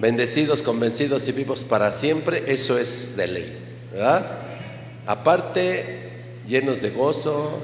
Bendecidos, 0.00 0.62
convencidos 0.62 1.28
y 1.28 1.32
vivos 1.32 1.62
para 1.62 1.92
siempre, 1.92 2.44
eso 2.46 2.78
es 2.78 3.16
de 3.16 3.26
ley, 3.26 3.58
¿verdad? 3.92 4.38
Aparte, 5.06 6.10
llenos 6.46 6.80
de 6.80 6.90
gozo, 6.90 7.60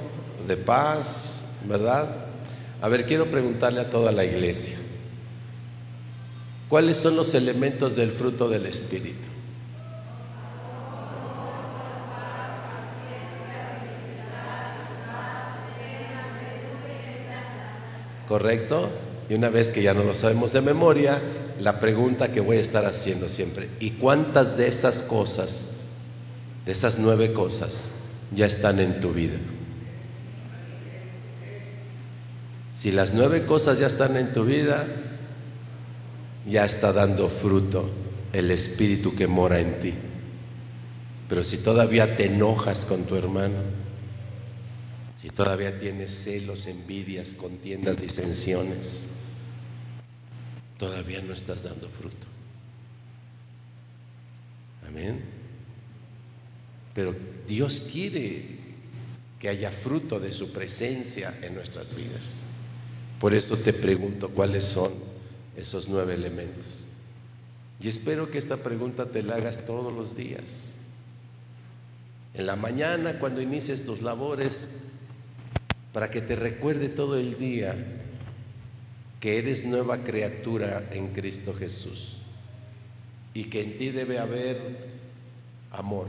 de 0.46 0.56
paz, 0.56 1.56
¿verdad? 1.64 2.08
A 2.82 2.88
ver, 2.88 3.06
quiero 3.06 3.26
preguntarle 3.26 3.80
a 3.80 3.90
toda 3.90 4.12
la 4.12 4.24
iglesia, 4.24 4.76
¿cuáles 6.68 6.98
son 6.98 7.16
los 7.16 7.34
elementos 7.34 7.96
del 7.96 8.12
fruto 8.12 8.48
del 8.48 8.66
Espíritu? 8.66 9.28
¿Correcto? 18.28 18.90
Y 19.28 19.34
una 19.34 19.50
vez 19.50 19.68
que 19.68 19.82
ya 19.82 19.94
no 19.94 20.02
lo 20.02 20.12
sabemos 20.12 20.52
de 20.52 20.60
memoria, 20.60 21.20
la 21.60 21.80
pregunta 21.80 22.32
que 22.32 22.40
voy 22.40 22.58
a 22.58 22.60
estar 22.60 22.84
haciendo 22.84 23.28
siempre, 23.28 23.68
¿y 23.80 23.90
cuántas 23.92 24.56
de 24.56 24.68
esas 24.68 25.02
cosas, 25.02 25.68
de 26.64 26.72
esas 26.72 26.98
nueve 26.98 27.32
cosas, 27.32 27.92
ya 28.34 28.46
están 28.46 28.80
en 28.80 29.00
tu 29.00 29.12
vida? 29.12 29.38
Si 32.72 32.92
las 32.92 33.14
nueve 33.14 33.46
cosas 33.46 33.78
ya 33.78 33.86
están 33.86 34.16
en 34.16 34.32
tu 34.32 34.44
vida, 34.44 34.86
ya 36.46 36.64
está 36.64 36.92
dando 36.92 37.28
fruto 37.28 37.88
el 38.32 38.50
espíritu 38.50 39.14
que 39.14 39.26
mora 39.26 39.60
en 39.60 39.80
ti. 39.80 39.94
Pero 41.28 41.42
si 41.42 41.56
todavía 41.56 42.16
te 42.16 42.26
enojas 42.26 42.84
con 42.84 43.04
tu 43.04 43.16
hermano, 43.16 43.58
si 45.16 45.30
todavía 45.30 45.78
tienes 45.78 46.12
celos, 46.12 46.66
envidias, 46.66 47.32
contiendas, 47.32 48.00
disensiones, 48.00 49.08
todavía 50.78 51.22
no 51.22 51.32
estás 51.32 51.62
dando 51.62 51.88
fruto. 51.88 52.26
Amén. 54.86 55.24
Pero 56.94 57.14
Dios 57.46 57.82
quiere 57.92 58.56
que 59.38 59.48
haya 59.48 59.70
fruto 59.70 60.18
de 60.18 60.32
su 60.32 60.52
presencia 60.52 61.38
en 61.42 61.54
nuestras 61.54 61.94
vidas. 61.94 62.42
Por 63.20 63.34
eso 63.34 63.56
te 63.56 63.72
pregunto 63.72 64.30
cuáles 64.30 64.64
son 64.64 64.92
esos 65.56 65.88
nueve 65.88 66.14
elementos. 66.14 66.84
Y 67.80 67.88
espero 67.88 68.30
que 68.30 68.38
esta 68.38 68.58
pregunta 68.58 69.10
te 69.10 69.22
la 69.22 69.36
hagas 69.36 69.66
todos 69.66 69.92
los 69.92 70.16
días. 70.16 70.76
En 72.34 72.46
la 72.46 72.56
mañana, 72.56 73.18
cuando 73.18 73.40
inicies 73.40 73.84
tus 73.84 74.02
labores, 74.02 74.70
para 75.92 76.10
que 76.10 76.20
te 76.20 76.36
recuerde 76.36 76.88
todo 76.88 77.18
el 77.18 77.38
día 77.38 77.74
que 79.20 79.38
eres 79.38 79.64
nueva 79.64 80.04
criatura 80.04 80.88
en 80.92 81.08
Cristo 81.08 81.54
Jesús 81.54 82.18
y 83.32 83.44
que 83.44 83.62
en 83.62 83.76
ti 83.76 83.90
debe 83.90 84.18
haber 84.18 84.88
amor. 85.70 86.06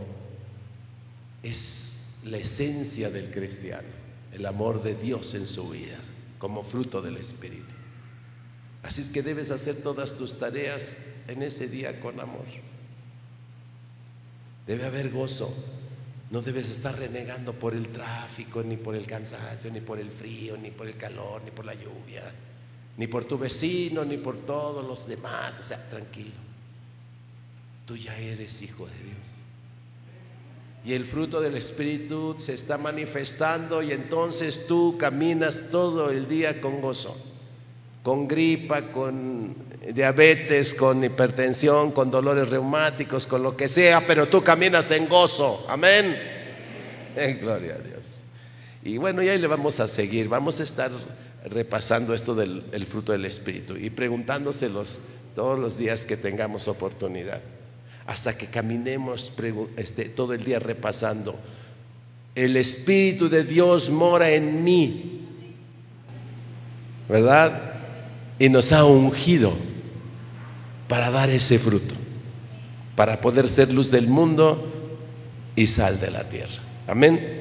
Es 1.43 2.17
la 2.23 2.37
esencia 2.37 3.09
del 3.09 3.31
cristiano, 3.31 3.87
el 4.33 4.45
amor 4.45 4.83
de 4.83 4.95
Dios 4.95 5.33
en 5.33 5.47
su 5.47 5.69
vida, 5.69 5.97
como 6.37 6.63
fruto 6.63 7.01
del 7.01 7.17
Espíritu. 7.17 7.75
Así 8.83 9.01
es 9.01 9.09
que 9.09 9.23
debes 9.23 9.51
hacer 9.51 9.77
todas 9.77 10.17
tus 10.17 10.37
tareas 10.37 10.97
en 11.27 11.41
ese 11.43 11.67
día 11.67 11.99
con 11.99 12.19
amor. 12.19 12.45
Debe 14.65 14.85
haber 14.85 15.09
gozo. 15.09 15.53
No 16.29 16.41
debes 16.41 16.69
estar 16.69 16.97
renegando 16.99 17.53
por 17.53 17.73
el 17.73 17.87
tráfico, 17.87 18.61
ni 18.61 18.75
por 18.75 18.95
el 18.95 19.07
cansancio, 19.07 19.71
ni 19.71 19.79
por 19.79 19.97
el 19.97 20.11
frío, 20.11 20.57
ni 20.57 20.71
por 20.71 20.87
el 20.87 20.97
calor, 20.97 21.41
ni 21.43 21.51
por 21.51 21.65
la 21.65 21.73
lluvia 21.73 22.33
ni 22.97 23.07
por 23.07 23.25
tu 23.25 23.37
vecino, 23.37 24.03
ni 24.03 24.17
por 24.17 24.37
todos 24.37 24.85
los 24.85 25.07
demás. 25.07 25.59
O 25.59 25.63
sea, 25.63 25.77
tranquilo. 25.89 26.31
Tú 27.85 27.95
ya 27.95 28.17
eres 28.17 28.61
hijo 28.61 28.85
de 28.85 29.03
Dios. 29.03 29.27
Y 30.83 30.93
el 30.93 31.05
fruto 31.05 31.39
del 31.39 31.55
Espíritu 31.55 32.35
se 32.37 32.53
está 32.53 32.77
manifestando 32.77 33.81
y 33.81 33.91
entonces 33.91 34.67
tú 34.67 34.97
caminas 34.97 35.65
todo 35.69 36.09
el 36.09 36.27
día 36.27 36.61
con 36.61 36.81
gozo, 36.81 37.15
con 38.03 38.27
gripa, 38.27 38.91
con 38.91 39.53
diabetes, 39.93 40.73
con 40.73 41.03
hipertensión, 41.03 41.91
con 41.91 42.09
dolores 42.09 42.49
reumáticos, 42.49 43.27
con 43.27 43.43
lo 43.43 43.55
que 43.55 43.67
sea, 43.67 44.05
pero 44.07 44.27
tú 44.27 44.41
caminas 44.41 44.89
en 44.91 45.09
gozo. 45.09 45.65
Amén. 45.67 46.15
gloria 47.41 47.75
a 47.75 47.79
Dios. 47.79 48.23
Y 48.83 48.97
bueno, 48.97 49.21
y 49.21 49.29
ahí 49.29 49.37
le 49.37 49.47
vamos 49.47 49.79
a 49.79 49.87
seguir. 49.87 50.29
Vamos 50.29 50.59
a 50.61 50.63
estar 50.63 50.91
repasando 51.45 52.13
esto 52.13 52.35
del 52.35 52.85
fruto 52.89 53.11
del 53.11 53.25
Espíritu 53.25 53.75
y 53.75 53.89
preguntándoselos 53.89 55.01
todos 55.37 55.59
los 55.59 55.77
días 55.77 56.03
que 56.03 56.17
tengamos 56.17 56.67
oportunidad, 56.67 57.41
hasta 58.07 58.35
que 58.35 58.47
caminemos 58.47 59.31
este, 59.75 60.05
todo 60.05 60.33
el 60.33 60.43
día 60.43 60.57
repasando, 60.57 61.35
el 62.33 62.57
Espíritu 62.57 63.29
de 63.29 63.43
Dios 63.43 63.91
mora 63.91 64.31
en 64.31 64.63
mí, 64.63 65.27
¿verdad? 67.07 67.73
Y 68.39 68.49
nos 68.49 68.71
ha 68.71 68.83
ungido 68.83 69.53
para 70.87 71.11
dar 71.11 71.29
ese 71.29 71.59
fruto, 71.59 71.93
para 72.95 73.21
poder 73.21 73.47
ser 73.47 73.71
luz 73.71 73.91
del 73.91 74.07
mundo 74.07 74.73
y 75.55 75.67
sal 75.67 75.99
de 75.99 76.09
la 76.09 76.27
tierra. 76.27 76.63
Amén. 76.87 77.36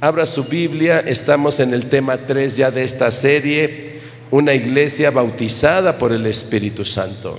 Abra 0.00 0.26
su 0.26 0.44
Biblia, 0.44 1.00
estamos 1.00 1.58
en 1.58 1.72
el 1.72 1.86
tema 1.86 2.18
3 2.18 2.54
ya 2.54 2.70
de 2.70 2.84
esta 2.84 3.10
serie, 3.10 4.00
una 4.30 4.52
iglesia 4.52 5.10
bautizada 5.10 5.96
por 5.96 6.12
el 6.12 6.26
Espíritu 6.26 6.84
Santo. 6.84 7.38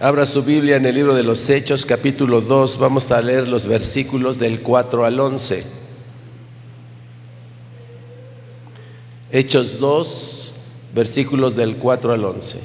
Abra 0.00 0.24
su 0.24 0.42
Biblia 0.42 0.76
en 0.76 0.86
el 0.86 0.94
libro 0.94 1.14
de 1.14 1.22
los 1.22 1.50
Hechos, 1.50 1.84
capítulo 1.84 2.40
2, 2.40 2.78
vamos 2.78 3.10
a 3.10 3.20
leer 3.20 3.46
los 3.46 3.66
versículos 3.66 4.38
del 4.38 4.62
4 4.62 5.04
al 5.04 5.20
11. 5.20 5.64
Hechos 9.32 9.78
2, 9.78 10.54
versículos 10.94 11.56
del 11.56 11.76
4 11.76 12.12
al 12.12 12.24
11. 12.24 12.60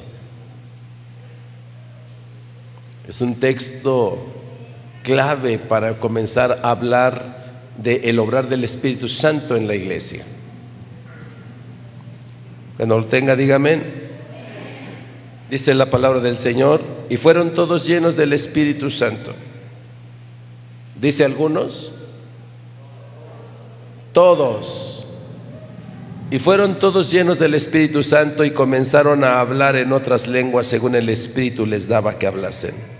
Es 3.08 3.20
un 3.20 3.34
texto 3.34 4.39
clave 5.02 5.58
para 5.58 5.94
comenzar 5.94 6.60
a 6.62 6.70
hablar 6.70 7.40
del 7.76 8.04
el 8.04 8.18
obrar 8.18 8.48
del 8.48 8.64
Espíritu 8.64 9.08
Santo 9.08 9.56
en 9.56 9.66
la 9.66 9.74
iglesia. 9.74 10.24
Cuando 12.76 12.98
lo 12.98 13.06
tenga, 13.06 13.36
dígame. 13.36 14.00
Dice 15.50 15.74
la 15.74 15.90
palabra 15.90 16.20
del 16.20 16.38
Señor, 16.38 16.80
y 17.08 17.16
fueron 17.16 17.54
todos 17.54 17.86
llenos 17.86 18.16
del 18.16 18.32
Espíritu 18.32 18.90
Santo. 18.90 19.34
Dice 21.00 21.24
algunos, 21.24 21.92
todos. 24.12 25.06
Y 26.30 26.38
fueron 26.38 26.78
todos 26.78 27.10
llenos 27.10 27.40
del 27.40 27.54
Espíritu 27.54 28.04
Santo 28.04 28.44
y 28.44 28.52
comenzaron 28.52 29.24
a 29.24 29.40
hablar 29.40 29.74
en 29.74 29.92
otras 29.92 30.28
lenguas 30.28 30.66
según 30.66 30.94
el 30.94 31.08
Espíritu 31.08 31.66
les 31.66 31.88
daba 31.88 32.18
que 32.18 32.28
hablasen. 32.28 32.99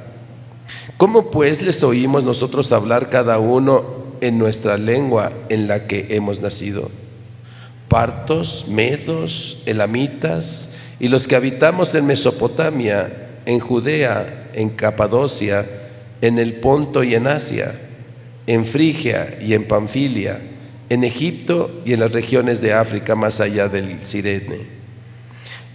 ¿Cómo 1.01 1.31
pues 1.31 1.63
les 1.63 1.81
oímos 1.81 2.23
nosotros 2.23 2.71
hablar 2.71 3.09
cada 3.09 3.39
uno 3.39 3.83
en 4.21 4.37
nuestra 4.37 4.77
lengua 4.77 5.31
en 5.49 5.67
la 5.67 5.87
que 5.87 6.05
hemos 6.11 6.39
nacido? 6.41 6.91
Partos, 7.87 8.67
medos, 8.67 9.63
elamitas 9.65 10.75
y 10.99 11.07
los 11.07 11.27
que 11.27 11.35
habitamos 11.35 11.95
en 11.95 12.05
Mesopotamia, 12.05 13.31
en 13.47 13.59
Judea, 13.59 14.51
en 14.53 14.69
Capadocia, 14.69 15.65
en 16.21 16.37
el 16.37 16.59
Ponto 16.59 17.03
y 17.03 17.15
en 17.15 17.25
Asia 17.25 17.73
en 18.45 18.63
Frigia 18.63 19.39
y 19.41 19.55
en 19.55 19.63
Panfilia, 19.63 20.39
en 20.87 21.03
Egipto 21.03 21.81
y 21.83 21.93
en 21.93 22.01
las 22.01 22.11
regiones 22.11 22.61
de 22.61 22.73
África 22.73 23.15
más 23.15 23.39
allá 23.39 23.67
del 23.67 24.05
Sirene. 24.05 24.67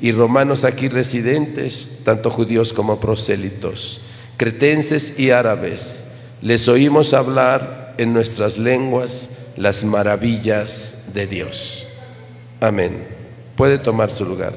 Y 0.01 0.13
romanos 0.13 0.63
aquí 0.63 0.87
residentes, 0.87 2.03
tanto 2.05 2.31
judíos 2.31 2.73
como 2.73 3.01
prosélitos, 3.01 4.03
cretenses 4.37 5.19
y 5.19 5.31
árabes, 5.31 6.07
les 6.43 6.69
oímos 6.69 7.15
hablar 7.15 7.95
en 7.99 8.13
nuestras 8.13 8.59
lenguas 8.59 9.31
las 9.57 9.85
maravillas 9.85 11.11
de 11.15 11.27
Dios. 11.27 11.87
Amén. 12.61 13.07
Puede 13.57 13.79
tomar 13.79 14.11
su 14.11 14.25
lugar. 14.25 14.53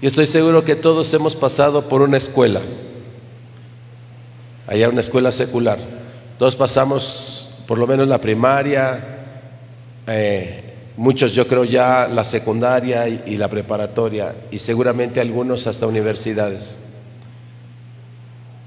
Yo 0.00 0.08
estoy 0.08 0.26
seguro 0.26 0.64
que 0.64 0.74
todos 0.74 1.12
hemos 1.14 1.36
pasado 1.36 1.88
por 1.88 2.02
una 2.02 2.16
escuela 2.16 2.60
allá 4.66 4.88
una 4.88 5.00
escuela 5.00 5.32
secular. 5.32 5.78
Todos 6.38 6.56
pasamos 6.56 7.50
por 7.66 7.78
lo 7.78 7.86
menos 7.86 8.08
la 8.08 8.20
primaria, 8.20 9.24
eh, 10.06 10.61
muchos 10.96 11.32
yo 11.32 11.46
creo 11.46 11.64
ya 11.64 12.08
la 12.08 12.24
secundaria 12.24 13.08
y, 13.08 13.36
la 13.36 13.48
preparatoria, 13.48 14.34
y 14.50 14.58
seguramente 14.58 15.20
algunos 15.20 15.66
hasta 15.66 15.86
universidades. 15.86 16.78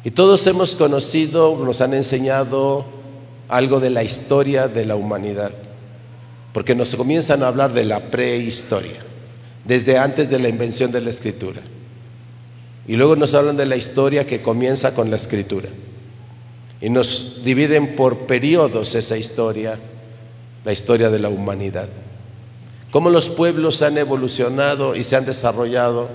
Y 0.03 0.11
todos 0.11 0.45
hemos 0.47 0.75
conocido, 0.75 1.57
nos 1.63 1.81
han 1.81 1.93
enseñado 1.93 2.85
algo 3.49 3.79
de 3.79 3.89
la 3.89 4.03
historia 4.03 4.67
de 4.67 4.85
la 4.85 4.95
humanidad, 4.95 5.51
porque 6.53 6.75
nos 6.75 6.95
comienzan 6.95 7.43
a 7.43 7.47
hablar 7.47 7.73
de 7.73 7.85
la 7.85 7.99
prehistoria, 7.99 9.03
desde 9.63 9.97
antes 9.97 10.29
de 10.29 10.39
la 10.39 10.49
invención 10.49 10.91
de 10.91 11.01
la 11.01 11.09
escritura. 11.09 11.61
Y 12.87 12.97
luego 12.97 13.15
nos 13.15 13.33
hablan 13.33 13.57
de 13.57 13.65
la 13.65 13.75
historia 13.75 14.27
que 14.27 14.41
comienza 14.41 14.93
con 14.93 15.09
la 15.09 15.15
escritura. 15.15 15.69
Y 16.81 16.89
nos 16.89 17.41
dividen 17.43 17.95
por 17.95 18.27
periodos 18.27 18.93
esa 18.93 19.17
historia, 19.17 19.79
la 20.63 20.71
historia 20.71 21.09
de 21.09 21.19
la 21.19 21.29
humanidad. 21.29 21.89
Cómo 22.95 23.09
los 23.09 23.29
pueblos 23.29 23.81
han 23.81 23.97
evolucionado 23.97 24.95
y 24.95 25.03
se 25.03 25.17
han 25.17 25.25
desarrollado, 25.25 26.07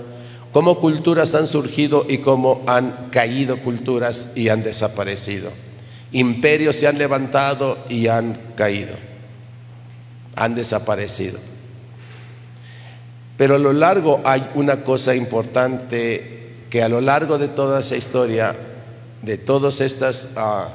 cómo 0.51 0.79
culturas 0.79 1.35
han 1.35 1.45
surgido 1.45 2.07
y 2.09 2.17
cómo 2.17 2.63
han 2.65 3.11
caído 3.11 3.57
culturas 3.59 4.31
y 4.33 4.49
han 4.49 4.63
desaparecido. 4.63 5.51
Imperios 6.11 6.77
se 6.77 6.87
han 6.87 6.97
levantado 6.97 7.77
y 7.87 8.07
han 8.07 8.35
caído, 8.55 8.95
han 10.35 10.55
desaparecido. 10.55 11.37
Pero 13.37 13.57
a 13.57 13.59
lo 13.59 13.73
largo 13.73 14.19
hay 14.23 14.49
una 14.55 14.83
cosa 14.83 15.13
importante 15.13 16.65
que 16.71 16.81
a 16.81 16.89
lo 16.89 16.99
largo 16.99 17.37
de 17.37 17.49
toda 17.49 17.81
esa 17.81 17.95
historia, 17.95 18.55
de 19.21 19.37
todas 19.37 19.81
estas 19.81 20.29
ah, 20.35 20.69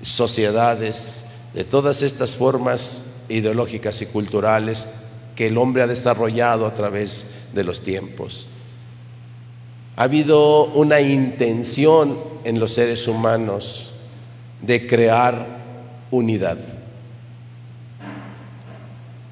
sociedades, 0.00 1.24
de 1.54 1.64
todas 1.64 2.02
estas 2.02 2.36
formas 2.36 3.24
ideológicas 3.28 4.00
y 4.00 4.06
culturales 4.06 4.99
que 5.40 5.46
el 5.46 5.56
hombre 5.56 5.82
ha 5.82 5.86
desarrollado 5.86 6.66
a 6.66 6.74
través 6.74 7.28
de 7.54 7.64
los 7.64 7.80
tiempos, 7.80 8.46
ha 9.96 10.02
habido 10.02 10.66
una 10.66 11.00
intención 11.00 12.18
en 12.44 12.60
los 12.60 12.74
seres 12.74 13.08
humanos 13.08 13.94
de 14.60 14.86
crear 14.86 15.46
unidad. 16.10 16.58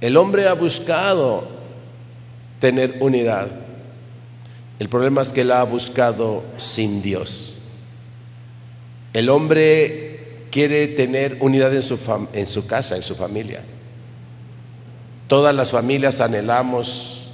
El 0.00 0.16
hombre 0.16 0.48
ha 0.48 0.54
buscado 0.54 1.46
tener 2.58 2.96
unidad 3.00 3.68
el 4.78 4.88
problema 4.88 5.22
es 5.22 5.32
que 5.32 5.44
la 5.44 5.60
ha 5.60 5.64
buscado 5.64 6.44
sin 6.56 7.02
Dios. 7.02 7.56
El 9.12 9.28
hombre 9.28 10.46
quiere 10.50 10.86
tener 10.88 11.38
unidad 11.40 11.74
en 11.74 11.82
su, 11.82 11.98
en 12.32 12.46
su 12.46 12.66
casa, 12.66 12.94
en 12.94 13.02
su 13.02 13.16
familia. 13.16 13.64
Todas 15.28 15.54
las 15.54 15.70
familias 15.70 16.20
anhelamos 16.20 17.28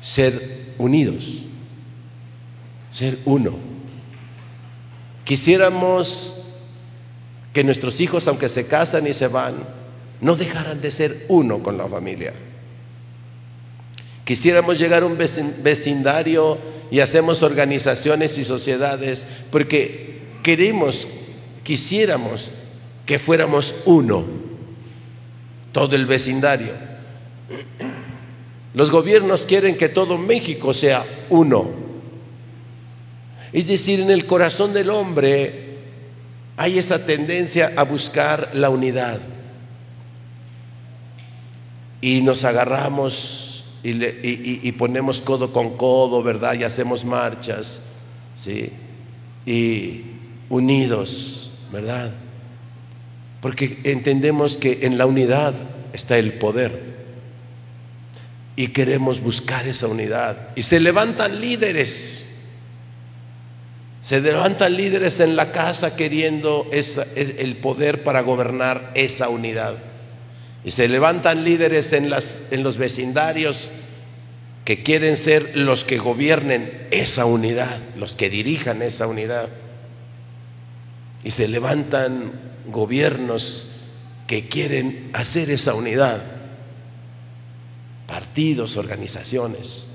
ser 0.00 0.74
unidos, 0.78 1.42
ser 2.90 3.18
uno. 3.24 3.56
Quisiéramos 5.24 6.34
que 7.52 7.64
nuestros 7.64 8.00
hijos, 8.00 8.28
aunque 8.28 8.48
se 8.48 8.66
casan 8.66 9.06
y 9.06 9.14
se 9.14 9.26
van, 9.26 9.54
no 10.20 10.36
dejaran 10.36 10.80
de 10.80 10.90
ser 10.90 11.26
uno 11.28 11.62
con 11.62 11.76
la 11.76 11.88
familia. 11.88 12.32
Quisiéramos 14.24 14.78
llegar 14.78 15.02
a 15.02 15.06
un 15.06 15.18
vecindario 15.18 16.58
y 16.90 17.00
hacemos 17.00 17.42
organizaciones 17.42 18.38
y 18.38 18.44
sociedades 18.44 19.26
porque 19.50 20.22
queremos, 20.42 21.08
quisiéramos 21.62 22.52
que 23.06 23.18
fuéramos 23.18 23.74
uno, 23.84 24.24
todo 25.74 25.94
el 25.96 26.06
vecindario. 26.06 26.72
Los 28.72 28.90
gobiernos 28.90 29.44
quieren 29.44 29.76
que 29.76 29.90
todo 29.90 30.16
México 30.16 30.72
sea 30.72 31.04
uno. 31.28 31.68
Es 33.52 33.66
decir, 33.66 34.00
en 34.00 34.10
el 34.10 34.24
corazón 34.24 34.72
del 34.72 34.88
hombre 34.88 35.74
hay 36.56 36.78
esta 36.78 37.04
tendencia 37.04 37.72
a 37.76 37.82
buscar 37.82 38.50
la 38.54 38.70
unidad. 38.70 39.20
Y 42.00 42.22
nos 42.22 42.44
agarramos 42.44 43.66
y, 43.82 44.72
ponemos 44.72 45.20
codo 45.20 45.52
con 45.52 45.76
codo, 45.76 46.22
¿verdad? 46.22 46.54
Y 46.54 46.62
hacemos 46.62 47.04
marchas, 47.04 47.82
¿sí? 48.36 48.70
Y 49.44 50.02
unidos, 50.48 51.52
¿verdad? 51.72 52.12
Porque 53.44 53.78
entendemos 53.84 54.56
que 54.56 54.86
en 54.86 54.96
la 54.96 55.04
unidad 55.04 55.52
está 55.92 56.16
el 56.16 56.32
poder. 56.32 56.80
Y 58.56 58.68
queremos 58.68 59.20
buscar 59.20 59.68
esa 59.68 59.86
unidad. 59.86 60.48
Y 60.56 60.62
se 60.62 60.80
levantan 60.80 61.42
líderes. 61.42 62.24
Se 64.00 64.22
levantan 64.22 64.74
líderes 64.78 65.20
en 65.20 65.36
la 65.36 65.52
casa 65.52 65.94
queriendo 65.94 66.66
el 66.72 67.56
poder 67.56 68.02
para 68.02 68.22
gobernar 68.22 68.92
esa 68.94 69.28
unidad. 69.28 69.74
Y 70.64 70.70
se 70.70 70.88
levantan 70.88 71.44
líderes 71.44 71.92
en, 71.92 72.10
en 72.50 72.62
los 72.62 72.78
vecindarios 72.78 73.70
que 74.64 74.82
quieren 74.82 75.18
ser 75.18 75.54
los 75.54 75.84
que 75.84 75.98
gobiernen 75.98 76.86
esa 76.90 77.26
unidad, 77.26 77.78
los 77.98 78.16
que 78.16 78.30
dirijan 78.30 78.80
esa 78.80 79.06
unidad. 79.06 79.50
Y 81.22 81.30
se 81.30 81.46
levantan 81.46 82.43
gobiernos 82.66 83.68
que 84.26 84.48
quieren 84.48 85.10
hacer 85.12 85.50
esa 85.50 85.74
unidad, 85.74 86.22
partidos, 88.06 88.76
organizaciones. 88.76 89.86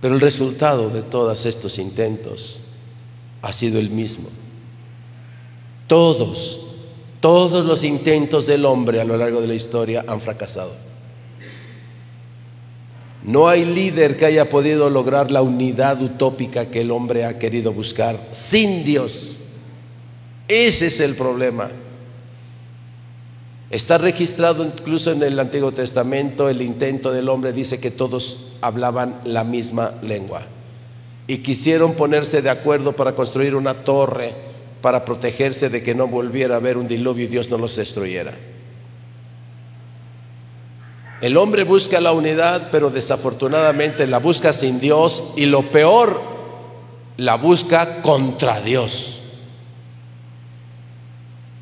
Pero 0.00 0.14
el 0.14 0.20
resultado 0.20 0.90
de 0.90 1.02
todos 1.02 1.46
estos 1.46 1.78
intentos 1.78 2.60
ha 3.42 3.52
sido 3.52 3.78
el 3.78 3.90
mismo. 3.90 4.28
Todos 5.86 6.60
todos 7.24 7.64
los 7.64 7.84
intentos 7.84 8.44
del 8.44 8.66
hombre 8.66 9.00
a 9.00 9.04
lo 9.06 9.16
largo 9.16 9.40
de 9.40 9.46
la 9.46 9.54
historia 9.54 10.04
han 10.06 10.20
fracasado. 10.20 10.74
No 13.22 13.48
hay 13.48 13.64
líder 13.64 14.18
que 14.18 14.26
haya 14.26 14.50
podido 14.50 14.90
lograr 14.90 15.30
la 15.30 15.40
unidad 15.40 16.02
utópica 16.02 16.66
que 16.66 16.82
el 16.82 16.90
hombre 16.90 17.24
ha 17.24 17.38
querido 17.38 17.72
buscar 17.72 18.28
sin 18.30 18.84
Dios. 18.84 19.38
Ese 20.48 20.88
es 20.88 21.00
el 21.00 21.14
problema. 21.14 21.70
Está 23.70 23.98
registrado 23.98 24.64
incluso 24.64 25.10
en 25.10 25.22
el 25.22 25.38
Antiguo 25.40 25.72
Testamento 25.72 26.48
el 26.48 26.62
intento 26.62 27.10
del 27.10 27.28
hombre, 27.28 27.52
dice 27.52 27.80
que 27.80 27.90
todos 27.90 28.52
hablaban 28.60 29.20
la 29.24 29.42
misma 29.42 29.94
lengua 30.02 30.42
y 31.26 31.38
quisieron 31.38 31.94
ponerse 31.94 32.42
de 32.42 32.50
acuerdo 32.50 32.92
para 32.92 33.14
construir 33.14 33.54
una 33.54 33.74
torre 33.84 34.54
para 34.84 35.06
protegerse 35.06 35.70
de 35.70 35.82
que 35.82 35.94
no 35.94 36.08
volviera 36.08 36.56
a 36.56 36.58
haber 36.58 36.76
un 36.76 36.86
diluvio 36.86 37.24
y 37.24 37.28
Dios 37.28 37.48
no 37.48 37.56
los 37.56 37.74
destruyera. 37.74 38.34
El 41.22 41.38
hombre 41.38 41.64
busca 41.64 42.02
la 42.02 42.12
unidad, 42.12 42.68
pero 42.70 42.90
desafortunadamente 42.90 44.06
la 44.06 44.18
busca 44.18 44.52
sin 44.52 44.80
Dios 44.80 45.22
y 45.36 45.46
lo 45.46 45.70
peor, 45.70 46.20
la 47.16 47.36
busca 47.36 48.02
contra 48.02 48.60
Dios. 48.60 49.13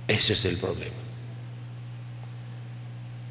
Ese 0.09 0.33
es 0.33 0.45
el 0.45 0.57
problema. 0.57 0.93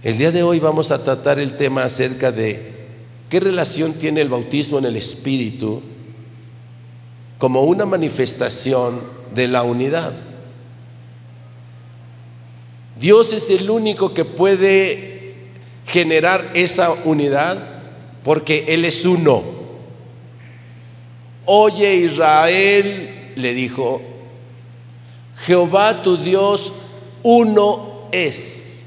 El 0.04 0.18
día 0.18 0.32
de 0.32 0.42
hoy 0.42 0.60
vamos 0.60 0.90
a 0.92 1.04
tratar 1.04 1.40
el 1.40 1.58
tema 1.58 1.84
acerca 1.84 2.32
de 2.32 2.88
qué 3.30 3.40
relación 3.40 3.94
tiene 3.94 4.22
el 4.22 4.30
bautismo 4.30 4.80
en 4.80 4.86
el 4.86 4.96
Espíritu 4.96 5.82
como 7.38 7.62
una 7.62 7.86
manifestación 7.86 9.02
de 9.34 9.48
la 9.48 9.64
unidad. 9.64 10.14
Dios 13.00 13.34
es 13.34 13.50
el 13.50 13.70
único 13.70 14.14
que 14.14 14.26
puede 14.26 15.36
generar 15.86 16.52
esa 16.54 16.92
unidad 16.92 17.82
porque 18.24 18.66
Él 18.70 18.86
es 18.86 19.06
uno. 19.06 19.44
Oye 21.46 21.96
Israel, 21.96 23.34
le 23.36 23.54
dijo, 23.54 24.02
Jehová 25.46 26.04
tu 26.04 26.18
Dios 26.18 26.72
uno 27.24 28.08
es. 28.12 28.84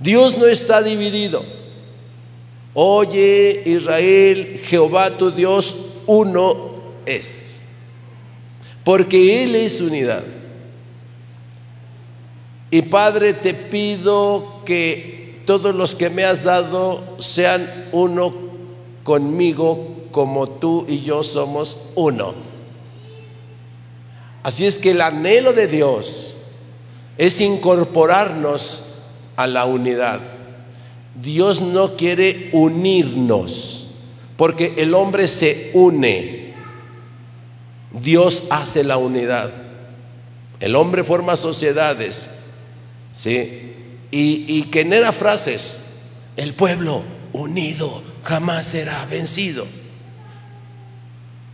Dios 0.00 0.36
no 0.38 0.46
está 0.46 0.82
dividido. 0.82 1.44
Oye 2.72 3.62
Israel, 3.64 4.60
Jehová 4.64 5.10
tu 5.16 5.30
Dios 5.30 5.76
uno 6.06 6.56
es. 7.04 7.60
Porque 8.84 9.42
Él 9.42 9.54
es 9.54 9.80
unidad. 9.80 10.24
Y 12.70 12.82
Padre, 12.82 13.32
te 13.34 13.54
pido 13.54 14.62
que 14.64 15.42
todos 15.46 15.74
los 15.74 15.94
que 15.94 16.10
me 16.10 16.24
has 16.24 16.42
dado 16.42 17.02
sean 17.18 17.88
uno 17.92 18.34
conmigo 19.02 19.94
como 20.10 20.48
tú 20.48 20.84
y 20.88 21.02
yo 21.02 21.22
somos 21.22 21.78
uno. 21.94 22.45
Así 24.46 24.64
es 24.64 24.78
que 24.78 24.92
el 24.92 25.00
anhelo 25.00 25.52
de 25.52 25.66
Dios 25.66 26.36
es 27.18 27.40
incorporarnos 27.40 28.84
a 29.34 29.48
la 29.48 29.64
unidad. 29.64 30.20
Dios 31.20 31.60
no 31.60 31.96
quiere 31.96 32.50
unirnos, 32.52 33.88
porque 34.36 34.74
el 34.76 34.94
hombre 34.94 35.26
se 35.26 35.72
une. 35.74 36.54
Dios 37.90 38.44
hace 38.48 38.84
la 38.84 38.98
unidad. 38.98 39.50
El 40.60 40.76
hombre 40.76 41.02
forma 41.02 41.34
sociedades, 41.34 42.30
¿sí? 43.12 43.72
Y, 44.12 44.44
y 44.46 44.68
genera 44.72 45.12
frases. 45.12 45.80
El 46.36 46.54
pueblo 46.54 47.02
unido 47.32 48.00
jamás 48.22 48.68
será 48.68 49.06
vencido. 49.06 49.66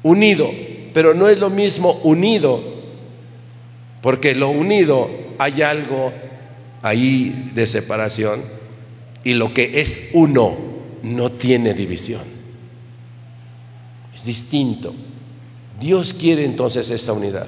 Unido, 0.03 0.51
pero 0.93 1.15
no 1.15 1.31
es 1.31 1.39
lo 1.39 1.49
mismo 1.49 1.93
unido, 2.03 2.72
porque 4.03 4.35
lo 4.35 4.51
unido 4.51 5.09
hay 5.39 5.63
algo 5.63 6.13
ahí 6.83 7.53
de 7.55 7.67
separación 7.67 8.43
y 9.25 9.35
lo 9.35 9.55
que 9.55 9.81
es 9.81 10.11
uno 10.13 10.57
no 11.03 11.33
tiene 11.33 11.73
división. 11.73 12.23
Es 14.15 14.25
distinto. 14.25 14.93
Dios 15.81 16.13
quiere 16.13 16.45
entonces 16.45 16.91
esa 16.91 17.13
unidad. 17.13 17.47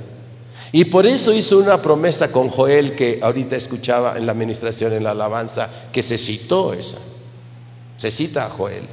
Y 0.72 0.86
por 0.86 1.06
eso 1.06 1.32
hizo 1.32 1.58
una 1.58 1.82
promesa 1.82 2.32
con 2.32 2.48
Joel 2.48 2.94
que 2.94 3.20
ahorita 3.22 3.54
escuchaba 3.54 4.16
en 4.16 4.26
la 4.26 4.32
administración, 4.32 4.92
en 4.92 5.04
la 5.04 5.10
alabanza, 5.10 5.70
que 5.92 6.02
se 6.02 6.18
citó 6.18 6.72
esa. 6.72 6.98
Se 7.96 8.10
cita 8.10 8.46
a 8.46 8.48
Joel. 8.48 8.84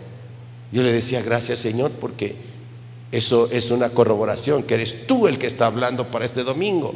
Yo 0.71 0.83
le 0.83 0.91
decía, 0.91 1.21
gracias 1.21 1.59
Señor, 1.59 1.91
porque 1.99 2.35
eso 3.11 3.49
es 3.51 3.71
una 3.71 3.89
corroboración, 3.89 4.63
que 4.63 4.75
eres 4.75 5.05
tú 5.05 5.27
el 5.27 5.37
que 5.37 5.47
está 5.47 5.65
hablando 5.65 6.07
para 6.07 6.25
este 6.25 6.43
domingo. 6.43 6.93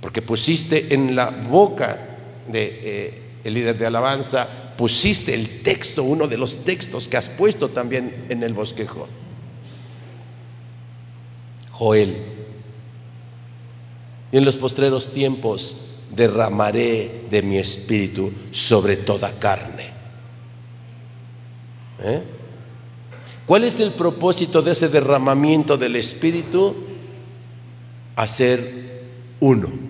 Porque 0.00 0.22
pusiste 0.22 0.94
en 0.94 1.14
la 1.14 1.30
boca 1.30 2.18
de... 2.46 2.80
Eh, 2.82 3.22
líder 3.50 3.78
de 3.78 3.86
alabanza, 3.86 4.48
pusiste 4.76 5.34
el 5.34 5.62
texto, 5.62 6.02
uno 6.02 6.26
de 6.26 6.36
los 6.36 6.64
textos 6.64 7.08
que 7.08 7.16
has 7.16 7.28
puesto 7.28 7.68
también 7.68 8.26
en 8.28 8.42
el 8.42 8.52
bosquejo. 8.52 9.08
Joel. 11.72 12.16
Y 14.32 14.36
en 14.36 14.44
los 14.44 14.56
postreros 14.56 15.12
tiempos 15.12 15.76
derramaré 16.14 17.24
de 17.30 17.42
mi 17.42 17.58
espíritu 17.58 18.32
sobre 18.50 18.96
toda 18.96 19.38
carne. 19.38 19.90
¿Eh? 22.02 22.22
¿Cuál 23.46 23.64
es 23.64 23.80
el 23.80 23.92
propósito 23.92 24.60
de 24.60 24.72
ese 24.72 24.88
derramamiento 24.88 25.76
del 25.76 25.96
espíritu? 25.96 26.74
Hacer 28.16 29.06
uno 29.40 29.87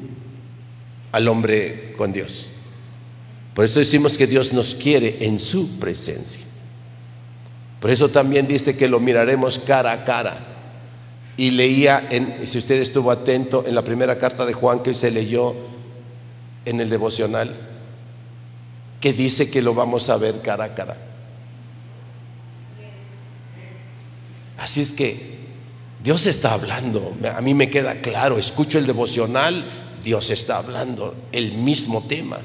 al 1.12 1.28
hombre 1.28 1.94
con 1.96 2.12
Dios. 2.12 2.46
Por 3.54 3.64
eso 3.64 3.78
decimos 3.78 4.16
que 4.16 4.26
Dios 4.26 4.52
nos 4.52 4.74
quiere 4.74 5.18
en 5.20 5.40
su 5.40 5.78
presencia. 5.78 6.42
Por 7.80 7.90
eso 7.90 8.08
también 8.08 8.46
dice 8.46 8.76
que 8.76 8.88
lo 8.88 9.00
miraremos 9.00 9.58
cara 9.58 9.92
a 9.92 10.04
cara. 10.04 10.38
Y 11.36 11.52
leía, 11.52 12.06
en, 12.10 12.46
si 12.46 12.58
usted 12.58 12.80
estuvo 12.80 13.10
atento, 13.10 13.64
en 13.66 13.74
la 13.74 13.82
primera 13.82 14.18
carta 14.18 14.44
de 14.44 14.52
Juan 14.52 14.82
que 14.82 14.94
se 14.94 15.10
leyó 15.10 15.54
en 16.64 16.80
el 16.80 16.90
devocional, 16.90 17.54
que 19.00 19.12
dice 19.12 19.50
que 19.50 19.62
lo 19.62 19.74
vamos 19.74 20.10
a 20.10 20.16
ver 20.16 20.42
cara 20.42 20.64
a 20.64 20.74
cara. 20.74 20.96
Así 24.58 24.80
es 24.80 24.92
que 24.92 25.38
Dios 26.02 26.26
está 26.26 26.52
hablando, 26.52 27.16
a 27.34 27.40
mí 27.40 27.54
me 27.54 27.70
queda 27.70 28.00
claro, 28.00 28.38
escucho 28.38 28.78
el 28.78 28.86
devocional, 28.86 29.64
Dios 30.08 30.30
está 30.30 30.56
hablando 30.56 31.14
el 31.32 31.52
mismo 31.52 32.04
tema 32.08 32.38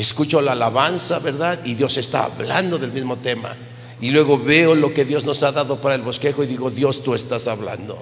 escucho 0.00 0.40
la 0.40 0.52
alabanza, 0.52 1.18
¿verdad? 1.18 1.60
Y 1.64 1.74
Dios 1.74 1.96
está 1.96 2.24
hablando 2.24 2.78
del 2.78 2.92
mismo 2.92 3.16
tema. 3.18 3.56
Y 4.00 4.10
luego 4.10 4.38
veo 4.38 4.74
lo 4.74 4.94
que 4.94 5.04
Dios 5.04 5.24
nos 5.24 5.42
ha 5.42 5.50
dado 5.50 5.80
para 5.80 5.96
el 5.96 6.02
bosquejo 6.02 6.44
y 6.44 6.46
digo, 6.46 6.70
Dios, 6.70 7.02
tú 7.02 7.14
estás 7.14 7.48
hablando. 7.48 7.98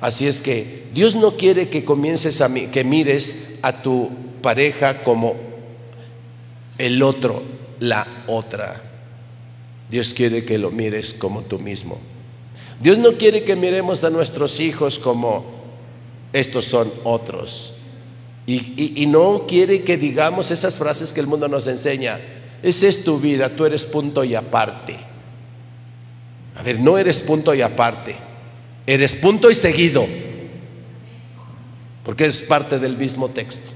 Así 0.00 0.26
es 0.26 0.40
que 0.40 0.88
Dios 0.92 1.14
no 1.14 1.36
quiere 1.36 1.68
que 1.68 1.84
comiences 1.84 2.40
a 2.40 2.52
que 2.52 2.84
mires 2.84 3.58
a 3.62 3.80
tu 3.80 4.10
pareja 4.42 5.04
como 5.04 5.36
el 6.78 7.02
otro, 7.02 7.42
la 7.78 8.06
otra. 8.26 8.82
Dios 9.88 10.12
quiere 10.12 10.44
que 10.44 10.58
lo 10.58 10.70
mires 10.70 11.14
como 11.14 11.42
tú 11.42 11.60
mismo. 11.60 11.98
Dios 12.80 12.98
no 12.98 13.12
quiere 13.12 13.44
que 13.44 13.54
miremos 13.54 14.02
a 14.02 14.10
nuestros 14.10 14.58
hijos 14.58 14.98
como 14.98 15.53
estos 16.34 16.64
son 16.64 16.92
otros. 17.04 17.74
Y, 18.44 19.06
no 19.06 19.46
quiere 19.46 19.84
que 19.84 19.96
digamos 19.96 20.50
esas 20.50 20.76
frases 20.76 21.12
que 21.12 21.20
el 21.20 21.28
mundo 21.28 21.48
nos 21.48 21.66
enseña. 21.68 22.18
Esa 22.62 22.88
es 22.88 23.04
tu 23.04 23.18
vida, 23.18 23.48
tú 23.48 23.64
eres 23.64 23.86
punto 23.86 24.24
y 24.24 24.34
aparte. 24.34 24.96
A 26.56 26.62
ver, 26.62 26.80
no 26.80 26.98
eres 26.98 27.22
punto 27.22 27.54
y 27.54 27.62
aparte, 27.62 28.16
eres 28.86 29.14
punto 29.16 29.50
y 29.50 29.54
seguido, 29.54 30.06
porque 32.04 32.26
es 32.26 32.42
parte 32.42 32.78
del 32.78 32.96
mismo 32.96 33.28
texto. 33.28 33.70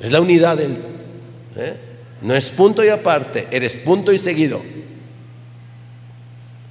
Es 0.00 0.12
la 0.12 0.20
unidad 0.20 0.56
del... 0.56 0.78
¿eh? 1.56 1.76
No 2.22 2.34
es 2.34 2.50
punto 2.50 2.84
y 2.84 2.88
aparte, 2.88 3.48
eres 3.50 3.76
punto 3.76 4.12
y 4.12 4.18
seguido. 4.18 4.62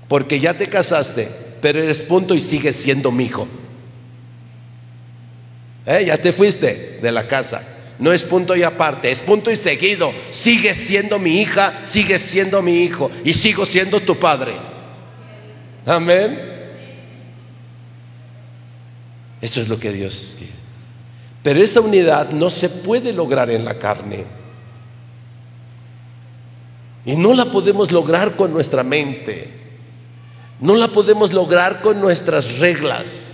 Porque 0.07 0.39
ya 0.39 0.53
te 0.53 0.67
casaste, 0.67 1.27
pero 1.61 1.79
eres 1.79 2.01
punto 2.01 2.35
y 2.35 2.41
sigues 2.41 2.75
siendo 2.75 3.11
mi 3.11 3.25
hijo. 3.25 3.47
¿Eh? 5.85 6.03
Ya 6.05 6.17
te 6.17 6.31
fuiste 6.31 6.99
de 7.01 7.11
la 7.11 7.27
casa. 7.27 7.61
No 7.99 8.13
es 8.13 8.23
punto 8.23 8.55
y 8.55 8.63
aparte, 8.63 9.11
es 9.11 9.21
punto 9.21 9.51
y 9.51 9.57
seguido. 9.57 10.13
Sigues 10.31 10.77
siendo 10.77 11.19
mi 11.19 11.41
hija, 11.41 11.81
sigues 11.85 12.21
siendo 12.21 12.61
mi 12.61 12.83
hijo 12.83 13.11
y 13.25 13.33
sigo 13.33 13.65
siendo 13.65 13.99
tu 13.99 14.17
padre. 14.17 14.53
Amén. 15.85 16.39
Esto 19.41 19.61
es 19.61 19.67
lo 19.67 19.79
que 19.79 19.91
Dios 19.91 20.35
quiere. 20.37 20.53
Pero 21.43 21.61
esa 21.61 21.81
unidad 21.81 22.29
no 22.29 22.49
se 22.49 22.69
puede 22.69 23.13
lograr 23.13 23.49
en 23.49 23.65
la 23.65 23.73
carne. 23.75 24.25
Y 27.05 27.15
no 27.15 27.33
la 27.33 27.45
podemos 27.45 27.91
lograr 27.91 28.35
con 28.35 28.53
nuestra 28.53 28.83
mente. 28.83 29.49
No 30.59 30.75
la 30.75 30.89
podemos 30.89 31.33
lograr 31.33 31.81
con 31.81 31.99
nuestras 32.01 32.59
reglas. 32.59 33.28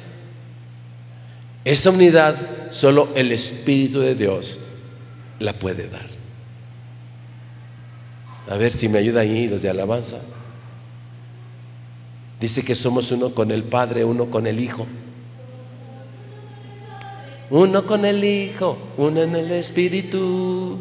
Esa 1.65 1.89
unidad 1.89 2.36
solo 2.69 3.10
el 3.15 3.31
Espíritu 3.31 4.00
de 4.00 4.13
Dios 4.13 4.60
la 5.39 5.51
puede 5.53 5.89
dar. 5.89 6.07
A 8.48 8.55
ver 8.55 8.72
si 8.72 8.88
me 8.88 9.00
ayuda 9.00 9.22
ahí 9.22 9.48
los 9.48 9.63
de 9.63 9.69
alabanza. 9.72 10.22
Dice 12.39 12.63
que 12.63 12.75
somos 12.75 13.12
uno 13.12 13.34
con 13.34 13.50
el 13.50 13.63
Padre, 13.63 14.05
uno 14.05 14.29
con 14.29 14.45
el 14.45 14.60
Hijo. 14.60 14.86
Uno 17.50 17.88
con 17.88 18.05
el 18.05 18.24
Hijo, 18.24 18.77
uno 18.98 19.24
en 19.24 19.36
el 19.36 19.51
Espíritu. 19.51 20.77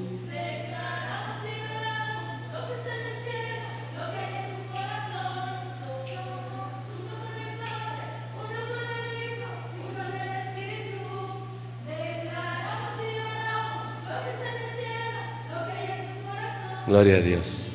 Gloria 16.95 17.17
a 17.17 17.21
Dios. 17.23 17.73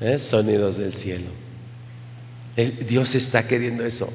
¿Eh? 0.00 0.20
Sonidos 0.20 0.76
del 0.76 0.94
cielo. 0.94 1.26
Dios 2.86 3.16
está 3.16 3.48
queriendo 3.48 3.84
eso. 3.84 4.08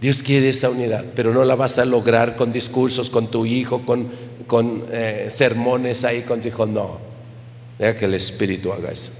Dios 0.00 0.22
quiere 0.22 0.50
esa 0.50 0.70
unidad, 0.70 1.06
pero 1.16 1.34
no 1.34 1.44
la 1.44 1.56
vas 1.56 1.76
a 1.78 1.84
lograr 1.84 2.36
con 2.36 2.52
discursos, 2.52 3.10
con 3.10 3.32
tu 3.32 3.46
hijo, 3.46 3.84
con, 3.84 4.08
con 4.46 4.86
eh, 4.92 5.26
sermones 5.28 6.04
ahí 6.04 6.22
con 6.22 6.40
tu 6.40 6.46
hijo. 6.46 6.66
No. 6.66 7.00
Deja 7.80 7.96
que 7.96 8.04
el 8.04 8.14
Espíritu 8.14 8.72
haga 8.72 8.92
eso. 8.92 9.10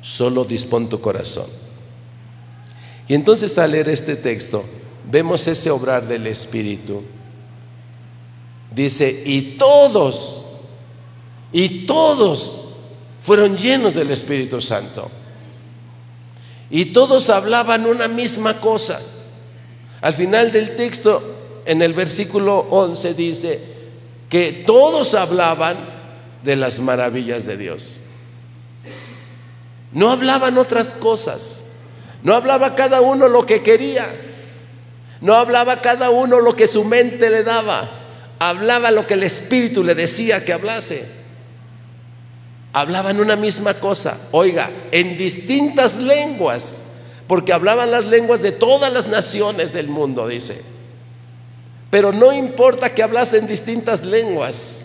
Solo 0.00 0.46
dispón 0.46 0.88
tu 0.88 1.02
corazón. 1.02 1.50
Y 3.06 3.12
entonces 3.12 3.58
al 3.58 3.72
leer 3.72 3.90
este 3.90 4.16
texto, 4.16 4.64
vemos 5.10 5.46
ese 5.46 5.68
obrar 5.70 6.08
del 6.08 6.26
Espíritu. 6.26 7.02
Dice, 8.74 9.24
y 9.26 9.58
todos, 9.58 10.37
y 11.52 11.86
todos 11.86 12.66
fueron 13.22 13.56
llenos 13.56 13.94
del 13.94 14.10
Espíritu 14.10 14.60
Santo. 14.60 15.10
Y 16.70 16.86
todos 16.86 17.30
hablaban 17.30 17.86
una 17.86 18.08
misma 18.08 18.60
cosa. 18.60 19.00
Al 20.00 20.14
final 20.14 20.52
del 20.52 20.76
texto, 20.76 21.62
en 21.64 21.82
el 21.82 21.94
versículo 21.94 22.58
11 22.70 23.14
dice 23.14 23.60
que 24.28 24.64
todos 24.66 25.14
hablaban 25.14 25.76
de 26.42 26.56
las 26.56 26.80
maravillas 26.80 27.46
de 27.46 27.56
Dios. 27.56 28.00
No 29.92 30.10
hablaban 30.10 30.58
otras 30.58 30.92
cosas. 30.92 31.64
No 32.22 32.34
hablaba 32.34 32.74
cada 32.74 33.00
uno 33.00 33.28
lo 33.28 33.46
que 33.46 33.62
quería. 33.62 34.14
No 35.22 35.34
hablaba 35.34 35.80
cada 35.80 36.10
uno 36.10 36.40
lo 36.40 36.54
que 36.54 36.68
su 36.68 36.84
mente 36.84 37.30
le 37.30 37.42
daba. 37.42 37.90
Hablaba 38.38 38.90
lo 38.90 39.06
que 39.06 39.14
el 39.14 39.22
Espíritu 39.22 39.82
le 39.82 39.94
decía 39.94 40.44
que 40.44 40.52
hablase 40.52 41.17
hablaban 42.72 43.20
una 43.20 43.36
misma 43.36 43.74
cosa, 43.74 44.18
oiga, 44.30 44.70
en 44.92 45.16
distintas 45.16 45.96
lenguas, 45.96 46.82
porque 47.26 47.52
hablaban 47.52 47.90
las 47.90 48.06
lenguas 48.06 48.42
de 48.42 48.52
todas 48.52 48.92
las 48.92 49.08
naciones 49.08 49.72
del 49.72 49.88
mundo, 49.88 50.26
dice. 50.26 50.62
Pero 51.90 52.12
no 52.12 52.32
importa 52.32 52.94
que 52.94 53.02
hablasen 53.02 53.46
distintas 53.46 54.04
lenguas, 54.04 54.84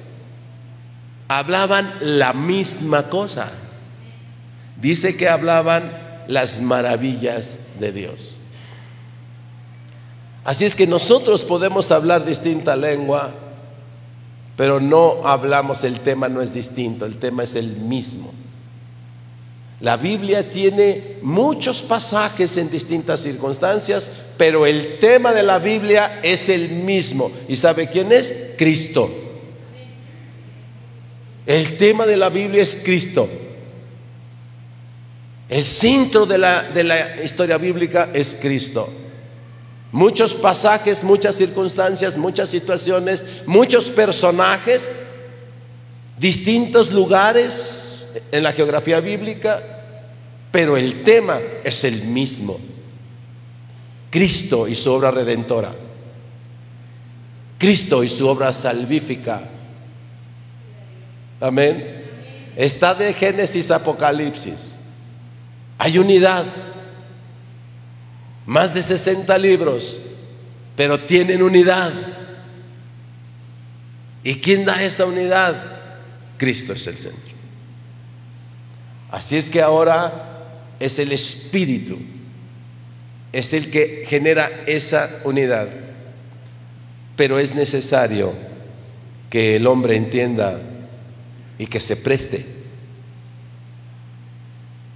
hablaban 1.27 1.93
la 2.01 2.33
misma 2.33 3.09
cosa. 3.09 3.51
Dice 4.79 5.15
que 5.15 5.29
hablaban 5.29 6.23
las 6.27 6.61
maravillas 6.61 7.59
de 7.79 7.91
Dios. 7.91 8.39
Así 10.43 10.65
es 10.65 10.75
que 10.75 10.87
nosotros 10.87 11.43
podemos 11.43 11.91
hablar 11.91 12.25
distinta 12.25 12.75
lengua, 12.75 13.33
pero 14.55 14.79
no 14.79 15.25
hablamos, 15.25 15.83
el 15.83 15.99
tema 15.99 16.29
no 16.29 16.41
es 16.41 16.53
distinto, 16.53 17.05
el 17.05 17.17
tema 17.17 17.43
es 17.43 17.55
el 17.55 17.77
mismo. 17.77 18.31
La 19.79 19.97
Biblia 19.97 20.49
tiene 20.49 21.17
muchos 21.21 21.81
pasajes 21.81 22.55
en 22.57 22.69
distintas 22.69 23.19
circunstancias, 23.19 24.11
pero 24.37 24.65
el 24.65 24.99
tema 24.99 25.33
de 25.33 25.43
la 25.43 25.59
Biblia 25.59 26.19
es 26.23 26.47
el 26.47 26.69
mismo. 26.69 27.31
¿Y 27.49 27.57
sabe 27.57 27.89
quién 27.89 28.11
es? 28.11 28.53
Cristo. 28.57 29.11
El 31.45 31.75
tema 31.75 32.05
de 32.05 32.15
la 32.15 32.29
Biblia 32.29 32.63
es 32.63 32.79
Cristo. 32.81 33.27
El 35.49 35.65
centro 35.65 36.25
de 36.25 36.37
la, 36.37 36.63
de 36.63 36.83
la 36.83 37.21
historia 37.21 37.57
bíblica 37.57 38.09
es 38.13 38.37
Cristo. 38.39 38.89
Muchos 39.93 40.33
pasajes, 40.33 41.03
muchas 41.03 41.35
circunstancias, 41.35 42.17
muchas 42.17 42.49
situaciones, 42.49 43.23
muchos 43.45 43.91
personajes, 43.91 44.91
distintos 46.17 46.91
lugares 46.91 48.11
en 48.31 48.41
la 48.41 48.51
geografía 48.51 48.99
bíblica, 48.99 49.61
pero 50.51 50.77
el 50.77 51.03
tema 51.03 51.39
es 51.63 51.83
el 51.83 52.05
mismo. 52.05 52.59
Cristo 54.09 54.67
y 54.67 54.73
su 54.73 54.91
obra 54.91 55.11
redentora. 55.11 55.75
Cristo 57.59 58.03
y 58.03 58.09
su 58.09 58.27
obra 58.27 58.51
salvífica. 58.51 59.43
Amén. 61.39 62.03
Está 62.55 62.95
de 62.95 63.13
Génesis 63.13 63.69
a 63.69 63.75
Apocalipsis. 63.75 64.75
Hay 65.77 65.99
unidad 65.99 66.45
más 68.45 68.73
de 68.73 68.81
60 68.81 69.37
libros, 69.37 69.99
pero 70.75 70.99
tienen 70.99 71.41
unidad. 71.41 71.93
¿Y 74.23 74.35
quién 74.35 74.65
da 74.65 74.81
esa 74.83 75.05
unidad? 75.05 75.55
Cristo 76.37 76.73
es 76.73 76.87
el 76.87 76.97
centro. 76.97 77.33
Así 79.11 79.37
es 79.37 79.49
que 79.49 79.61
ahora 79.61 80.41
es 80.79 80.97
el 80.99 81.11
Espíritu, 81.11 81.97
es 83.31 83.53
el 83.53 83.69
que 83.69 84.05
genera 84.07 84.49
esa 84.65 85.21
unidad. 85.23 85.69
Pero 87.15 87.37
es 87.37 87.53
necesario 87.53 88.33
que 89.29 89.57
el 89.57 89.67
hombre 89.67 89.95
entienda 89.95 90.59
y 91.57 91.67
que 91.67 91.79
se 91.79 91.95
preste. 91.95 92.45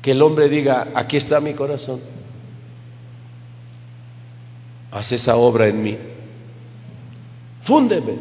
Que 0.01 0.11
el 0.11 0.21
hombre 0.21 0.49
diga, 0.49 0.87
aquí 0.95 1.17
está 1.17 1.39
mi 1.39 1.53
corazón 1.53 2.16
haz 4.91 5.11
esa 5.11 5.35
obra 5.35 5.67
en 5.67 5.81
mí. 5.81 5.97
Fúndeme, 7.61 8.13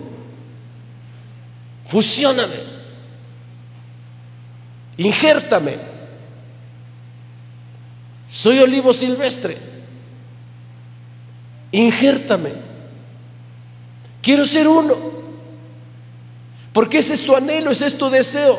fusióname, 1.87 2.57
injértame. 4.97 5.79
Soy 8.31 8.59
olivo 8.59 8.93
silvestre, 8.93 9.57
injértame. 11.71 12.51
Quiero 14.21 14.45
ser 14.45 14.67
uno, 14.67 14.97
porque 16.73 16.99
ese 16.99 17.15
es 17.15 17.25
tu 17.25 17.37
anhelo, 17.37 17.71
ese 17.71 17.87
es 17.87 17.97
tu 17.97 18.11
deseo. 18.11 18.59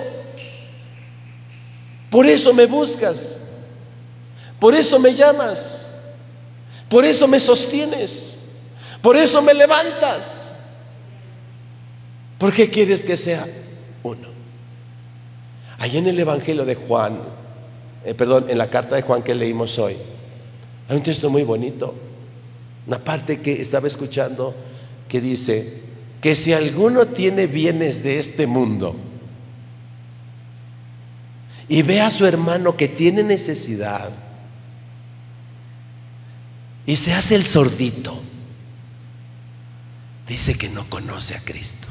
Por 2.09 2.25
eso 2.25 2.53
me 2.53 2.65
buscas, 2.65 3.41
por 4.59 4.73
eso 4.73 4.97
me 4.97 5.13
llamas. 5.13 5.86
Por 6.89 7.05
eso 7.05 7.27
me 7.27 7.39
sostienes. 7.39 8.37
Por 9.01 9.17
eso 9.17 9.41
me 9.41 9.53
levantas. 9.53 10.53
¿Por 12.37 12.53
qué 12.53 12.69
quieres 12.69 13.03
que 13.03 13.15
sea 13.15 13.45
uno? 14.03 14.27
Ahí 15.79 15.97
en 15.97 16.07
el 16.07 16.19
Evangelio 16.19 16.65
de 16.65 16.75
Juan, 16.75 17.19
eh, 18.05 18.13
perdón, 18.13 18.45
en 18.49 18.57
la 18.57 18.69
carta 18.69 18.95
de 18.95 19.01
Juan 19.01 19.23
que 19.23 19.35
leímos 19.35 19.77
hoy, 19.79 19.95
hay 20.89 20.97
un 20.97 21.03
texto 21.03 21.29
muy 21.29 21.43
bonito. 21.43 21.93
Una 22.85 22.99
parte 22.99 23.41
que 23.41 23.61
estaba 23.61 23.87
escuchando 23.87 24.55
que 25.09 25.19
dice 25.19 25.81
que 26.21 26.35
si 26.35 26.53
alguno 26.53 27.07
tiene 27.07 27.47
bienes 27.47 28.01
de 28.03 28.17
este 28.17 28.47
mundo 28.47 28.95
y 31.67 31.81
ve 31.81 32.01
a 32.01 32.11
su 32.11 32.25
hermano 32.25 32.77
que 32.77 32.87
tiene 32.87 33.23
necesidad, 33.23 34.09
y 36.87 36.95
se 36.95 37.13
hace 37.13 37.35
el 37.35 37.45
sordito, 37.45 38.19
dice 40.25 40.57
que 40.57 40.69
no 40.69 40.89
conoce 40.89 41.35
a 41.35 41.41
Cristo. 41.41 41.89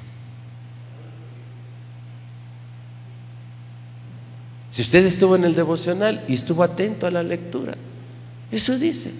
Si 4.70 4.82
usted 4.82 5.04
estuvo 5.04 5.36
en 5.36 5.44
el 5.44 5.54
devocional 5.54 6.24
y 6.26 6.34
estuvo 6.34 6.62
atento 6.62 7.06
a 7.06 7.10
la 7.10 7.22
lectura, 7.22 7.74
eso 8.50 8.78
dice. 8.78 9.12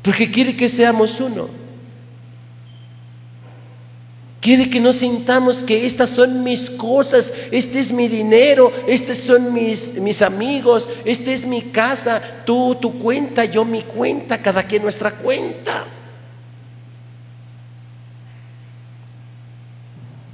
Porque 0.00 0.30
quiere 0.30 0.56
que 0.56 0.68
seamos 0.68 1.20
uno. 1.20 1.59
Quiere 4.40 4.70
que 4.70 4.80
no 4.80 4.92
sintamos 4.94 5.62
que 5.62 5.84
estas 5.84 6.08
son 6.10 6.42
mis 6.42 6.70
cosas, 6.70 7.32
este 7.50 7.78
es 7.78 7.92
mi 7.92 8.08
dinero, 8.08 8.72
estos 8.86 9.18
son 9.18 9.52
mis, 9.52 9.94
mis 9.96 10.22
amigos, 10.22 10.88
esta 11.04 11.30
es 11.30 11.44
mi 11.44 11.60
casa, 11.60 12.22
tú 12.46 12.74
tu 12.80 12.98
cuenta, 12.98 13.44
yo 13.44 13.66
mi 13.66 13.82
cuenta, 13.82 14.38
cada 14.38 14.62
quien 14.62 14.82
nuestra 14.82 15.10
cuenta. 15.10 15.84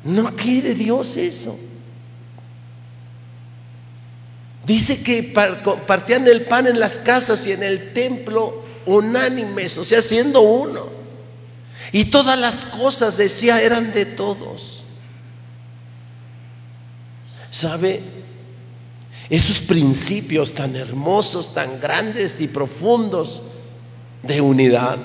No 0.05 0.37
quiere 0.37 0.73
Dios 0.75 1.16
eso. 1.16 1.59
Dice 4.64 5.03
que 5.03 5.33
compartían 5.64 6.29
el 6.29 6.47
pan 6.47 6.69
en 6.69 6.79
las 6.79 7.01
casas 7.01 7.45
y 7.45 7.53
en 7.53 7.64
el 7.64 7.92
templo 7.92 8.62
unánimes, 8.87 9.79
o 9.79 9.85
sea, 9.85 10.01
siendo 10.01 10.42
uno. 10.42 11.06
Y 11.92 12.07
todas 12.07 12.38
las 12.38 12.57
cosas, 12.57 13.16
decía, 13.16 13.62
eran 13.62 13.92
de 13.92 14.07
todos. 14.07 14.85
¿Sabe? 17.51 18.03
Esos 19.31 19.61
principios 19.61 20.55
tan 20.55 20.77
hermosos, 20.77 21.53
tan 21.55 21.81
grandes 21.81 22.40
y 22.40 22.49
profundos 22.49 23.42
de 24.22 24.40
unidad 24.40 24.99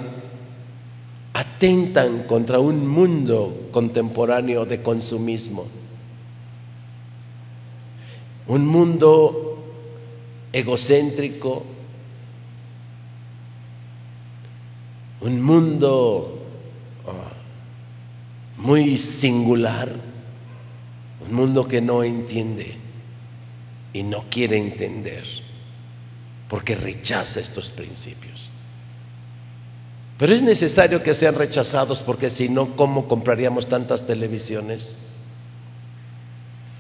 atentan 1.34 2.24
contra 2.24 2.60
un 2.60 2.88
mundo 2.88 3.70
contemporáneo 3.72 4.66
de 4.66 4.82
consumismo. 4.82 5.68
Un 8.48 8.68
mundo 8.68 9.64
egocéntrico, 10.52 11.64
un 15.22 15.42
mundo 15.42 16.41
muy 18.62 18.98
singular, 19.00 19.90
un 21.28 21.34
mundo 21.34 21.68
que 21.68 21.82
no 21.82 22.04
entiende 22.04 22.78
y 23.94 24.04
no 24.04 24.26
quiere 24.30 24.58
entender 24.58 25.24
porque 26.48 26.76
rechaza 26.76 27.40
estos 27.40 27.72
principios. 27.72 28.50
Pero 30.18 30.34
es 30.34 30.44
necesario 30.44 31.02
que 31.02 31.16
sean 31.16 31.36
rechazados 31.36 32.04
porque 32.04 32.30
si 32.30 32.50
no, 32.50 32.76
¿cómo 32.76 33.08
compraríamos 33.08 33.68
tantas 33.68 34.06
televisiones? 34.06 34.96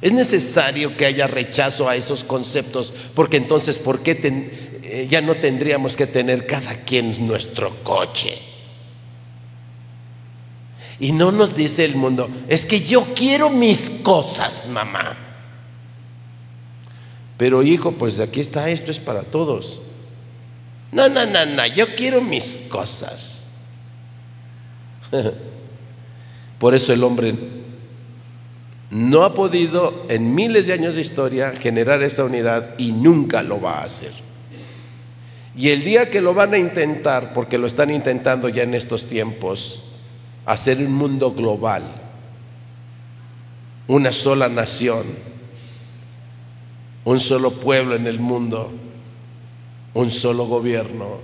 Es 0.02 0.12
necesario 0.12 0.96
que 0.96 1.06
haya 1.06 1.28
rechazo 1.28 1.89
a 1.89 1.96
esos 1.96 2.24
conceptos, 2.24 2.94
porque 3.15 3.38
entonces, 3.38 3.80
¿por 3.80 4.02
qué 4.02 4.20
eh, 4.84 5.08
ya 5.10 5.22
no 5.22 5.36
tendríamos 5.36 5.96
que 5.96 6.08
tener 6.08 6.46
cada 6.46 6.76
quien 6.76 7.26
nuestro 7.26 7.84
coche? 7.84 8.51
Y 11.02 11.14
no 11.14 11.32
nos 11.32 11.56
dice 11.56 11.84
el 11.84 11.96
mundo, 11.96 12.30
es 12.48 12.64
que 12.64 12.82
yo 12.82 13.08
quiero 13.16 13.50
mis 13.50 13.90
cosas, 14.04 14.70
mamá. 14.70 15.18
Pero 17.38 17.64
hijo, 17.64 17.94
pues 17.94 18.20
aquí 18.20 18.40
está, 18.40 18.70
esto 18.70 18.92
es 18.92 19.00
para 19.00 19.24
todos. 19.24 19.82
No, 20.92 21.10
no, 21.10 21.26
no, 21.26 21.44
no, 21.48 21.66
yo 21.66 21.96
quiero 21.96 22.22
mis 22.22 22.56
cosas. 22.70 23.46
Por 26.60 26.76
eso 26.76 26.94
el 26.94 27.04
hombre 27.04 27.34
no 28.92 29.24
ha 29.24 29.34
podido 29.34 30.06
en 30.08 30.36
miles 30.36 30.68
de 30.68 30.74
años 30.74 30.94
de 30.94 31.02
historia 31.02 31.56
generar 31.60 32.04
esa 32.04 32.26
unidad 32.26 32.76
y 32.78 32.92
nunca 32.92 33.42
lo 33.42 33.60
va 33.60 33.80
a 33.80 33.86
hacer. 33.86 34.12
Y 35.56 35.70
el 35.70 35.84
día 35.84 36.12
que 36.12 36.22
lo 36.22 36.36
van 36.36 36.54
a 36.54 36.60
intentar, 36.60 37.34
porque 37.34 37.58
lo 37.58 37.66
están 37.66 37.90
intentando 37.90 38.50
ya 38.50 38.62
en 38.62 38.76
estos 38.76 39.10
tiempos, 39.10 39.88
hacer 40.45 40.80
un 40.80 40.93
mundo 40.93 41.32
global, 41.32 41.84
una 43.88 44.12
sola 44.12 44.49
nación, 44.49 45.06
un 47.04 47.19
solo 47.19 47.51
pueblo 47.51 47.95
en 47.95 48.08
el 48.08 48.19
mundo, 48.19 48.71
un 49.93 50.10
solo 50.10 50.45
gobierno, 50.45 51.19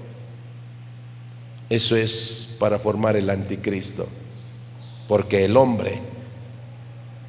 eso 1.69 1.95
es 1.95 2.56
para 2.60 2.80
formar 2.80 3.15
el 3.15 3.30
anticristo, 3.30 4.08
porque 5.08 5.45
el 5.45 5.58
hombre 5.58 6.01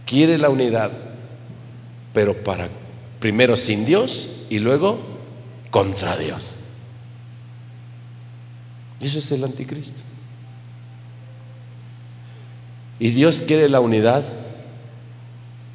quiere 0.06 0.38
la 0.38 0.48
unidad, 0.48 0.92
pero 2.12 2.34
para 2.42 2.68
primero 3.20 3.56
sin 3.56 3.84
Dios 3.84 4.30
y 4.48 4.58
luego 4.58 4.98
contra 5.70 6.16
Dios. 6.16 6.58
Y 9.00 9.06
eso 9.06 9.18
es 9.18 9.30
el 9.32 9.44
anticristo. 9.44 10.02
Y 13.00 13.10
Dios 13.10 13.42
quiere 13.46 13.68
la 13.68 13.80
unidad 13.80 14.24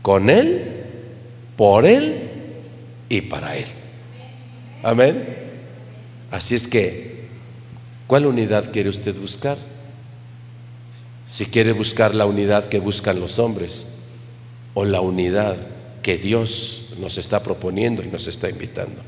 con 0.02 0.30
Él, 0.30 0.84
por 1.56 1.86
Él 1.86 2.30
y 3.10 3.22
para 3.22 3.56
Él. 3.56 3.68
Amén. 4.84 5.24
Así 6.32 6.56
es 6.56 6.68
que, 6.68 7.28
¿cuál 8.08 8.26
unidad 8.26 8.72
quiere 8.72 8.90
usted 8.90 9.16
buscar? 9.16 9.58
Si 11.28 11.46
quiere 11.46 11.72
buscar 11.72 12.14
la 12.14 12.26
unidad 12.26 12.66
que 12.66 12.80
buscan 12.80 13.20
los 13.20 13.40
hombres, 13.40 13.88
o 14.74 14.86
la 14.86 15.02
unidad 15.02 15.58
que 16.02 16.18
Dios 16.18 16.94
nos 17.00 17.18
está 17.18 17.44
proponiendo 17.44 18.04
y 18.04 18.08
nos 18.08 18.28
está 18.28 18.50
invitando. 18.50 19.02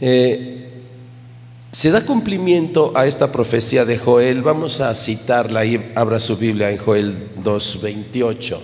Eh, 0.00 0.81
se 1.72 1.90
da 1.90 2.04
cumplimiento 2.04 2.92
a 2.94 3.06
esta 3.06 3.32
profecía 3.32 3.86
de 3.86 3.96
Joel. 3.96 4.42
Vamos 4.42 4.80
a 4.82 4.94
citarla 4.94 5.60
ahí, 5.60 5.92
abra 5.96 6.20
su 6.20 6.36
Biblia 6.36 6.70
en 6.70 6.76
Joel 6.76 7.34
2.28. 7.42 8.60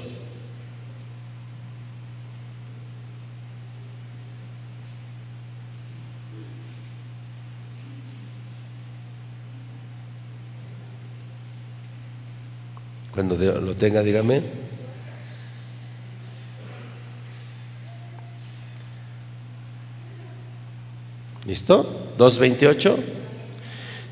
Cuando 13.14 13.36
lo 13.36 13.74
tenga, 13.74 14.02
dígame. 14.02 14.67
¿Listo? 21.48 22.12
2.28. 22.18 22.96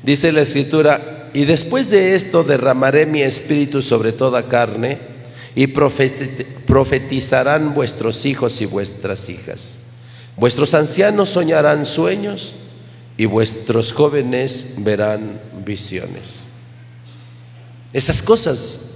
Dice 0.01 0.31
la 0.31 0.41
escritura, 0.41 1.29
y 1.35 1.45
después 1.45 1.91
de 1.91 2.15
esto 2.15 2.43
derramaré 2.43 3.05
mi 3.05 3.21
espíritu 3.21 3.83
sobre 3.83 4.11
toda 4.11 4.49
carne 4.49 4.97
y 5.53 5.67
profetizarán 5.67 7.75
vuestros 7.75 8.25
hijos 8.25 8.59
y 8.61 8.65
vuestras 8.65 9.29
hijas. 9.29 9.81
Vuestros 10.35 10.73
ancianos 10.73 11.29
soñarán 11.29 11.85
sueños 11.85 12.55
y 13.17 13.27
vuestros 13.27 13.93
jóvenes 13.93 14.73
verán 14.79 15.39
visiones. 15.63 16.47
Esas 17.93 18.23
cosas 18.23 18.95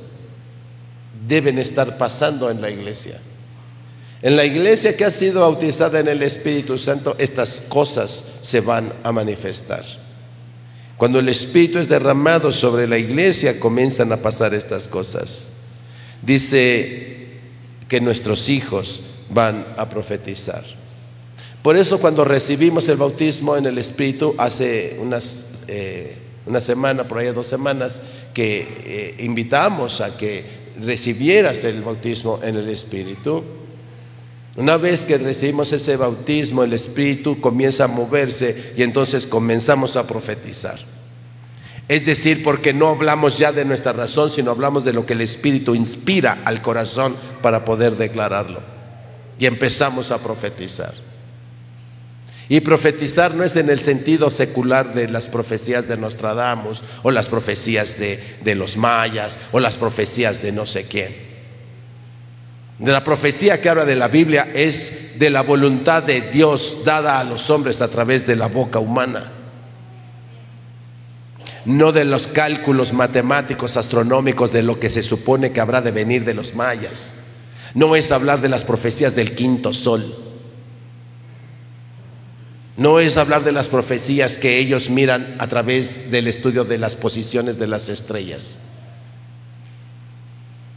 deben 1.27 1.59
estar 1.59 1.99
pasando 1.99 2.49
en 2.49 2.59
la 2.59 2.71
iglesia. 2.71 3.21
En 4.21 4.35
la 4.35 4.45
iglesia 4.45 4.95
que 4.95 5.05
ha 5.05 5.11
sido 5.11 5.41
bautizada 5.41 5.99
en 5.99 6.07
el 6.07 6.21
Espíritu 6.21 6.77
Santo, 6.77 7.15
estas 7.17 7.61
cosas 7.67 8.23
se 8.41 8.61
van 8.61 8.93
a 9.03 9.11
manifestar. 9.11 9.83
Cuando 10.95 11.17
el 11.17 11.29
Espíritu 11.29 11.79
es 11.79 11.89
derramado 11.89 12.51
sobre 12.51 12.87
la 12.87 12.99
iglesia, 12.99 13.59
comienzan 13.59 14.11
a 14.11 14.17
pasar 14.17 14.53
estas 14.53 14.87
cosas. 14.87 15.49
Dice 16.21 17.39
que 17.87 17.99
nuestros 17.99 18.49
hijos 18.49 19.01
van 19.31 19.65
a 19.77 19.89
profetizar. 19.89 20.63
Por 21.63 21.75
eso 21.75 21.99
cuando 21.99 22.23
recibimos 22.23 22.87
el 22.89 22.97
bautismo 22.97 23.57
en 23.57 23.65
el 23.65 23.79
Espíritu, 23.79 24.35
hace 24.37 24.97
unas, 25.01 25.47
eh, 25.67 26.15
una 26.45 26.61
semana, 26.61 27.07
por 27.07 27.17
ahí 27.17 27.27
dos 27.33 27.47
semanas, 27.47 28.01
que 28.35 28.67
eh, 28.85 29.23
invitamos 29.23 30.01
a 30.01 30.15
que 30.15 30.43
recibieras 30.79 31.63
el 31.63 31.81
bautismo 31.81 32.39
en 32.43 32.57
el 32.57 32.69
Espíritu. 32.69 33.43
Una 34.55 34.75
vez 34.77 35.05
que 35.05 35.17
recibimos 35.17 35.71
ese 35.71 35.95
bautismo, 35.95 36.63
el 36.63 36.73
Espíritu 36.73 37.39
comienza 37.39 37.85
a 37.85 37.87
moverse 37.87 38.73
y 38.75 38.83
entonces 38.83 39.25
comenzamos 39.25 39.95
a 39.95 40.05
profetizar. 40.05 40.79
Es 41.87 42.05
decir, 42.05 42.43
porque 42.43 42.73
no 42.73 42.89
hablamos 42.89 43.37
ya 43.37 43.51
de 43.51 43.65
nuestra 43.65 43.93
razón, 43.93 44.29
sino 44.29 44.51
hablamos 44.51 44.83
de 44.83 44.93
lo 44.93 45.05
que 45.05 45.13
el 45.13 45.21
Espíritu 45.21 45.73
inspira 45.73 46.41
al 46.45 46.61
corazón 46.61 47.15
para 47.41 47.63
poder 47.63 47.95
declararlo. 47.95 48.61
Y 49.39 49.45
empezamos 49.45 50.11
a 50.11 50.19
profetizar. 50.19 50.93
Y 52.49 52.59
profetizar 52.59 53.33
no 53.33 53.45
es 53.45 53.55
en 53.55 53.69
el 53.69 53.79
sentido 53.79 54.29
secular 54.29 54.93
de 54.93 55.07
las 55.07 55.29
profecías 55.29 55.87
de 55.87 55.95
Nostradamus 55.95 56.81
o 57.03 57.11
las 57.11 57.27
profecías 57.27 57.97
de, 57.97 58.21
de 58.43 58.55
los 58.55 58.75
mayas 58.75 59.39
o 59.53 59.61
las 59.61 59.77
profecías 59.77 60.41
de 60.41 60.51
no 60.51 60.65
sé 60.65 60.83
quién. 60.83 61.30
De 62.81 62.91
la 62.91 63.03
profecía 63.03 63.61
que 63.61 63.69
habla 63.69 63.85
de 63.85 63.95
la 63.95 64.07
Biblia 64.07 64.49
es 64.55 65.19
de 65.19 65.29
la 65.29 65.43
voluntad 65.43 66.01
de 66.01 66.21
Dios 66.21 66.79
dada 66.83 67.19
a 67.19 67.23
los 67.23 67.51
hombres 67.51 67.79
a 67.79 67.89
través 67.89 68.25
de 68.25 68.35
la 68.35 68.47
boca 68.47 68.79
humana. 68.79 69.31
No 71.63 71.91
de 71.91 72.05
los 72.05 72.25
cálculos 72.25 72.91
matemáticos, 72.91 73.77
astronómicos, 73.77 74.51
de 74.51 74.63
lo 74.63 74.79
que 74.79 74.89
se 74.89 75.03
supone 75.03 75.51
que 75.51 75.61
habrá 75.61 75.81
de 75.81 75.91
venir 75.91 76.25
de 76.25 76.33
los 76.33 76.55
mayas. 76.55 77.13
No 77.75 77.95
es 77.95 78.11
hablar 78.11 78.41
de 78.41 78.49
las 78.49 78.63
profecías 78.63 79.15
del 79.15 79.35
quinto 79.35 79.73
sol. 79.73 80.15
No 82.77 82.99
es 82.99 83.15
hablar 83.15 83.43
de 83.43 83.51
las 83.51 83.67
profecías 83.67 84.39
que 84.39 84.57
ellos 84.57 84.89
miran 84.89 85.35
a 85.37 85.45
través 85.45 86.09
del 86.09 86.27
estudio 86.27 86.63
de 86.63 86.79
las 86.79 86.95
posiciones 86.95 87.59
de 87.59 87.67
las 87.67 87.89
estrellas. 87.89 88.57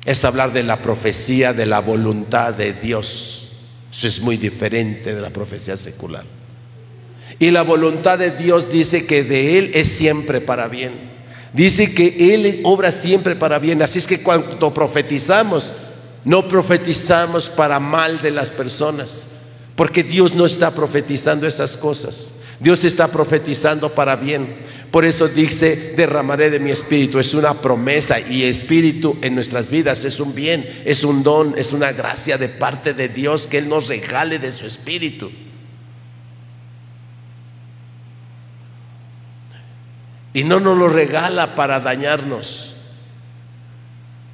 Es 0.04 0.24
hablar 0.24 0.52
de 0.52 0.62
la 0.62 0.82
profecía 0.82 1.52
de 1.52 1.66
la 1.66 1.80
voluntad 1.80 2.52
de 2.52 2.72
Dios 2.72 3.52
Eso 3.90 4.06
es 4.06 4.20
muy 4.20 4.36
diferente 4.36 5.14
de 5.14 5.20
la 5.20 5.30
profecía 5.30 5.76
secular. 5.76 6.24
Y 7.38 7.50
la 7.50 7.62
voluntad 7.62 8.18
de 8.18 8.30
Dios 8.30 8.70
dice 8.70 9.06
que 9.06 9.24
de 9.24 9.58
Él 9.58 9.70
es 9.74 9.88
siempre 9.88 10.40
para 10.40 10.68
bien. 10.68 10.92
Dice 11.52 11.94
que 11.94 12.34
Él 12.34 12.60
obra 12.64 12.92
siempre 12.92 13.36
para 13.36 13.58
bien. 13.58 13.82
Así 13.82 13.98
es 13.98 14.06
que 14.06 14.22
cuando 14.22 14.74
profetizamos, 14.74 15.72
no 16.24 16.48
profetizamos 16.48 17.48
para 17.48 17.78
mal 17.78 18.20
de 18.22 18.30
las 18.30 18.50
personas, 18.50 19.26
porque 19.76 20.02
Dios 20.02 20.34
no 20.34 20.46
está 20.46 20.72
profetizando 20.72 21.46
esas 21.46 21.76
cosas. 21.76 22.32
Dios 22.60 22.84
está 22.84 23.08
profetizando 23.08 23.94
para 23.94 24.16
bien. 24.16 24.48
Por 24.94 25.04
eso 25.04 25.26
dice, 25.26 25.94
derramaré 25.96 26.50
de 26.50 26.60
mi 26.60 26.70
espíritu. 26.70 27.18
Es 27.18 27.34
una 27.34 27.54
promesa 27.54 28.20
y 28.20 28.44
espíritu 28.44 29.18
en 29.22 29.34
nuestras 29.34 29.68
vidas 29.68 30.04
es 30.04 30.20
un 30.20 30.36
bien, 30.36 30.64
es 30.84 31.02
un 31.02 31.24
don, 31.24 31.52
es 31.58 31.72
una 31.72 31.90
gracia 31.90 32.38
de 32.38 32.48
parte 32.48 32.94
de 32.94 33.08
Dios 33.08 33.48
que 33.48 33.58
Él 33.58 33.68
nos 33.68 33.88
regale 33.88 34.38
de 34.38 34.52
su 34.52 34.66
espíritu. 34.66 35.32
Y 40.32 40.44
no 40.44 40.60
nos 40.60 40.78
lo 40.78 40.88
regala 40.88 41.56
para 41.56 41.80
dañarnos. 41.80 42.76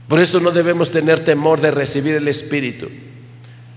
Por 0.09 0.21
eso 0.21 0.41
no 0.41 0.51
debemos 0.51 0.91
tener 0.91 1.25
temor 1.25 1.63
de 1.63 1.71
recibir 1.71 2.17
el 2.17 2.29
espíritu. 2.29 2.91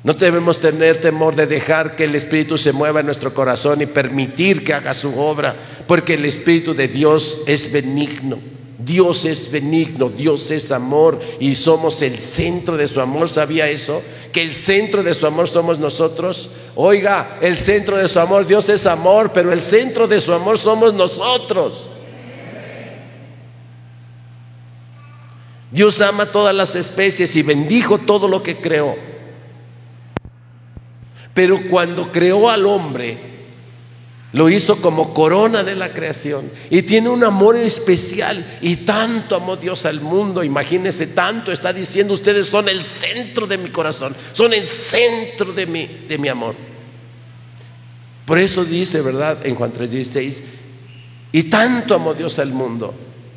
No 0.03 0.13
debemos 0.13 0.59
tener 0.59 0.99
temor 0.99 1.33
de 1.33 1.47
dejar 1.47 1.95
que 1.95 2.03
el 2.03 2.15
Espíritu 2.15 2.57
se 2.57 2.73
mueva 2.73 2.99
en 2.99 3.05
nuestro 3.05 3.33
corazón 3.33 3.81
y 3.81 3.85
permitir 3.85 4.65
que 4.65 4.73
haga 4.73 4.93
su 4.93 5.17
obra, 5.17 5.55
porque 5.87 6.15
el 6.15 6.25
Espíritu 6.25 6.73
de 6.73 6.89
Dios 6.89 7.39
es 7.47 7.71
benigno. 7.71 8.37
Dios 8.77 9.23
es 9.23 9.49
benigno, 9.49 10.09
Dios 10.09 10.51
es 10.51 10.69
amor 10.71 11.21
y 11.39 11.55
somos 11.55 12.01
el 12.01 12.19
centro 12.19 12.75
de 12.75 12.89
su 12.89 12.99
amor. 12.99 13.29
¿Sabía 13.29 13.69
eso? 13.69 14.01
Que 14.33 14.41
el 14.41 14.53
centro 14.53 15.03
de 15.03 15.13
su 15.13 15.25
amor 15.25 15.47
somos 15.47 15.79
nosotros. 15.79 16.49
Oiga, 16.75 17.37
el 17.39 17.57
centro 17.57 17.95
de 17.95 18.09
su 18.09 18.19
amor, 18.19 18.45
Dios 18.45 18.67
es 18.67 18.85
amor, 18.85 19.31
pero 19.33 19.53
el 19.53 19.61
centro 19.61 20.05
de 20.05 20.19
su 20.19 20.33
amor 20.33 20.57
somos 20.57 20.93
nosotros. 20.93 21.89
Dios 25.71 26.01
ama 26.01 26.31
todas 26.31 26.53
las 26.53 26.75
especies 26.75 27.35
y 27.37 27.41
bendijo 27.41 27.99
todo 27.99 28.27
lo 28.27 28.43
que 28.43 28.57
creó. 28.57 29.12
Pero 31.33 31.67
cuando 31.69 32.11
creó 32.11 32.49
al 32.49 32.65
hombre, 32.65 33.17
lo 34.33 34.49
hizo 34.49 34.81
como 34.81 35.13
corona 35.13 35.63
de 35.63 35.75
la 35.75 35.93
creación 35.93 36.51
y 36.71 36.81
tiene 36.81 37.09
un 37.09 37.23
amor 37.23 37.55
especial 37.55 38.43
y 38.61 38.77
tanto 38.77 39.35
amó 39.35 39.55
Dios 39.55 39.85
al 39.85 40.01
mundo, 40.01 40.43
imagínense 40.43 41.07
tanto, 41.07 41.51
está 41.51 41.71
diciendo 41.71 42.15
ustedes 42.15 42.47
son 42.47 42.67
el 42.67 42.83
centro 42.83 43.45
de 43.45 43.59
mi 43.59 43.69
corazón, 43.69 44.15
son 44.33 44.53
el 44.53 44.67
centro 44.67 45.53
de 45.53 45.67
mi, 45.67 45.85
de 46.07 46.17
mi 46.17 46.27
amor. 46.29 46.55
Por 48.25 48.39
eso 48.39 48.65
dice, 48.65 49.01
¿verdad? 49.01 49.45
En 49.45 49.53
Juan 49.53 49.71
3:16, 49.71 50.41
y 51.31 51.43
tanto 51.43 51.93
amó 51.93 52.13
Dios 52.15 52.39
al 52.39 52.51
mundo 52.53 52.93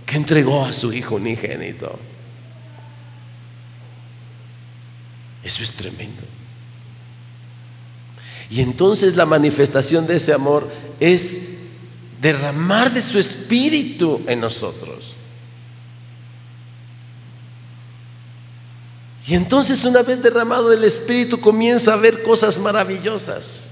que 0.06 0.16
entregó 0.16 0.64
a 0.64 0.72
su 0.72 0.92
Hijo 0.92 1.16
unigénito. 1.16 1.98
Eso 5.42 5.62
es 5.62 5.72
tremendo. 5.72 6.22
Y 8.50 8.60
entonces 8.60 9.16
la 9.16 9.26
manifestación 9.26 10.06
de 10.06 10.16
ese 10.16 10.32
amor 10.32 10.68
es 11.00 11.40
derramar 12.20 12.92
de 12.92 13.02
su 13.02 13.18
espíritu 13.18 14.22
en 14.26 14.40
nosotros. 14.40 15.16
Y 19.26 19.34
entonces 19.34 19.84
una 19.84 20.02
vez 20.02 20.22
derramado 20.22 20.68
del 20.68 20.84
espíritu 20.84 21.40
comienza 21.40 21.92
a 21.92 21.96
ver 21.96 22.22
cosas 22.22 22.58
maravillosas. 22.58 23.70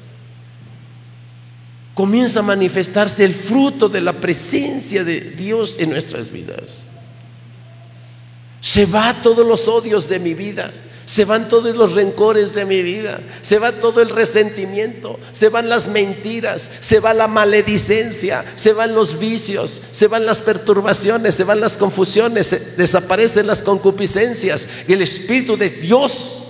Comienza 1.94 2.40
a 2.40 2.42
manifestarse 2.42 3.24
el 3.24 3.34
fruto 3.34 3.88
de 3.88 4.00
la 4.00 4.14
presencia 4.14 5.04
de 5.04 5.20
Dios 5.20 5.76
en 5.78 5.90
nuestras 5.90 6.32
vidas. 6.32 6.86
Se 8.60 8.84
va 8.84 9.22
todos 9.22 9.46
los 9.46 9.68
odios 9.68 10.08
de 10.08 10.18
mi 10.18 10.34
vida. 10.34 10.72
Se 11.06 11.24
van 11.24 11.48
todos 11.48 11.76
los 11.76 11.92
rencores 11.92 12.54
de 12.54 12.64
mi 12.64 12.82
vida, 12.82 13.20
se 13.42 13.58
va 13.58 13.72
todo 13.72 14.00
el 14.00 14.08
resentimiento, 14.08 15.18
se 15.32 15.50
van 15.50 15.68
las 15.68 15.88
mentiras, 15.88 16.70
se 16.80 17.00
va 17.00 17.12
la 17.12 17.28
maledicencia, 17.28 18.44
se 18.56 18.72
van 18.72 18.94
los 18.94 19.18
vicios, 19.18 19.82
se 19.92 20.06
van 20.06 20.24
las 20.24 20.40
perturbaciones, 20.40 21.34
se 21.34 21.44
van 21.44 21.60
las 21.60 21.74
confusiones, 21.74 22.76
desaparecen 22.76 23.46
las 23.46 23.60
concupiscencias. 23.60 24.68
Y 24.88 24.94
el 24.94 25.02
Espíritu 25.02 25.56
de 25.56 25.70
Dios 25.70 26.44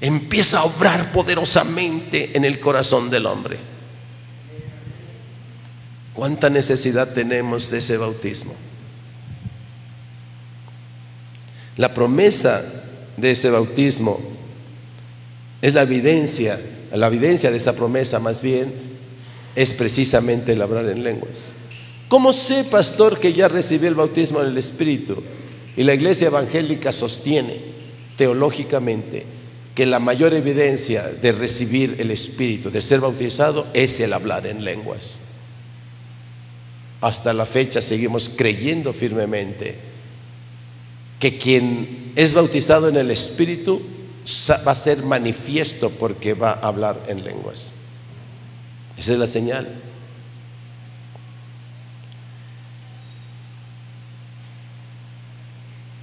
empieza 0.00 0.60
a 0.60 0.64
obrar 0.64 1.12
poderosamente 1.12 2.30
en 2.34 2.44
el 2.44 2.58
corazón 2.58 3.10
del 3.10 3.26
hombre. 3.26 3.58
¿Cuánta 6.14 6.50
necesidad 6.50 7.12
tenemos 7.12 7.70
de 7.70 7.78
ese 7.78 7.96
bautismo? 7.96 8.54
La 11.80 11.94
promesa 11.94 12.62
de 13.16 13.30
ese 13.30 13.48
bautismo 13.48 14.20
es 15.62 15.72
la 15.72 15.80
evidencia, 15.80 16.60
la 16.92 17.06
evidencia 17.06 17.50
de 17.50 17.56
esa 17.56 17.74
promesa 17.74 18.18
más 18.18 18.42
bien 18.42 18.70
es 19.56 19.72
precisamente 19.72 20.52
el 20.52 20.60
hablar 20.60 20.90
en 20.90 21.02
lenguas. 21.02 21.52
¿Cómo 22.08 22.34
sé, 22.34 22.64
pastor, 22.64 23.18
que 23.18 23.32
ya 23.32 23.48
recibí 23.48 23.86
el 23.86 23.94
bautismo 23.94 24.42
en 24.42 24.48
el 24.48 24.58
Espíritu? 24.58 25.22
Y 25.74 25.84
la 25.84 25.94
iglesia 25.94 26.26
evangélica 26.26 26.92
sostiene 26.92 27.56
teológicamente 28.18 29.24
que 29.74 29.86
la 29.86 30.00
mayor 30.00 30.34
evidencia 30.34 31.04
de 31.08 31.32
recibir 31.32 31.96
el 31.98 32.10
Espíritu, 32.10 32.70
de 32.70 32.82
ser 32.82 33.00
bautizado, 33.00 33.68
es 33.72 33.98
el 34.00 34.12
hablar 34.12 34.46
en 34.46 34.64
lenguas. 34.64 35.18
Hasta 37.00 37.32
la 37.32 37.46
fecha 37.46 37.80
seguimos 37.80 38.30
creyendo 38.36 38.92
firmemente 38.92 39.89
que 41.20 41.38
quien 41.38 42.12
es 42.16 42.34
bautizado 42.34 42.88
en 42.88 42.96
el 42.96 43.10
Espíritu 43.10 43.82
va 44.48 44.72
a 44.72 44.74
ser 44.74 45.04
manifiesto 45.04 45.90
porque 45.90 46.34
va 46.34 46.52
a 46.52 46.68
hablar 46.68 47.04
en 47.08 47.22
lenguas. 47.22 47.72
Esa 48.96 49.12
es 49.12 49.18
la 49.18 49.26
señal. 49.26 49.68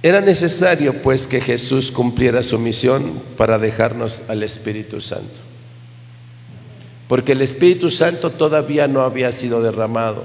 Era 0.00 0.20
necesario 0.20 1.02
pues 1.02 1.26
que 1.26 1.40
Jesús 1.40 1.90
cumpliera 1.90 2.42
su 2.42 2.58
misión 2.58 3.20
para 3.36 3.58
dejarnos 3.58 4.22
al 4.28 4.44
Espíritu 4.44 5.00
Santo. 5.00 5.40
Porque 7.08 7.32
el 7.32 7.42
Espíritu 7.42 7.90
Santo 7.90 8.30
todavía 8.30 8.86
no 8.86 9.00
había 9.00 9.32
sido 9.32 9.60
derramado. 9.60 10.24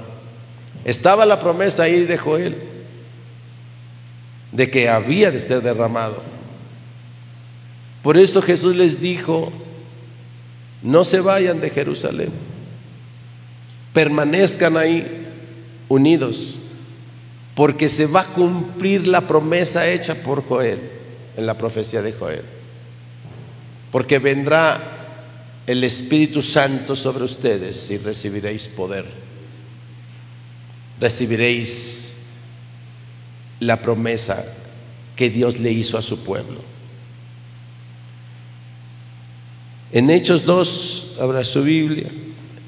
Estaba 0.84 1.26
la 1.26 1.40
promesa 1.40 1.84
ahí 1.84 2.04
de 2.04 2.16
Joel 2.16 2.73
de 4.54 4.70
que 4.70 4.88
había 4.88 5.32
de 5.32 5.40
ser 5.40 5.62
derramado. 5.62 6.22
Por 8.02 8.16
esto 8.16 8.40
Jesús 8.40 8.76
les 8.76 9.00
dijo, 9.00 9.52
no 10.80 11.04
se 11.04 11.20
vayan 11.20 11.60
de 11.60 11.70
Jerusalén, 11.70 12.30
permanezcan 13.92 14.76
ahí 14.76 15.26
unidos, 15.88 16.54
porque 17.56 17.88
se 17.88 18.06
va 18.06 18.20
a 18.20 18.26
cumplir 18.26 19.08
la 19.08 19.22
promesa 19.22 19.88
hecha 19.90 20.22
por 20.22 20.44
Joel, 20.44 20.78
en 21.36 21.46
la 21.46 21.58
profecía 21.58 22.00
de 22.00 22.12
Joel, 22.12 22.44
porque 23.90 24.20
vendrá 24.20 24.90
el 25.66 25.82
Espíritu 25.82 26.42
Santo 26.42 26.94
sobre 26.94 27.24
ustedes 27.24 27.90
y 27.90 27.98
recibiréis 27.98 28.68
poder, 28.68 29.06
recibiréis 31.00 32.03
la 33.60 33.80
promesa 33.80 34.44
que 35.16 35.30
Dios 35.30 35.58
le 35.58 35.72
hizo 35.72 35.96
a 35.96 36.02
su 36.02 36.22
pueblo. 36.22 36.60
En 39.92 40.10
Hechos 40.10 40.44
2, 40.44 41.16
abra 41.20 41.44
su 41.44 41.62
Biblia, 41.62 42.08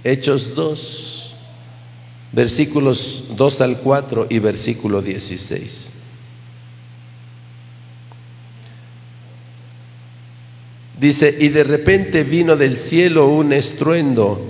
Hechos 0.05 0.55
2, 0.55 1.35
versículos 2.33 3.25
2 3.37 3.61
al 3.63 3.79
4 3.79 4.29
y 4.31 4.39
versículo 4.39 5.03
16. 5.03 5.93
Dice, 10.99 11.37
y 11.41 11.49
de 11.49 11.65
repente 11.65 12.25
vino 12.25 12.57
del 12.57 12.77
cielo 12.77 13.27
un 13.27 13.53
estruendo 13.53 14.41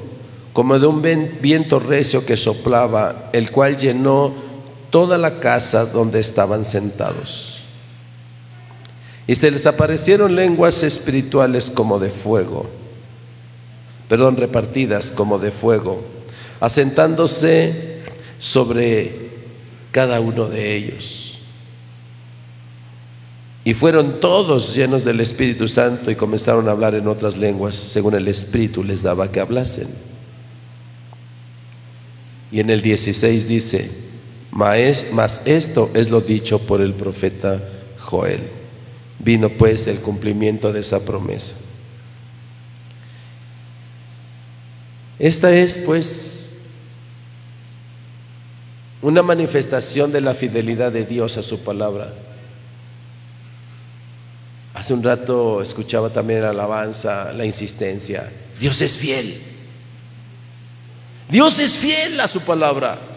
como 0.53 0.79
de 0.79 0.87
un 0.87 1.03
viento 1.41 1.81
recio 1.81 2.25
que 2.25 2.37
soplaba, 2.37 3.31
el 3.33 3.51
cual 3.51 3.77
llenó 3.77 4.46
toda 4.91 5.19
la 5.19 5.41
casa 5.41 5.87
donde 5.87 6.21
estaban 6.21 6.65
sentados. 6.65 7.61
Y 9.27 9.35
se 9.35 9.51
les 9.51 9.67
aparecieron 9.67 10.37
lenguas 10.37 10.83
espirituales 10.83 11.71
como 11.71 11.99
de 11.99 12.11
fuego, 12.11 12.69
perdón, 14.09 14.37
repartidas 14.37 15.11
como 15.11 15.39
de 15.39 15.51
fuego, 15.51 16.05
asentándose 16.61 18.03
sobre 18.39 19.31
cada 19.91 20.21
uno 20.21 20.47
de 20.47 20.77
ellos. 20.77 21.41
Y 23.65 23.75
fueron 23.75 24.21
todos 24.21 24.77
llenos 24.77 25.05
del 25.05 25.19
Espíritu 25.19 25.67
Santo 25.67 26.09
y 26.09 26.15
comenzaron 26.15 26.69
a 26.69 26.71
hablar 26.71 26.95
en 26.95 27.09
otras 27.09 27.37
lenguas, 27.37 27.75
según 27.75 28.15
el 28.15 28.29
Espíritu 28.29 28.85
les 28.85 29.03
daba 29.03 29.33
que 29.33 29.41
hablasen. 29.41 29.89
Y 32.53 32.61
en 32.61 32.71
el 32.71 32.81
16 32.81 33.49
dice, 33.49 34.06
mas 34.57 35.43
esto 35.45 35.91
es 35.93 36.11
lo 36.11 36.23
dicho 36.23 36.59
por 36.59 36.81
el 36.81 36.95
profeta 36.95 37.63
Joel. 37.99 38.41
Vino 39.19 39.51
pues 39.51 39.87
el 39.87 39.99
cumplimiento 39.99 40.73
de 40.73 40.81
esa 40.81 41.05
promesa. 41.05 41.57
Esta 45.19 45.55
es 45.55 45.77
pues 45.77 46.53
una 49.03 49.23
manifestación 49.23 50.11
de 50.11 50.23
la 50.23 50.35
fidelidad 50.35 50.91
de 50.91 51.05
Dios 51.05 51.37
a 51.37 51.43
su 51.43 51.63
palabra. 51.63 52.15
Hace 54.73 54.95
un 54.95 55.03
rato 55.03 55.61
escuchaba 55.61 56.11
también 56.11 56.43
la 56.43 56.51
alabanza, 56.51 57.33
la 57.33 57.45
insistencia. 57.45 58.31
Dios 58.59 58.81
es 58.81 58.97
fiel. 58.97 59.43
Dios 61.29 61.59
es 61.59 61.77
fiel 61.77 62.21
a 62.21 62.29
su 62.29 62.41
palabra. 62.41 63.16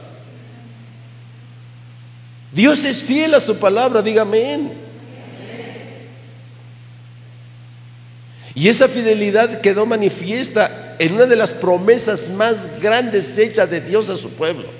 Dios 2.52 2.84
es 2.84 3.04
fiel 3.04 3.34
a 3.34 3.40
su 3.40 3.58
palabra, 3.58 4.02
dígame. 4.02 4.72
Y 8.56 8.68
esa 8.68 8.88
fidelidad 8.88 9.62
quedó 9.62 9.86
manifiesta 9.86 10.96
en 11.00 11.14
una 11.14 11.26
de 11.26 11.36
las 11.36 11.54
promesas 11.54 12.28
más 12.30 12.80
grandes 12.82 13.38
hechas 13.38 13.70
de 13.70 13.80
Dios 13.80 14.10
a 14.10 14.16
su 14.16 14.32
pueblo 14.32 14.80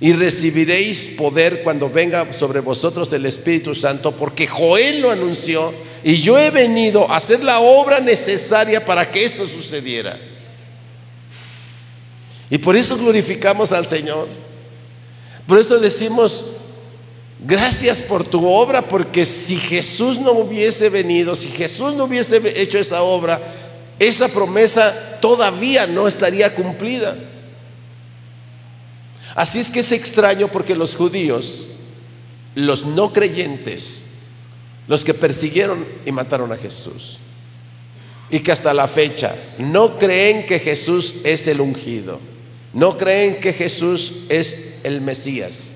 y 0.00 0.12
recibiréis 0.12 1.08
poder 1.16 1.62
cuando 1.62 1.90
venga 1.90 2.32
sobre 2.32 2.60
vosotros 2.60 3.12
el 3.12 3.26
Espíritu 3.26 3.74
Santo, 3.74 4.12
porque 4.12 4.46
Joel 4.46 5.00
lo 5.00 5.10
anunció 5.10 5.74
y 6.04 6.16
yo 6.16 6.38
he 6.38 6.50
venido 6.50 7.10
a 7.10 7.16
hacer 7.16 7.42
la 7.42 7.58
obra 7.58 7.98
necesaria 7.98 8.84
para 8.84 9.10
que 9.10 9.24
esto 9.24 9.46
sucediera. 9.48 10.16
Y 12.48 12.58
por 12.58 12.76
eso 12.76 12.96
glorificamos 12.96 13.72
al 13.72 13.86
Señor. 13.86 14.28
Por 15.48 15.58
eso 15.58 15.78
decimos, 15.78 16.44
gracias 17.40 18.02
por 18.02 18.22
tu 18.22 18.46
obra, 18.46 18.82
porque 18.82 19.24
si 19.24 19.56
Jesús 19.56 20.18
no 20.18 20.32
hubiese 20.32 20.90
venido, 20.90 21.34
si 21.34 21.48
Jesús 21.48 21.94
no 21.94 22.04
hubiese 22.04 22.38
hecho 22.60 22.78
esa 22.78 23.00
obra, 23.00 23.40
esa 23.98 24.28
promesa 24.28 25.18
todavía 25.22 25.86
no 25.86 26.06
estaría 26.06 26.54
cumplida. 26.54 27.16
Así 29.34 29.58
es 29.58 29.70
que 29.70 29.80
es 29.80 29.90
extraño 29.90 30.48
porque 30.48 30.76
los 30.76 30.94
judíos, 30.94 31.68
los 32.54 32.84
no 32.84 33.14
creyentes, 33.14 34.04
los 34.86 35.02
que 35.02 35.14
persiguieron 35.14 35.86
y 36.04 36.12
mataron 36.12 36.52
a 36.52 36.58
Jesús, 36.58 37.20
y 38.28 38.40
que 38.40 38.52
hasta 38.52 38.74
la 38.74 38.86
fecha 38.86 39.34
no 39.56 39.98
creen 39.98 40.44
que 40.44 40.58
Jesús 40.58 41.14
es 41.24 41.46
el 41.46 41.62
ungido, 41.62 42.20
no 42.74 42.98
creen 42.98 43.40
que 43.40 43.54
Jesús 43.54 44.26
es 44.28 44.67
el 44.84 45.00
Mesías, 45.00 45.74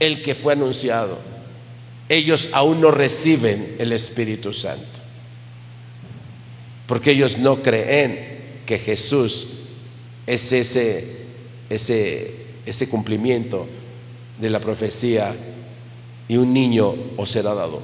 el 0.00 0.22
que 0.22 0.34
fue 0.34 0.52
anunciado. 0.52 1.18
Ellos 2.08 2.50
aún 2.52 2.80
no 2.80 2.90
reciben 2.90 3.76
el 3.78 3.92
Espíritu 3.92 4.52
Santo, 4.52 5.00
porque 6.86 7.10
ellos 7.12 7.38
no 7.38 7.62
creen 7.62 8.62
que 8.64 8.78
Jesús 8.78 9.48
es 10.26 10.52
ese, 10.52 11.16
ese 11.68 12.46
ese 12.66 12.88
cumplimiento 12.88 13.66
de 14.38 14.50
la 14.50 14.60
profecía 14.60 15.34
y 16.28 16.36
un 16.36 16.52
niño 16.52 16.94
os 17.16 17.30
será 17.30 17.54
dado. 17.54 17.80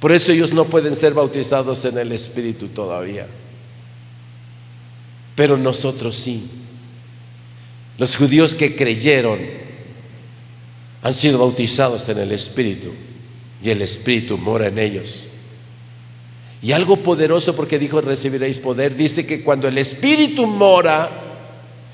Por 0.00 0.10
eso 0.10 0.32
ellos 0.32 0.52
no 0.52 0.64
pueden 0.64 0.96
ser 0.96 1.14
bautizados 1.14 1.84
en 1.84 1.98
el 1.98 2.10
Espíritu 2.10 2.68
todavía. 2.68 3.28
Pero 5.36 5.56
nosotros 5.56 6.16
sí. 6.16 6.50
Los 8.02 8.16
judíos 8.16 8.56
que 8.56 8.74
creyeron 8.74 9.38
han 11.02 11.14
sido 11.14 11.38
bautizados 11.38 12.08
en 12.08 12.18
el 12.18 12.32
Espíritu 12.32 12.90
y 13.62 13.70
el 13.70 13.80
Espíritu 13.80 14.36
mora 14.36 14.66
en 14.66 14.80
ellos. 14.80 15.28
Y 16.60 16.72
algo 16.72 16.96
poderoso 16.96 17.54
porque 17.54 17.78
dijo 17.78 18.00
recibiréis 18.00 18.58
poder, 18.58 18.96
dice 18.96 19.24
que 19.24 19.44
cuando 19.44 19.68
el 19.68 19.78
Espíritu 19.78 20.48
mora, 20.48 21.10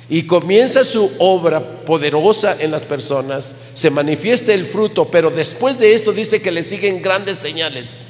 y 0.09 0.23
comienza 0.23 0.83
su 0.83 1.13
obra 1.19 1.83
poderosa 1.83 2.57
en 2.59 2.71
las 2.71 2.85
personas, 2.85 3.55
se 3.75 3.91
manifiesta 3.91 4.55
el 4.55 4.65
fruto, 4.65 5.11
pero 5.11 5.29
después 5.31 5.79
de 5.79 5.93
esto 5.93 6.15
dice 6.15 6.41
que 6.41 6.51
le 6.51 6.63
siguen 6.63 7.03
grandes 7.03 7.37
señales. 7.37 8.07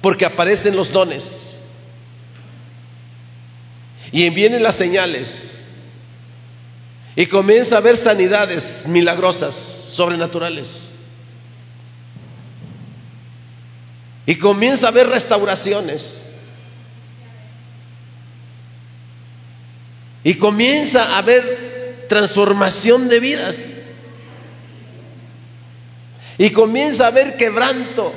Porque 0.00 0.24
aparecen 0.24 0.74
los 0.74 0.90
dones. 0.90 1.43
Y 4.14 4.30
vienen 4.30 4.62
las 4.62 4.76
señales. 4.76 5.58
Y 7.16 7.26
comienza 7.26 7.74
a 7.74 7.78
haber 7.78 7.96
sanidades 7.96 8.84
milagrosas, 8.86 9.56
sobrenaturales. 9.56 10.90
Y 14.24 14.36
comienza 14.36 14.86
a 14.86 14.90
haber 14.90 15.08
restauraciones. 15.08 16.24
Y 20.22 20.34
comienza 20.34 21.02
a 21.02 21.18
haber 21.18 22.06
transformación 22.08 23.08
de 23.08 23.18
vidas. 23.18 23.72
Y 26.38 26.50
comienza 26.50 27.06
a 27.06 27.08
haber 27.08 27.36
quebranto. 27.36 28.12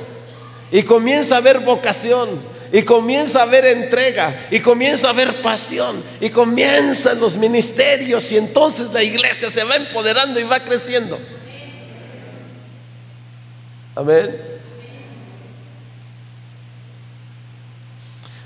Y 0.70 0.84
comienza 0.84 1.34
a 1.34 1.38
haber 1.38 1.58
vocación. 1.58 2.56
Y 2.72 2.82
comienza 2.82 3.40
a 3.40 3.42
haber 3.42 3.64
entrega. 3.64 4.48
Y 4.50 4.60
comienza 4.60 5.08
a 5.08 5.10
haber 5.10 5.40
pasión. 5.42 6.02
Y 6.20 6.30
comienzan 6.30 7.18
los 7.20 7.36
ministerios. 7.36 8.30
Y 8.32 8.36
entonces 8.36 8.92
la 8.92 9.02
iglesia 9.02 9.50
se 9.50 9.64
va 9.64 9.76
empoderando 9.76 10.38
y 10.38 10.44
va 10.44 10.60
creciendo. 10.60 11.18
Amén. 13.94 14.36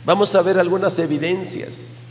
Vamos 0.04 0.35
a 0.35 0.42
ver 0.42 0.58
algunas 0.58 0.98
evidencias 0.98 2.04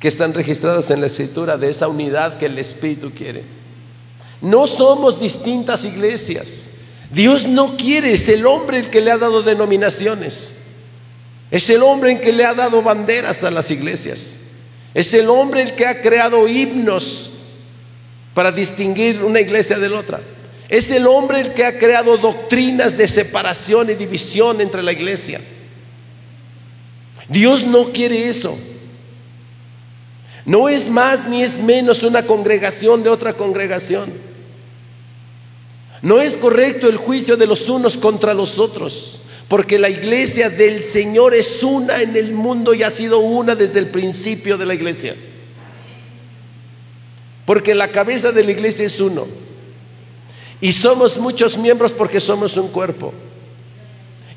que 0.00 0.08
están 0.08 0.32
registradas 0.32 0.90
en 0.90 1.00
la 1.00 1.06
escritura 1.06 1.56
de 1.56 1.70
esa 1.70 1.88
unidad 1.88 2.38
que 2.38 2.46
el 2.46 2.58
Espíritu 2.58 3.12
quiere. 3.12 3.44
No 4.40 4.66
somos 4.66 5.20
distintas 5.20 5.84
iglesias. 5.84 6.70
Dios 7.10 7.46
no 7.46 7.76
quiere, 7.76 8.12
es 8.12 8.28
el 8.28 8.46
hombre 8.46 8.78
el 8.78 8.90
que 8.90 9.00
le 9.00 9.10
ha 9.10 9.18
dado 9.18 9.42
denominaciones. 9.42 10.54
Es 11.50 11.70
el 11.70 11.82
hombre 11.82 12.12
el 12.12 12.20
que 12.20 12.32
le 12.32 12.44
ha 12.44 12.54
dado 12.54 12.82
banderas 12.82 13.44
a 13.44 13.50
las 13.50 13.70
iglesias. 13.70 14.36
Es 14.94 15.14
el 15.14 15.28
hombre 15.30 15.62
el 15.62 15.74
que 15.74 15.86
ha 15.86 16.00
creado 16.02 16.46
himnos 16.48 17.32
para 18.34 18.52
distinguir 18.52 19.22
una 19.24 19.40
iglesia 19.40 19.78
de 19.78 19.88
la 19.88 20.00
otra. 20.00 20.20
Es 20.68 20.90
el 20.90 21.06
hombre 21.06 21.40
el 21.40 21.54
que 21.54 21.64
ha 21.64 21.78
creado 21.78 22.18
doctrinas 22.18 22.98
de 22.98 23.08
separación 23.08 23.90
y 23.90 23.94
división 23.94 24.60
entre 24.60 24.82
la 24.82 24.92
iglesia. 24.92 25.40
Dios 27.28 27.64
no 27.64 27.90
quiere 27.92 28.28
eso. 28.28 28.58
No 30.44 30.68
es 30.68 30.88
más 30.88 31.26
ni 31.28 31.42
es 31.42 31.60
menos 31.60 32.02
una 32.02 32.24
congregación 32.24 33.02
de 33.02 33.10
otra 33.10 33.34
congregación. 33.34 34.12
No 36.00 36.20
es 36.20 36.36
correcto 36.36 36.88
el 36.88 36.96
juicio 36.96 37.36
de 37.36 37.46
los 37.46 37.68
unos 37.68 37.98
contra 37.98 38.34
los 38.34 38.58
otros, 38.58 39.20
porque 39.48 39.78
la 39.78 39.88
iglesia 39.88 40.50
del 40.50 40.82
Señor 40.82 41.34
es 41.34 41.62
una 41.62 42.02
en 42.02 42.16
el 42.16 42.32
mundo 42.32 42.74
y 42.74 42.82
ha 42.82 42.90
sido 42.90 43.18
una 43.18 43.54
desde 43.54 43.78
el 43.78 43.88
principio 43.88 44.58
de 44.58 44.66
la 44.66 44.74
iglesia. 44.74 45.16
Porque 47.46 47.74
la 47.74 47.88
cabeza 47.88 48.30
de 48.30 48.44
la 48.44 48.50
iglesia 48.50 48.84
es 48.84 49.00
uno. 49.00 49.26
Y 50.60 50.72
somos 50.72 51.16
muchos 51.16 51.56
miembros 51.56 51.92
porque 51.92 52.20
somos 52.20 52.58
un 52.58 52.68
cuerpo. 52.68 53.14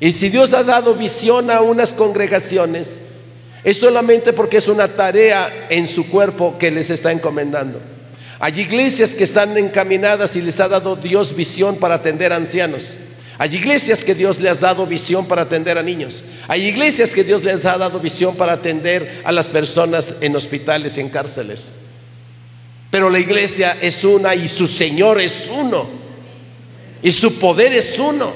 Y 0.00 0.12
si 0.12 0.30
Dios 0.30 0.54
ha 0.54 0.64
dado 0.64 0.94
visión 0.94 1.50
a 1.50 1.60
unas 1.60 1.92
congregaciones, 1.92 3.02
es 3.64 3.76
solamente 3.76 4.32
porque 4.32 4.56
es 4.56 4.66
una 4.66 4.88
tarea 4.88 5.66
en 5.68 5.88
su 5.88 6.08
cuerpo 6.08 6.56
que 6.58 6.70
les 6.70 6.88
está 6.88 7.12
encomendando. 7.12 7.80
Hay 8.40 8.58
iglesias 8.58 9.14
que 9.14 9.24
están 9.24 9.58
encaminadas 9.58 10.34
y 10.36 10.40
les 10.40 10.58
ha 10.58 10.68
dado 10.68 10.96
Dios 10.96 11.36
visión 11.36 11.76
para 11.76 11.96
atender 11.96 12.32
ancianos. 12.32 12.96
Hay 13.42 13.56
iglesias 13.56 14.04
que 14.04 14.14
Dios 14.14 14.40
les 14.40 14.52
ha 14.62 14.66
dado 14.66 14.86
visión 14.86 15.26
para 15.26 15.42
atender 15.42 15.76
a 15.76 15.82
niños. 15.82 16.22
Hay 16.46 16.64
iglesias 16.64 17.10
que 17.12 17.24
Dios 17.24 17.42
les 17.42 17.64
ha 17.64 17.76
dado 17.76 17.98
visión 17.98 18.36
para 18.36 18.52
atender 18.52 19.20
a 19.24 19.32
las 19.32 19.48
personas 19.48 20.14
en 20.20 20.36
hospitales 20.36 20.96
y 20.96 21.00
en 21.00 21.08
cárceles. 21.08 21.72
Pero 22.92 23.10
la 23.10 23.18
iglesia 23.18 23.76
es 23.80 24.04
una 24.04 24.36
y 24.36 24.46
su 24.46 24.68
Señor 24.68 25.20
es 25.20 25.50
uno. 25.52 25.88
Y 27.02 27.10
su 27.10 27.36
poder 27.40 27.72
es 27.72 27.98
uno. 27.98 28.32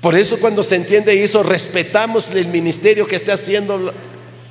Por 0.00 0.14
eso 0.14 0.38
cuando 0.38 0.62
se 0.62 0.76
entiende 0.76 1.22
eso, 1.22 1.42
respetamos 1.42 2.30
el 2.34 2.46
ministerio 2.46 3.06
que 3.06 3.16
está 3.16 3.34
haciendo 3.34 3.92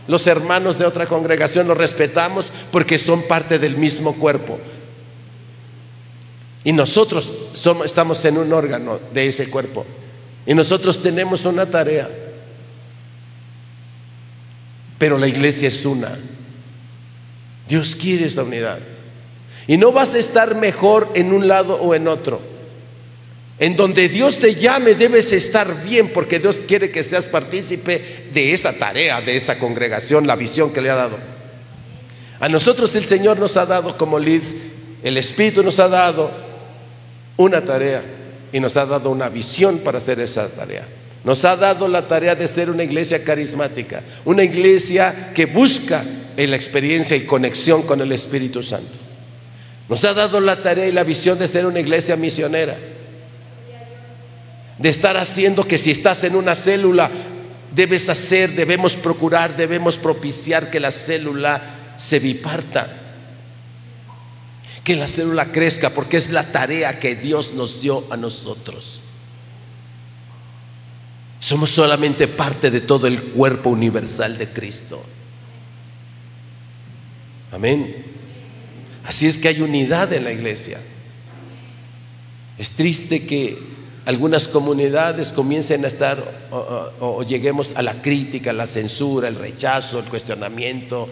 Los 0.08 0.28
hermanos 0.28 0.78
de 0.78 0.86
otra 0.86 1.08
congregación 1.08 1.68
los 1.68 1.80
respetamos 1.80 2.46
porque 2.72 3.00
son 3.00 3.24
parte 3.24 3.58
del 3.58 3.76
mismo 3.76 4.14
cuerpo. 4.14 4.60
Y 6.64 6.72
nosotros 6.72 7.32
somos, 7.54 7.86
estamos 7.86 8.24
en 8.26 8.38
un 8.38 8.54
órgano 8.54 9.00
de 9.14 9.28
ese 9.28 9.50
cuerpo. 9.50 9.86
Y 10.46 10.54
nosotros 10.54 11.02
tenemos 11.02 11.46
una 11.46 11.66
tarea. 11.66 12.10
Pero 14.98 15.18
la 15.18 15.28
iglesia 15.28 15.68
es 15.68 15.86
una. 15.86 16.18
Dios 17.68 17.96
quiere 17.96 18.26
esa 18.26 18.44
unidad. 18.44 18.80
Y 19.68 19.78
no 19.78 19.92
vas 19.92 20.14
a 20.14 20.20
estar 20.20 20.56
mejor 20.56 21.10
en 21.14 21.34
un 21.34 21.48
lado 21.48 21.76
o 21.76 21.96
en 21.96 22.08
otro. 22.08 22.42
En 23.60 23.76
donde 23.76 24.10
Dios 24.10 24.40
te 24.40 24.56
llame 24.56 24.96
debes 24.96 25.32
estar 25.32 25.84
bien 25.86 26.12
porque 26.12 26.40
Dios 26.40 26.60
quiere 26.68 26.92
que 26.92 27.04
seas 27.04 27.26
partícipe 27.26 28.28
de 28.34 28.54
esa 28.54 28.74
tarea, 28.74 29.22
de 29.22 29.38
esa 29.38 29.60
congregación, 29.60 30.28
la 30.28 30.36
visión 30.36 30.74
que 30.74 30.82
le 30.82 30.90
ha 30.90 30.96
dado. 30.96 31.18
A 32.40 32.50
nosotros 32.50 32.94
el 32.96 33.06
Señor 33.06 33.40
nos 33.40 33.56
ha 33.56 33.66
dado 33.66 33.98
como 33.98 34.20
leads, 34.20 34.56
el 35.04 35.18
Espíritu 35.18 35.64
nos 35.64 35.80
ha 35.80 35.88
dado 35.88 36.43
una 37.38 37.64
tarea 37.64 38.04
y 38.52 38.60
nos 38.60 38.78
ha 38.78 38.86
dado 38.86 39.10
una 39.10 39.30
visión 39.30 39.80
para 39.80 39.98
hacer 39.98 40.20
esa 40.20 40.48
tarea. 40.48 40.88
Nos 41.24 41.46
ha 41.46 41.56
dado 41.56 41.88
la 41.88 42.08
tarea 42.08 42.36
de 42.36 42.48
ser 42.48 42.70
una 42.70 42.84
iglesia 42.84 43.24
carismática, 43.24 44.04
una 44.26 44.44
iglesia 44.44 45.32
que 45.34 45.46
busca 45.46 46.04
la 46.38 46.56
experiencia 46.56 47.16
y 47.16 47.26
conexión 47.26 47.84
con 47.84 48.02
el 48.02 48.12
Espíritu 48.12 48.62
Santo. 48.62 48.92
Nos 49.88 50.04
ha 50.06 50.14
dado 50.14 50.40
la 50.40 50.62
tarea 50.62 50.88
y 50.88 50.92
la 50.92 51.04
visión 51.04 51.38
de 51.40 51.48
ser 51.48 51.66
una 51.66 51.80
iglesia 51.80 52.16
misionera. 52.16 52.76
De 54.78 54.90
estar 54.90 55.16
haciendo 55.18 55.66
que 55.66 55.78
si 55.78 55.92
estás 55.92 56.24
en 56.24 56.36
una 56.36 56.56
célula, 56.56 57.10
debes 57.74 58.10
hacer, 58.10 58.52
debemos 58.52 58.96
procurar, 58.96 59.56
debemos 59.56 59.98
propiciar 59.98 60.70
que 60.70 60.80
la 60.80 60.92
célula 60.92 61.62
se 61.98 62.20
biparta. 62.20 63.03
Que 64.84 64.96
la 64.96 65.08
célula 65.08 65.52
crezca, 65.52 65.92
porque 65.92 66.18
es 66.18 66.30
la 66.30 66.52
tarea 66.52 67.00
que 67.00 67.16
Dios 67.16 67.54
nos 67.54 67.82
dio 67.82 68.06
a 68.10 68.18
nosotros. 68.18 69.02
Somos 71.40 71.70
solamente 71.70 72.28
parte 72.28 72.72
de 72.72 72.82
todo 72.82 73.08
el 73.08 73.22
cuerpo 73.22 73.70
universal 73.70 74.38
de 74.38 74.50
Cristo. 74.50 75.04
Amén. 77.52 78.06
Así 79.06 79.28
es 79.28 79.38
que 79.38 79.50
hay 79.50 79.62
unidad 79.62 80.12
en 80.14 80.24
la 80.24 80.32
iglesia. 80.32 80.80
Es 82.58 82.72
triste 82.72 83.26
que 83.26 83.58
algunas 84.06 84.48
comunidades 84.48 85.30
comiencen 85.30 85.86
a 85.86 85.88
estar 85.88 86.48
o, 87.00 87.24
lleguemos 87.24 87.74
a 87.76 87.82
la 87.82 88.02
crítica, 88.02 88.54
la 88.54 88.68
censura, 88.68 89.28
el 89.28 89.36
rechazo, 89.36 90.00
el 90.00 90.06
cuestionamiento 90.06 91.10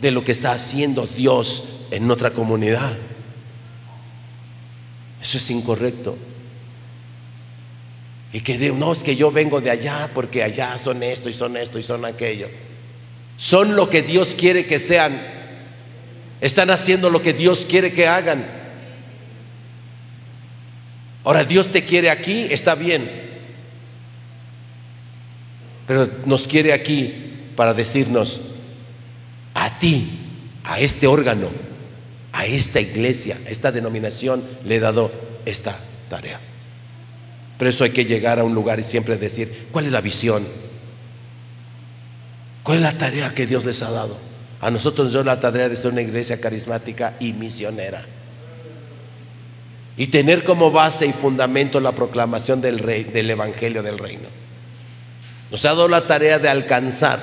de 0.00 0.10
lo 0.10 0.24
que 0.24 0.32
está 0.32 0.52
haciendo 0.52 1.06
Dios 1.06 1.64
en 1.90 2.10
otra 2.10 2.30
comunidad. 2.30 2.96
Eso 5.20 5.38
es 5.38 5.50
incorrecto. 5.50 6.16
Y 8.32 8.40
que 8.40 8.58
no 8.72 8.92
es 8.92 9.02
que 9.02 9.16
yo 9.16 9.30
vengo 9.30 9.60
de 9.60 9.70
allá 9.70 10.10
porque 10.12 10.42
allá 10.42 10.76
son 10.78 11.02
esto 11.02 11.28
y 11.28 11.32
son 11.32 11.56
esto 11.56 11.78
y 11.78 11.82
son 11.82 12.04
aquello. 12.04 12.48
Son 13.36 13.76
lo 13.76 13.88
que 13.88 14.02
Dios 14.02 14.34
quiere 14.34 14.66
que 14.66 14.78
sean 14.78 15.36
están 16.40 16.70
haciendo 16.70 17.10
lo 17.10 17.22
que 17.22 17.32
Dios 17.32 17.66
quiere 17.68 17.92
que 17.92 18.06
hagan. 18.06 18.46
Ahora 21.24 21.44
Dios 21.44 21.72
te 21.72 21.84
quiere 21.84 22.10
aquí, 22.10 22.46
está 22.50 22.74
bien. 22.74 23.10
Pero 25.86 26.08
nos 26.24 26.46
quiere 26.46 26.72
aquí 26.72 27.14
para 27.56 27.74
decirnos, 27.74 28.42
a 29.54 29.78
ti, 29.78 30.20
a 30.64 30.78
este 30.80 31.06
órgano, 31.06 31.50
a 32.36 32.44
esta 32.44 32.80
iglesia, 32.80 33.38
a 33.46 33.48
esta 33.48 33.72
denominación, 33.72 34.44
le 34.62 34.76
he 34.76 34.80
dado 34.80 35.10
esta 35.46 35.74
tarea. 36.10 36.38
Pero 37.58 37.70
eso 37.70 37.82
hay 37.82 37.90
que 37.90 38.04
llegar 38.04 38.38
a 38.38 38.44
un 38.44 38.54
lugar 38.54 38.78
y 38.78 38.82
siempre 38.82 39.16
decir, 39.16 39.68
¿cuál 39.72 39.86
es 39.86 39.92
la 39.92 40.02
visión? 40.02 40.46
¿Cuál 42.62 42.78
es 42.78 42.82
la 42.82 42.92
tarea 42.92 43.32
que 43.34 43.46
Dios 43.46 43.64
les 43.64 43.82
ha 43.82 43.90
dado? 43.90 44.18
A 44.60 44.70
nosotros 44.70 45.14
yo 45.14 45.24
la 45.24 45.40
tarea 45.40 45.70
de 45.70 45.76
ser 45.76 45.92
una 45.92 46.02
iglesia 46.02 46.38
carismática 46.38 47.14
y 47.20 47.32
misionera. 47.32 48.04
Y 49.96 50.08
tener 50.08 50.44
como 50.44 50.70
base 50.70 51.06
y 51.06 51.14
fundamento 51.14 51.80
la 51.80 51.92
proclamación 51.92 52.60
del, 52.60 52.80
rey, 52.80 53.04
del 53.04 53.30
Evangelio 53.30 53.82
del 53.82 53.98
Reino. 53.98 54.28
Nos 55.50 55.64
ha 55.64 55.68
dado 55.68 55.88
la 55.88 56.06
tarea 56.06 56.38
de 56.38 56.50
alcanzar 56.50 57.18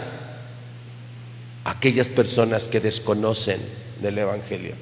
a 1.66 1.70
aquellas 1.70 2.10
personas 2.10 2.66
que 2.66 2.80
desconocen 2.80 3.60
del 4.02 4.18
Evangelio. 4.18 4.74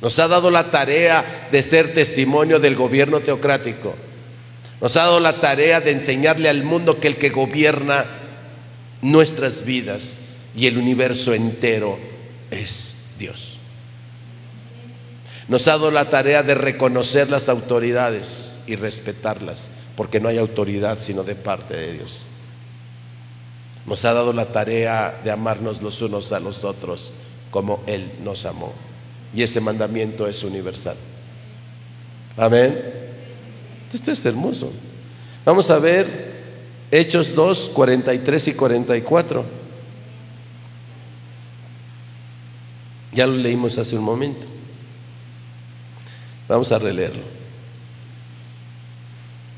Nos 0.00 0.18
ha 0.18 0.28
dado 0.28 0.50
la 0.50 0.70
tarea 0.70 1.48
de 1.50 1.62
ser 1.62 1.94
testimonio 1.94 2.58
del 2.58 2.74
gobierno 2.74 3.20
teocrático. 3.20 3.94
Nos 4.80 4.96
ha 4.96 5.04
dado 5.04 5.20
la 5.20 5.40
tarea 5.40 5.80
de 5.80 5.92
enseñarle 5.92 6.48
al 6.48 6.62
mundo 6.62 7.00
que 7.00 7.08
el 7.08 7.16
que 7.16 7.30
gobierna 7.30 8.04
nuestras 9.00 9.64
vidas 9.64 10.20
y 10.54 10.66
el 10.66 10.78
universo 10.78 11.34
entero 11.34 11.98
es 12.50 13.06
Dios. 13.18 13.58
Nos 15.48 15.66
ha 15.68 15.72
dado 15.72 15.90
la 15.90 16.08
tarea 16.10 16.42
de 16.42 16.54
reconocer 16.54 17.28
las 17.28 17.48
autoridades 17.48 18.58
y 18.66 18.76
respetarlas, 18.76 19.70
porque 19.96 20.20
no 20.20 20.28
hay 20.28 20.38
autoridad 20.38 20.98
sino 20.98 21.22
de 21.22 21.34
parte 21.34 21.76
de 21.76 21.92
Dios. 21.92 22.20
Nos 23.86 24.04
ha 24.04 24.14
dado 24.14 24.32
la 24.32 24.46
tarea 24.46 25.20
de 25.22 25.30
amarnos 25.30 25.82
los 25.82 26.00
unos 26.00 26.32
a 26.32 26.40
los 26.40 26.64
otros 26.64 27.12
como 27.50 27.82
Él 27.86 28.10
nos 28.22 28.46
amó. 28.46 28.72
Y 29.34 29.42
ese 29.42 29.60
mandamiento 29.60 30.26
es 30.26 30.42
universal. 30.44 30.96
Amén. 32.36 32.80
Esto 33.92 34.12
es 34.12 34.24
hermoso. 34.24 34.72
Vamos 35.44 35.70
a 35.70 35.78
ver 35.78 36.34
Hechos 36.90 37.34
2, 37.34 37.70
43 37.74 38.48
y 38.48 38.54
44. 38.54 39.44
Ya 43.12 43.26
lo 43.26 43.34
leímos 43.34 43.78
hace 43.78 43.96
un 43.96 44.04
momento. 44.04 44.46
Vamos 46.48 46.70
a 46.72 46.78
releerlo. 46.78 47.22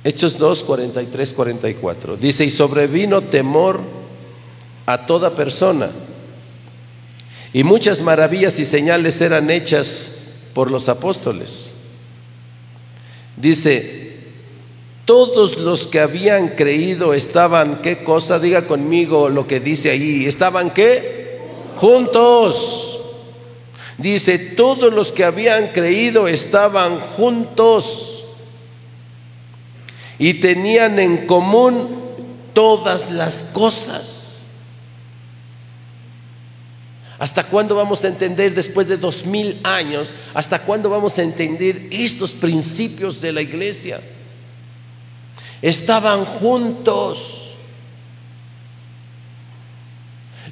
Hechos 0.05 0.39
2, 0.39 0.63
43, 0.65 1.35
44. 1.35 2.17
Dice, 2.17 2.45
y 2.45 2.51
sobrevino 2.51 3.23
temor 3.23 3.81
a 4.87 5.05
toda 5.07 5.35
persona. 5.35 5.91
Y 7.57 7.65
muchas 7.65 8.03
maravillas 8.03 8.59
y 8.59 8.67
señales 8.67 9.19
eran 9.23 9.49
hechas 9.49 10.13
por 10.53 10.71
los 10.71 10.91
apóstoles. 10.91 11.73
Dice, 13.39 14.19
todos 15.07 15.57
los 15.57 15.87
que 15.87 16.01
habían 16.01 16.49
creído 16.51 17.15
estaban, 17.15 17.81
¿qué 17.81 18.05
cosa? 18.05 18.39
Diga 18.39 18.67
conmigo 18.67 19.31
lo 19.31 19.47
que 19.47 19.61
dice 19.61 19.89
ahí. 19.89 20.27
¿Estaban 20.27 20.69
qué? 20.75 21.41
Juntos 21.77 22.93
Dice, 23.97 24.39
todos 24.39 24.93
los 24.93 25.11
que 25.11 25.25
habían 25.25 25.69
creído 25.69 26.29
estaban 26.29 27.01
juntos 27.01 28.25
y 30.19 30.35
tenían 30.35 30.99
en 30.99 31.27
común 31.27 32.03
todas 32.53 33.11
las 33.11 33.43
cosas. 33.55 34.26
¿Hasta 37.19 37.45
cuándo 37.45 37.75
vamos 37.75 38.05
a 38.05 38.09
entender 38.09 38.55
después 38.55 38.87
de 38.87 38.99
dos 38.99 39.25
mil 39.25 39.59
años? 39.65 40.15
¿Hasta 40.35 40.61
cuándo 40.61 40.91
vamos 40.91 41.19
a 41.19 41.23
entender 41.23 41.89
estos 41.91 42.33
principios 42.33 43.21
de 43.21 43.33
la 43.33 43.41
iglesia? 43.41 44.01
Estaban 45.63 46.25
juntos. 46.27 47.55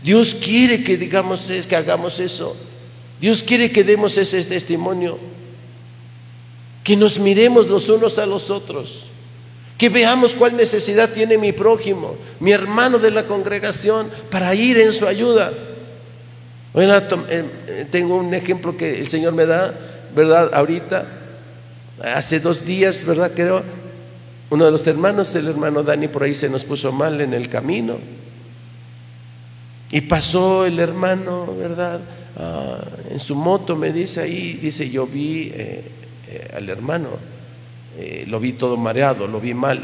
Dios 0.02 0.34
quiere 0.34 0.82
que 0.82 0.96
digamos 0.96 1.50
que 1.68 1.76
hagamos 1.76 2.18
eso. 2.18 2.56
Dios 3.20 3.42
quiere 3.42 3.70
que 3.70 3.84
demos 3.84 4.18
ese 4.18 4.42
testimonio, 4.44 5.18
que 6.82 6.96
nos 6.96 7.18
miremos 7.18 7.68
los 7.68 7.88
unos 7.88 8.18
a 8.18 8.26
los 8.26 8.50
otros, 8.50 9.04
que 9.78 9.88
veamos 9.88 10.34
cuál 10.34 10.56
necesidad 10.56 11.12
tiene 11.12 11.38
mi 11.38 11.52
prójimo, 11.52 12.16
mi 12.40 12.52
hermano 12.52 12.98
de 12.98 13.10
la 13.10 13.26
congregación, 13.26 14.10
para 14.30 14.54
ir 14.54 14.78
en 14.78 14.92
su 14.92 15.06
ayuda. 15.06 15.52
Bueno, 16.74 16.96
eh, 16.96 17.44
eh, 17.68 17.86
tengo 17.88 18.16
un 18.16 18.34
ejemplo 18.34 18.76
que 18.76 18.98
el 18.98 19.06
Señor 19.06 19.32
me 19.32 19.46
da, 19.46 19.72
¿verdad? 20.12 20.50
Ahorita, 20.52 21.06
hace 22.02 22.40
dos 22.40 22.66
días, 22.66 23.04
¿verdad? 23.06 23.30
Creo, 23.32 23.62
uno 24.50 24.64
de 24.64 24.72
los 24.72 24.84
hermanos, 24.88 25.32
el 25.36 25.46
hermano 25.46 25.84
Dani, 25.84 26.08
por 26.08 26.24
ahí 26.24 26.34
se 26.34 26.50
nos 26.50 26.64
puso 26.64 26.90
mal 26.90 27.20
en 27.20 27.32
el 27.32 27.48
camino. 27.48 27.96
Y 29.92 30.00
pasó 30.00 30.66
el 30.66 30.80
hermano, 30.80 31.54
¿verdad? 31.56 32.00
Ah, 32.36 32.82
en 33.08 33.20
su 33.20 33.36
moto 33.36 33.76
me 33.76 33.92
dice 33.92 34.22
ahí, 34.22 34.54
dice, 34.54 34.90
yo 34.90 35.06
vi 35.06 35.52
eh, 35.54 35.84
al 36.56 36.68
hermano, 36.68 37.10
lo 38.26 38.40
vi 38.40 38.54
todo 38.54 38.76
mareado, 38.76 39.28
lo 39.28 39.40
vi 39.40 39.54
mal. 39.54 39.80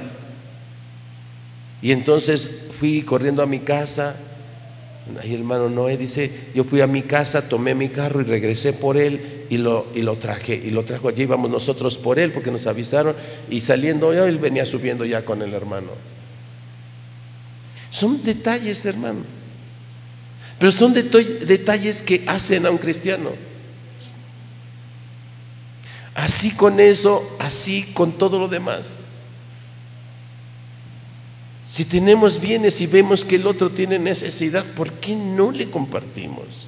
Y 1.82 1.92
entonces 1.92 2.66
fui 2.80 3.02
corriendo 3.02 3.44
a 3.44 3.46
mi 3.46 3.60
casa 3.60 4.16
Ahí 5.20 5.34
hermano 5.34 5.68
Noé 5.68 5.96
dice, 5.96 6.30
yo 6.54 6.64
fui 6.64 6.80
a 6.80 6.86
mi 6.86 7.02
casa, 7.02 7.48
tomé 7.48 7.74
mi 7.74 7.88
carro 7.88 8.20
y 8.20 8.24
regresé 8.24 8.72
por 8.72 8.96
él 8.96 9.46
y 9.48 9.56
lo, 9.56 9.86
y 9.94 10.02
lo 10.02 10.16
traje. 10.16 10.54
Y 10.54 10.70
lo 10.70 10.84
trajo, 10.84 11.08
allí 11.08 11.22
íbamos 11.22 11.50
nosotros 11.50 11.98
por 11.98 12.18
él 12.18 12.32
porque 12.32 12.50
nos 12.50 12.66
avisaron 12.66 13.16
y 13.48 13.60
saliendo 13.60 14.12
él 14.12 14.38
venía 14.38 14.64
subiendo 14.64 15.04
ya 15.04 15.24
con 15.24 15.42
el 15.42 15.52
hermano. 15.52 15.88
Son 17.90 18.22
detalles, 18.22 18.84
hermano. 18.86 19.24
Pero 20.58 20.72
son 20.72 20.94
detalles 20.94 22.02
que 22.02 22.22
hacen 22.26 22.66
a 22.66 22.70
un 22.70 22.78
cristiano. 22.78 23.30
Así 26.14 26.50
con 26.50 26.78
eso, 26.80 27.36
así 27.38 27.82
con 27.94 28.12
todo 28.12 28.38
lo 28.38 28.46
demás. 28.46 28.99
Si 31.70 31.84
tenemos 31.84 32.40
bienes 32.40 32.80
y 32.80 32.88
vemos 32.88 33.24
que 33.24 33.36
el 33.36 33.46
otro 33.46 33.70
tiene 33.70 33.96
necesidad, 33.96 34.64
¿por 34.74 34.90
qué 34.94 35.14
no 35.14 35.52
le 35.52 35.70
compartimos? 35.70 36.66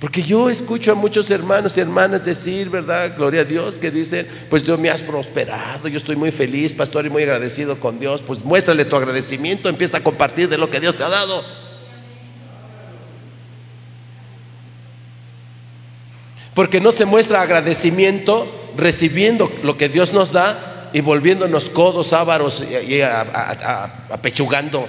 Porque 0.00 0.22
yo 0.22 0.48
escucho 0.48 0.92
a 0.92 0.94
muchos 0.94 1.30
hermanos 1.30 1.76
y 1.76 1.80
hermanas 1.80 2.24
decir, 2.24 2.70
¿verdad? 2.70 3.14
Gloria 3.14 3.42
a 3.42 3.44
Dios, 3.44 3.78
que 3.78 3.90
dicen, 3.90 4.26
pues 4.48 4.64
Dios 4.64 4.78
me 4.78 4.88
has 4.88 5.02
prosperado, 5.02 5.86
yo 5.86 5.98
estoy 5.98 6.16
muy 6.16 6.30
feliz, 6.30 6.72
pastor, 6.72 7.04
y 7.04 7.10
muy 7.10 7.24
agradecido 7.24 7.78
con 7.78 7.98
Dios. 7.98 8.22
Pues 8.22 8.42
muéstrale 8.42 8.86
tu 8.86 8.96
agradecimiento, 8.96 9.68
empieza 9.68 9.98
a 9.98 10.02
compartir 10.02 10.48
de 10.48 10.56
lo 10.56 10.70
que 10.70 10.80
Dios 10.80 10.96
te 10.96 11.04
ha 11.04 11.10
dado. 11.10 11.44
Porque 16.54 16.80
no 16.80 16.90
se 16.90 17.04
muestra 17.04 17.42
agradecimiento 17.42 18.50
recibiendo 18.78 19.52
lo 19.62 19.76
que 19.76 19.90
Dios 19.90 20.14
nos 20.14 20.32
da, 20.32 20.75
y 20.96 21.02
volviéndonos 21.02 21.68
codos, 21.68 22.14
ávaros 22.14 22.64
y, 22.88 23.02
apechugando. 23.02 24.88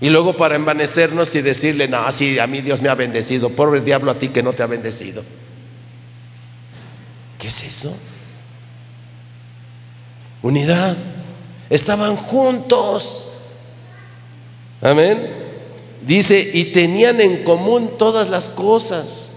Y 0.00 0.08
luego 0.08 0.34
para 0.34 0.56
envanecernos 0.56 1.34
y 1.34 1.42
decirle, 1.42 1.88
no, 1.88 2.10
sí, 2.10 2.38
a 2.38 2.46
mí 2.46 2.62
Dios 2.62 2.80
me 2.80 2.88
ha 2.88 2.94
bendecido, 2.94 3.50
pobre 3.50 3.82
diablo 3.82 4.10
a 4.10 4.14
ti 4.14 4.28
que 4.28 4.42
no 4.42 4.54
te 4.54 4.62
ha 4.62 4.66
bendecido. 4.66 5.22
¿Qué 7.38 7.48
es 7.48 7.64
eso? 7.64 7.94
Unidad. 10.40 10.96
Estaban 11.68 12.16
juntos. 12.16 13.28
Amén. 14.80 15.34
Dice, 16.00 16.50
y 16.54 16.72
tenían 16.72 17.20
en 17.20 17.44
común 17.44 17.98
todas 17.98 18.30
las 18.30 18.48
cosas. 18.48 19.32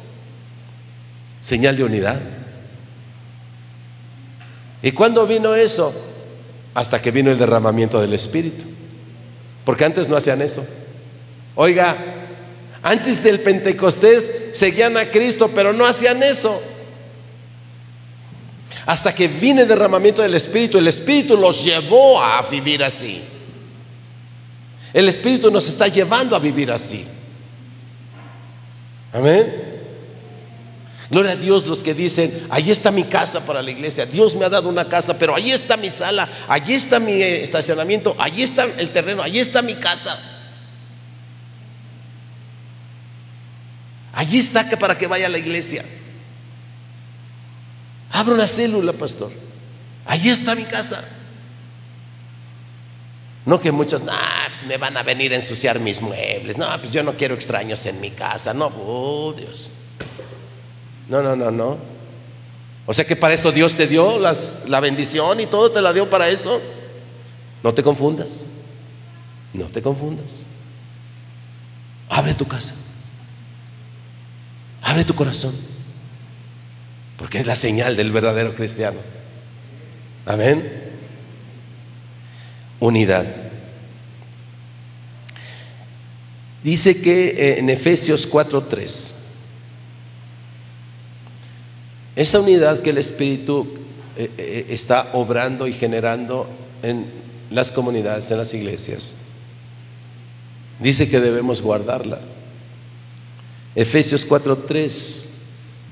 Señal 1.41 1.75
de 1.75 1.83
unidad. 1.83 2.21
¿Y 4.85 4.91
cuándo 4.91 5.25
vino 5.25 5.55
eso? 5.55 5.91
Hasta 6.75 7.01
que 7.01 7.09
vino 7.09 7.31
el 7.31 7.39
derramamiento 7.39 7.99
del 7.99 8.13
Espíritu. 8.13 8.65
Porque 9.65 9.83
antes 9.83 10.07
no 10.07 10.15
hacían 10.15 10.43
eso. 10.43 10.63
Oiga, 11.55 11.97
antes 12.83 13.23
del 13.23 13.39
Pentecostés 13.39 14.31
seguían 14.53 14.95
a 14.95 15.05
Cristo, 15.05 15.49
pero 15.55 15.73
no 15.73 15.87
hacían 15.87 16.21
eso. 16.21 16.61
Hasta 18.85 19.15
que 19.15 19.27
vino 19.27 19.61
el 19.61 19.67
derramamiento 19.67 20.21
del 20.21 20.35
Espíritu, 20.35 20.77
el 20.77 20.87
Espíritu 20.87 21.35
los 21.35 21.63
llevó 21.63 22.21
a 22.21 22.43
vivir 22.43 22.83
así. 22.83 23.23
El 24.93 25.09
Espíritu 25.09 25.49
nos 25.49 25.67
está 25.67 25.87
llevando 25.87 26.35
a 26.35 26.39
vivir 26.39 26.71
así. 26.71 27.07
Amén. 29.11 29.64
Gloria 31.09 31.33
a 31.33 31.35
Dios 31.35 31.67
los 31.67 31.83
que 31.83 31.93
dicen, 31.93 32.47
ahí 32.49 32.71
está 32.71 32.89
mi 32.89 33.03
casa 33.03 33.45
para 33.45 33.61
la 33.61 33.69
iglesia, 33.69 34.05
Dios 34.05 34.35
me 34.35 34.45
ha 34.45 34.49
dado 34.49 34.69
una 34.69 34.89
casa, 34.89 35.17
pero 35.17 35.35
ahí 35.35 35.51
está 35.51 35.77
mi 35.77 35.91
sala, 35.91 36.27
allí 36.47 36.73
está 36.73 36.99
mi 36.99 37.21
estacionamiento, 37.21 38.15
allí 38.17 38.41
está 38.41 38.63
el 38.63 38.89
terreno, 38.91 39.21
allí 39.21 39.39
está 39.39 39.61
mi 39.61 39.75
casa. 39.75 40.19
Allí 44.13 44.39
está 44.39 44.67
que 44.67 44.77
para 44.77 44.97
que 44.97 45.07
vaya 45.07 45.27
a 45.27 45.29
la 45.29 45.37
iglesia. 45.37 45.83
Abra 48.11 48.33
una 48.33 48.47
célula, 48.47 48.93
pastor. 48.93 49.31
Allí 50.05 50.29
está 50.29 50.55
mi 50.55 50.63
casa. 50.63 51.03
No 53.45 53.59
que 53.59 53.71
muchos, 53.71 54.01
no, 54.01 54.13
pues 54.47 54.65
me 54.65 54.77
van 54.77 54.95
a 54.97 55.03
venir 55.03 55.33
a 55.33 55.35
ensuciar 55.35 55.79
mis 55.79 56.01
muebles. 56.01 56.57
No, 56.57 56.65
pues 56.79 56.91
yo 56.93 57.03
no 57.03 57.15
quiero 57.15 57.35
extraños 57.35 57.85
en 57.85 57.99
mi 57.99 58.11
casa. 58.11 58.53
No, 58.53 58.67
oh 58.67 59.33
Dios. 59.37 59.69
No, 61.07 61.21
no, 61.21 61.35
no, 61.35 61.51
no. 61.51 61.77
O 62.85 62.93
sea 62.93 63.05
que 63.05 63.15
para 63.15 63.33
esto 63.33 63.51
Dios 63.51 63.75
te 63.75 63.87
dio 63.87 64.19
la 64.19 64.79
bendición 64.79 65.39
y 65.39 65.45
todo 65.45 65.71
te 65.71 65.81
la 65.81 65.93
dio 65.93 66.09
para 66.09 66.29
eso. 66.29 66.61
No 67.63 67.73
te 67.73 67.81
confundas. 67.81 68.45
No 69.53 69.65
te 69.65 69.81
confundas. 69.81 70.45
Abre 72.09 72.33
tu 72.33 72.47
casa. 72.47 72.75
Abre 74.81 75.03
tu 75.03 75.15
corazón. 75.15 75.55
Porque 77.17 77.39
es 77.39 77.47
la 77.47 77.55
señal 77.55 77.95
del 77.95 78.11
verdadero 78.11 78.53
cristiano. 78.53 78.99
Amén. 80.25 80.91
Unidad. 82.79 83.25
Dice 86.63 87.01
que 87.01 87.27
eh, 87.29 87.59
en 87.59 87.69
Efesios 87.69 88.29
4:3 88.29 89.14
esa 92.15 92.39
unidad 92.39 92.81
que 92.81 92.91
el 92.91 92.97
Espíritu 92.97 93.67
eh, 94.17 94.31
eh, 94.37 94.65
está 94.69 95.09
obrando 95.13 95.67
y 95.67 95.73
generando 95.73 96.47
en 96.81 97.05
las 97.51 97.71
comunidades, 97.71 98.31
en 98.31 98.37
las 98.37 98.53
iglesias, 98.53 99.15
dice 100.79 101.09
que 101.09 101.19
debemos 101.19 101.61
guardarla. 101.61 102.19
Efesios 103.75 104.25
4:3 104.27 105.25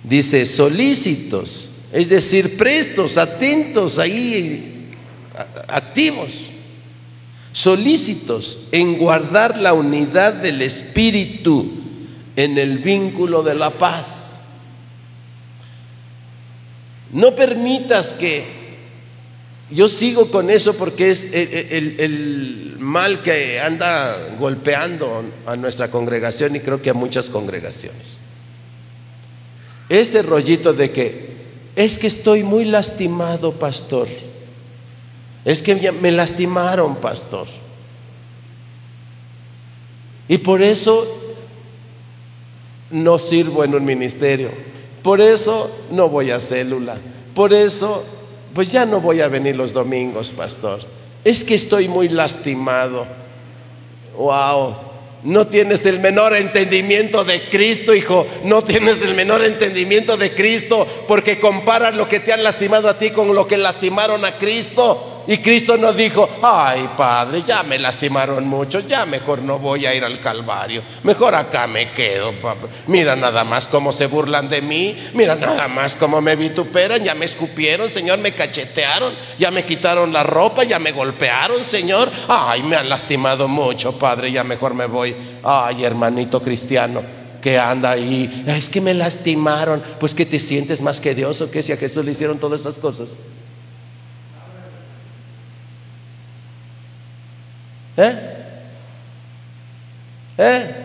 dice 0.03 0.45
solícitos, 0.45 1.71
es 1.91 2.09
decir, 2.09 2.57
prestos, 2.57 3.17
atentos 3.17 3.99
ahí, 3.99 4.89
activos, 5.67 6.32
solícitos 7.51 8.59
en 8.71 8.97
guardar 8.97 9.57
la 9.57 9.74
unidad 9.74 10.34
del 10.34 10.61
Espíritu 10.61 11.69
en 12.36 12.57
el 12.57 12.80
vínculo 12.80 13.43
de 13.43 13.55
la 13.55 13.78
paz. 13.78 14.22
No 17.14 17.36
permitas 17.36 18.14
que 18.14 18.43
yo 19.70 19.88
sigo 19.88 20.30
con 20.30 20.49
eso 20.49 20.74
porque 20.74 21.11
es 21.11 21.30
el, 21.32 22.76
mal 22.80 23.22
que 23.24 23.59
anda 23.59 24.16
golpeando 24.39 25.24
a 25.45 25.55
nuestra 25.55 25.89
congregación 25.89 26.55
y 26.55 26.59
creo 26.59 26.82
que 26.82 26.89
a 26.89 26.93
muchas 26.93 27.30
congregaciones. 27.30 28.18
Este 29.89 30.22
rollito 30.22 30.74
de 30.74 30.91
que 30.91 31.34
es 31.76 31.97
que 31.97 32.07
estoy 32.07 32.43
muy 32.43 32.66
lastimado, 32.66 33.53
pastor. 33.53 34.07
Es 35.45 35.61
que 35.61 35.91
me 35.91 36.11
lastimaron, 36.11 36.95
pastor. 36.95 37.47
Y 40.28 40.38
por 40.39 40.61
eso 40.61 41.20
no 42.91 43.20
sirvo 43.20 43.64
en 43.64 43.76
un 43.76 43.86
ministerio. 43.86 44.72
Por 45.04 45.20
eso 45.20 45.70
no 45.91 46.10
voy 46.10 46.32
a 46.32 46.39
célula. 46.39 46.95
Por 47.36 47.54
eso, 47.54 48.04
pues 48.54 48.72
ya 48.72 48.86
no 48.86 49.01
voy 49.01 49.20
a 49.20 49.28
venir 49.28 49.56
los 49.56 49.74
domingos, 49.74 50.32
pastor. 50.32 50.80
Es 51.26 51.43
que 51.43 51.56
estoy 51.56 51.88
muy 51.88 52.08
lastimado. 52.08 53.06
Wow. 54.18 54.76
No 55.24 55.47
tienes 55.47 55.86
el 55.86 55.99
menor 55.99 56.36
entendimiento 56.36 57.24
de 57.24 57.41
Cristo, 57.49 57.93
hijo. 57.93 58.26
No 58.43 58.62
tienes 58.62 59.01
el 59.01 59.14
menor 59.14 59.43
entendimiento 59.43 60.18
de 60.18 60.34
Cristo 60.34 60.88
porque 61.08 61.39
comparas 61.39 61.95
lo 61.95 62.08
que 62.08 62.20
te 62.20 62.34
han 62.34 62.43
lastimado 62.43 62.88
a 62.89 62.97
ti 62.97 63.12
con 63.12 63.34
lo 63.34 63.47
que 63.47 63.58
lastimaron 63.58 64.24
a 64.24 64.38
Cristo. 64.38 65.12
Y 65.26 65.38
Cristo 65.38 65.78
nos 65.78 65.95
dijo, 65.95 66.30
ay 66.41 66.89
Padre, 66.97 67.43
ya 67.47 67.63
me 67.63 67.80
lastimaron 67.80 68.45
mucho, 68.45 68.82
ya 68.82 69.05
mejor 69.05 69.41
no 69.41 69.57
voy 69.57 69.86
a 69.86 69.95
ir 69.95 70.03
al 70.03 70.19
Calvario, 70.19 70.82
mejor 71.03 71.34
acá 71.36 71.65
me 71.65 71.91
quedo. 71.91 72.34
Mira 72.88 73.15
nada 73.15 73.43
más 73.43 73.67
cómo 73.67 73.93
se 73.93 74.07
burlan 74.07 74.49
de 74.49 74.61
mí, 74.61 74.97
mira 75.13 75.36
nada 75.36 75.67
más 75.67 75.95
cómo 75.95 76.21
me 76.21 76.36
vituperan, 76.36 77.03
ya 77.03 77.15
me 77.15 77.26
escupieron, 77.26 77.89
Señor, 77.89 78.19
me 78.19 78.34
cachetearon, 78.34 79.13
ya 79.39 79.49
me 79.49 79.63
quitaron 79.63 80.11
la 80.11 80.24
ropa, 80.24 80.63
ya 80.63 80.80
me 80.80 80.91
golpearon, 80.91 81.63
Señor. 81.63 82.11
Ay, 82.28 82.63
me 82.63 82.76
han 82.76 82.89
lastimado 82.89 83.47
mucho, 83.47 83.97
Padre, 83.97 84.32
ya 84.32 84.43
mejor 84.43 84.74
me 84.74 84.88
voy. 84.88 85.15
Ay, 85.43 85.86
hermanito 85.86 86.41
cristiano 86.41 87.01
que 87.41 87.59
anda 87.59 87.91
ahí, 87.91 88.45
es 88.47 88.69
que 88.69 88.80
me 88.80 88.93
lastimaron, 88.93 89.84
pues 89.99 90.15
que 90.15 90.26
te 90.26 90.39
sientes 90.39 90.80
más 90.80 91.01
que 91.01 91.13
Dios 91.13 91.41
o 91.41 91.51
que 91.51 91.61
si 91.61 91.74
a 91.74 91.78
Jesús 91.78 92.05
le 92.05 92.11
hicieron 92.11 92.39
todas 92.39 92.61
esas 92.61 92.80
cosas. 92.80 93.17
¿Eh? 97.97 98.45
¿Eh? 100.37 100.75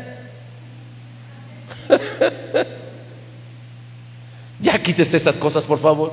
ya 4.61 4.83
quítese 4.83 5.17
esas 5.17 5.39
cosas, 5.39 5.67
por 5.67 5.79
favor. 5.79 6.13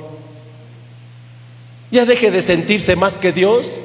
Ya 1.92 2.06
deje 2.06 2.32
de 2.32 2.42
sentirse 2.42 2.96
más 2.96 3.18
que 3.18 3.32
Dios. 3.32 3.80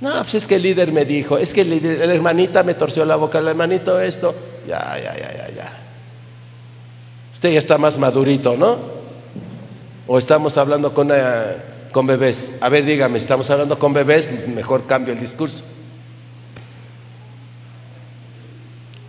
No, 0.00 0.12
pues 0.22 0.34
es 0.34 0.46
que 0.46 0.56
el 0.56 0.62
líder 0.62 0.92
me 0.92 1.04
dijo, 1.04 1.36
es 1.36 1.52
que 1.52 1.60
el 1.60 1.70
líder, 1.70 2.06
la 2.06 2.14
hermanita 2.14 2.62
me 2.62 2.74
torció 2.74 3.04
la 3.04 3.16
boca, 3.16 3.38
el 3.38 3.48
hermanito 3.48 4.00
esto. 4.00 4.34
Ya, 4.66 4.96
ya, 4.96 5.14
ya, 5.14 5.32
ya, 5.36 5.50
ya. 5.50 5.72
Usted 7.34 7.52
ya 7.52 7.58
está 7.58 7.76
más 7.78 7.98
madurito, 7.98 8.56
¿no? 8.56 8.78
O 10.06 10.18
estamos 10.18 10.56
hablando 10.56 10.94
con, 10.94 11.10
eh, 11.12 11.69
con 11.92 12.06
bebés. 12.06 12.54
A 12.60 12.68
ver, 12.68 12.84
dígame, 12.84 13.18
estamos 13.18 13.50
hablando 13.50 13.78
con 13.78 13.92
bebés, 13.92 14.28
mejor 14.48 14.86
cambio 14.86 15.12
el 15.12 15.20
discurso. 15.20 15.64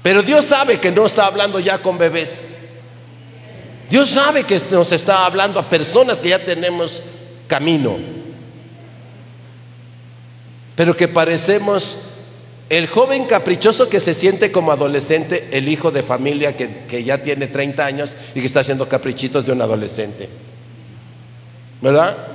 Pero 0.04 0.24
Dios 0.24 0.46
sabe 0.46 0.80
que 0.80 0.92
no 0.92 1.06
está 1.06 1.26
hablando 1.26 1.60
ya 1.60 1.80
con 1.80 1.98
bebés. 1.98 2.56
Dios 3.90 4.10
sabe 4.10 4.46
que 4.46 4.60
nos 4.72 4.92
está 4.92 5.26
hablando 5.26 5.60
a 5.60 5.70
personas 5.70 6.20
que 6.20 6.30
ya 6.30 6.44
tenemos 6.44 7.04
camino. 7.48 7.98
Pero 10.76 10.96
que 10.96 11.08
parecemos 11.08 11.98
el 12.70 12.88
joven 12.88 13.26
caprichoso 13.26 13.90
que 13.90 14.00
se 14.00 14.14
siente 14.14 14.52
como 14.52 14.72
adolescente, 14.72 15.50
el 15.52 15.68
hijo 15.68 15.92
de 15.92 16.04
familia 16.04 16.56
que, 16.56 16.86
que, 16.88 17.04
ya 17.04 17.18
tiene 17.18 17.48
30 17.48 17.86
años 17.86 18.16
y 18.34 18.40
que 18.40 18.46
está 18.46 18.62
haciendo 18.62 18.88
caprichitos 18.88 19.46
de 19.46 19.52
un 19.52 19.62
adolescente. 19.62 20.30
¿Verdad? 21.82 22.31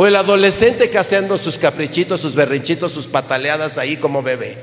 O 0.00 0.06
el 0.06 0.16
adolescente 0.16 0.88
que 0.88 0.98
sus 1.42 1.58
caprichitos, 1.58 2.22
sus 2.22 2.34
berrinchitos, 2.34 2.90
sus 2.90 3.06
pataleadas 3.06 3.76
ahí 3.76 3.98
como 3.98 4.22
bebé. 4.22 4.56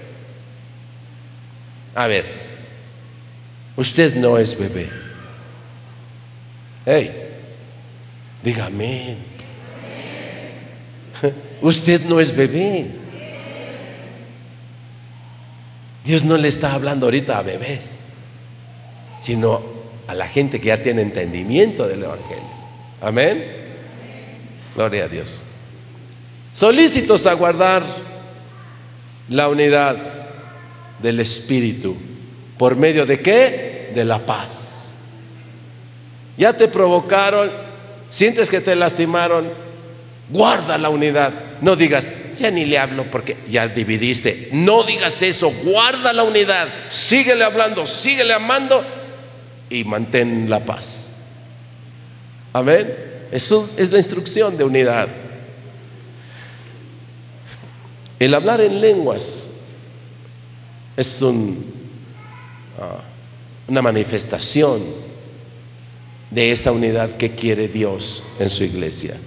A 1.93 2.07
ver, 2.07 2.25
usted 3.75 4.15
no 4.15 4.39
es 4.39 4.57
bebé. 4.57 4.89
Hey, 6.87 7.11
dígame. 8.41 9.17
Usted 11.61 12.01
no 12.05 12.19
es 12.19 12.35
bebé. 12.35 12.87
Dios 16.03 16.23
no 16.23 16.35
le 16.35 16.47
está 16.47 16.73
hablando 16.73 17.05
ahorita 17.05 17.37
a 17.37 17.43
bebés, 17.43 17.99
sino 19.19 19.61
a 20.07 20.15
la 20.15 20.27
gente 20.27 20.59
que 20.59 20.69
ya 20.69 20.81
tiene 20.81 21.03
entendimiento 21.03 21.87
del 21.87 22.05
Evangelio. 22.05 22.57
Amén. 23.01 23.66
Gloria 24.77 25.05
a 25.05 25.07
Dios. 25.07 25.41
Solícitos 26.53 27.25
a 27.25 27.33
guardar 27.33 27.83
la 29.27 29.49
unidad 29.49 29.97
del 31.01 31.19
Espíritu. 31.19 31.97
¿Por 32.59 32.75
medio 32.75 33.07
de 33.07 33.19
qué? 33.19 33.91
De 33.95 34.05
la 34.05 34.23
paz. 34.23 34.91
Ya 36.37 36.53
te 36.53 36.67
provocaron, 36.67 37.49
sientes 38.09 38.51
que 38.51 38.61
te 38.61 38.75
lastimaron, 38.75 39.49
guarda 40.29 40.77
la 40.77 40.89
unidad. 40.89 41.33
No 41.59 41.75
digas, 41.75 42.11
ya 42.37 42.51
ni 42.51 42.65
le 42.65 42.77
hablo 42.77 43.09
porque 43.09 43.35
ya 43.49 43.67
dividiste. 43.67 44.49
No 44.51 44.83
digas 44.83 45.23
eso, 45.23 45.51
guarda 45.63 46.13
la 46.13 46.21
unidad, 46.21 46.67
síguele 46.91 47.43
hablando, 47.43 47.87
síguele 47.87 48.31
amando 48.31 48.85
y 49.71 49.83
mantén 49.85 50.47
la 50.47 50.63
paz. 50.63 51.09
Amén. 52.53 53.06
Eso 53.31 53.69
es 53.77 53.91
la 53.91 53.97
instrucción 53.97 54.57
de 54.57 54.63
unidad. 54.63 55.07
El 58.19 58.33
hablar 58.33 58.61
en 58.61 58.81
lenguas 58.81 59.49
es 60.95 61.21
uh, 61.21 61.55
una 63.67 63.81
manifestación 63.81 64.81
de 66.31 66.51
esa 66.51 66.71
unidad 66.71 67.17
que 67.17 67.35
quiere 67.35 67.67
Dios 67.67 68.23
en 68.39 68.49
su 68.49 68.63
iglesia. 68.63 69.17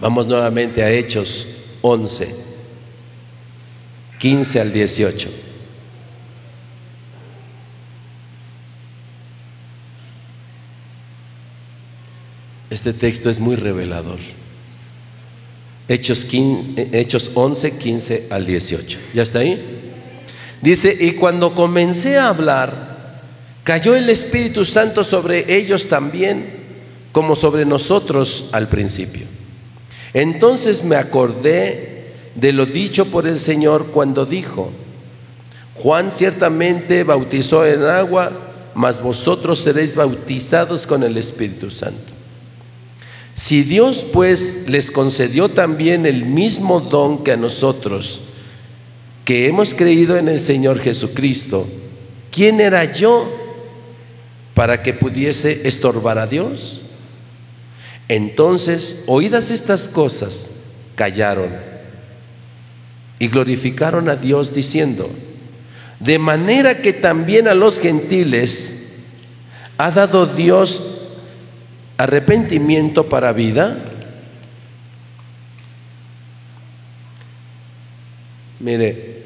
Vamos 0.00 0.26
nuevamente 0.26 0.82
a 0.82 0.90
Hechos 0.90 1.46
11, 1.82 2.34
15 4.18 4.60
al 4.60 4.72
18. 4.72 5.45
Este 12.70 12.92
texto 12.92 13.30
es 13.30 13.38
muy 13.38 13.56
revelador. 13.56 14.18
Hechos, 15.88 16.24
15, 16.24 16.88
Hechos 16.92 17.30
11, 17.34 17.78
15 17.78 18.26
al 18.30 18.44
18. 18.44 18.98
¿Ya 19.14 19.22
está 19.22 19.38
ahí? 19.40 19.82
Dice, 20.60 20.96
y 20.98 21.12
cuando 21.12 21.54
comencé 21.54 22.18
a 22.18 22.28
hablar, 22.28 23.20
cayó 23.62 23.94
el 23.94 24.10
Espíritu 24.10 24.64
Santo 24.64 25.04
sobre 25.04 25.54
ellos 25.54 25.88
también, 25.88 26.56
como 27.12 27.36
sobre 27.36 27.64
nosotros 27.64 28.48
al 28.52 28.68
principio. 28.68 29.26
Entonces 30.12 30.82
me 30.82 30.96
acordé 30.96 32.14
de 32.34 32.52
lo 32.52 32.66
dicho 32.66 33.06
por 33.06 33.26
el 33.26 33.38
Señor 33.38 33.86
cuando 33.92 34.26
dijo, 34.26 34.72
Juan 35.74 36.10
ciertamente 36.10 37.04
bautizó 37.04 37.64
en 37.64 37.84
agua, 37.84 38.32
mas 38.74 39.00
vosotros 39.00 39.60
seréis 39.60 39.94
bautizados 39.94 40.86
con 40.86 41.02
el 41.02 41.16
Espíritu 41.16 41.70
Santo. 41.70 42.15
Si 43.36 43.64
Dios 43.64 44.06
pues 44.14 44.64
les 44.66 44.90
concedió 44.90 45.50
también 45.50 46.06
el 46.06 46.24
mismo 46.24 46.80
don 46.80 47.22
que 47.22 47.32
a 47.32 47.36
nosotros, 47.36 48.22
que 49.26 49.46
hemos 49.46 49.74
creído 49.74 50.16
en 50.16 50.28
el 50.28 50.40
Señor 50.40 50.80
Jesucristo, 50.80 51.68
¿quién 52.32 52.62
era 52.62 52.90
yo 52.94 53.30
para 54.54 54.82
que 54.82 54.94
pudiese 54.94 55.68
estorbar 55.68 56.18
a 56.18 56.26
Dios? 56.26 56.80
Entonces, 58.08 59.02
oídas 59.06 59.50
estas 59.50 59.86
cosas, 59.86 60.52
callaron 60.94 61.50
y 63.18 63.28
glorificaron 63.28 64.08
a 64.08 64.16
Dios 64.16 64.54
diciendo, 64.54 65.10
de 66.00 66.18
manera 66.18 66.80
que 66.80 66.94
también 66.94 67.48
a 67.48 67.54
los 67.54 67.80
gentiles 67.80 68.94
ha 69.76 69.90
dado 69.90 70.26
Dios 70.26 70.95
arrepentimiento 71.96 73.08
para 73.08 73.32
vida. 73.32 73.78
Mire, 78.60 79.24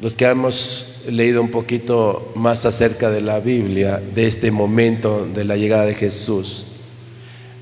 los 0.00 0.16
que 0.16 0.26
hemos 0.26 1.04
leído 1.08 1.40
un 1.40 1.50
poquito 1.50 2.32
más 2.34 2.66
acerca 2.66 3.10
de 3.10 3.20
la 3.20 3.40
Biblia, 3.40 4.02
de 4.14 4.26
este 4.26 4.50
momento 4.50 5.26
de 5.26 5.44
la 5.44 5.56
llegada 5.56 5.86
de 5.86 5.94
Jesús, 5.94 6.66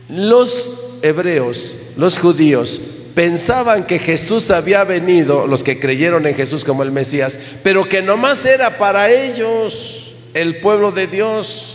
los 0.08 0.72
hebreos, 1.02 1.76
los 1.96 2.18
judíos, 2.18 2.80
pensaban 3.14 3.86
que 3.86 3.98
Jesús 3.98 4.50
había 4.50 4.84
venido, 4.84 5.46
los 5.46 5.62
que 5.62 5.78
creyeron 5.78 6.26
en 6.26 6.34
Jesús 6.34 6.64
como 6.64 6.82
el 6.82 6.90
Mesías, 6.90 7.38
pero 7.62 7.88
que 7.88 8.02
nomás 8.02 8.44
era 8.44 8.78
para 8.78 9.10
ellos, 9.10 10.14
el 10.34 10.60
pueblo 10.60 10.92
de 10.92 11.06
Dios. 11.06 11.71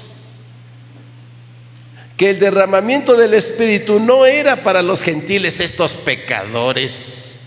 Que 2.17 2.31
el 2.31 2.39
derramamiento 2.39 3.15
del 3.15 3.33
Espíritu 3.33 3.99
no 3.99 4.25
era 4.25 4.63
para 4.63 4.81
los 4.81 5.03
gentiles, 5.03 5.59
estos 5.59 5.95
pecadores. 5.95 7.39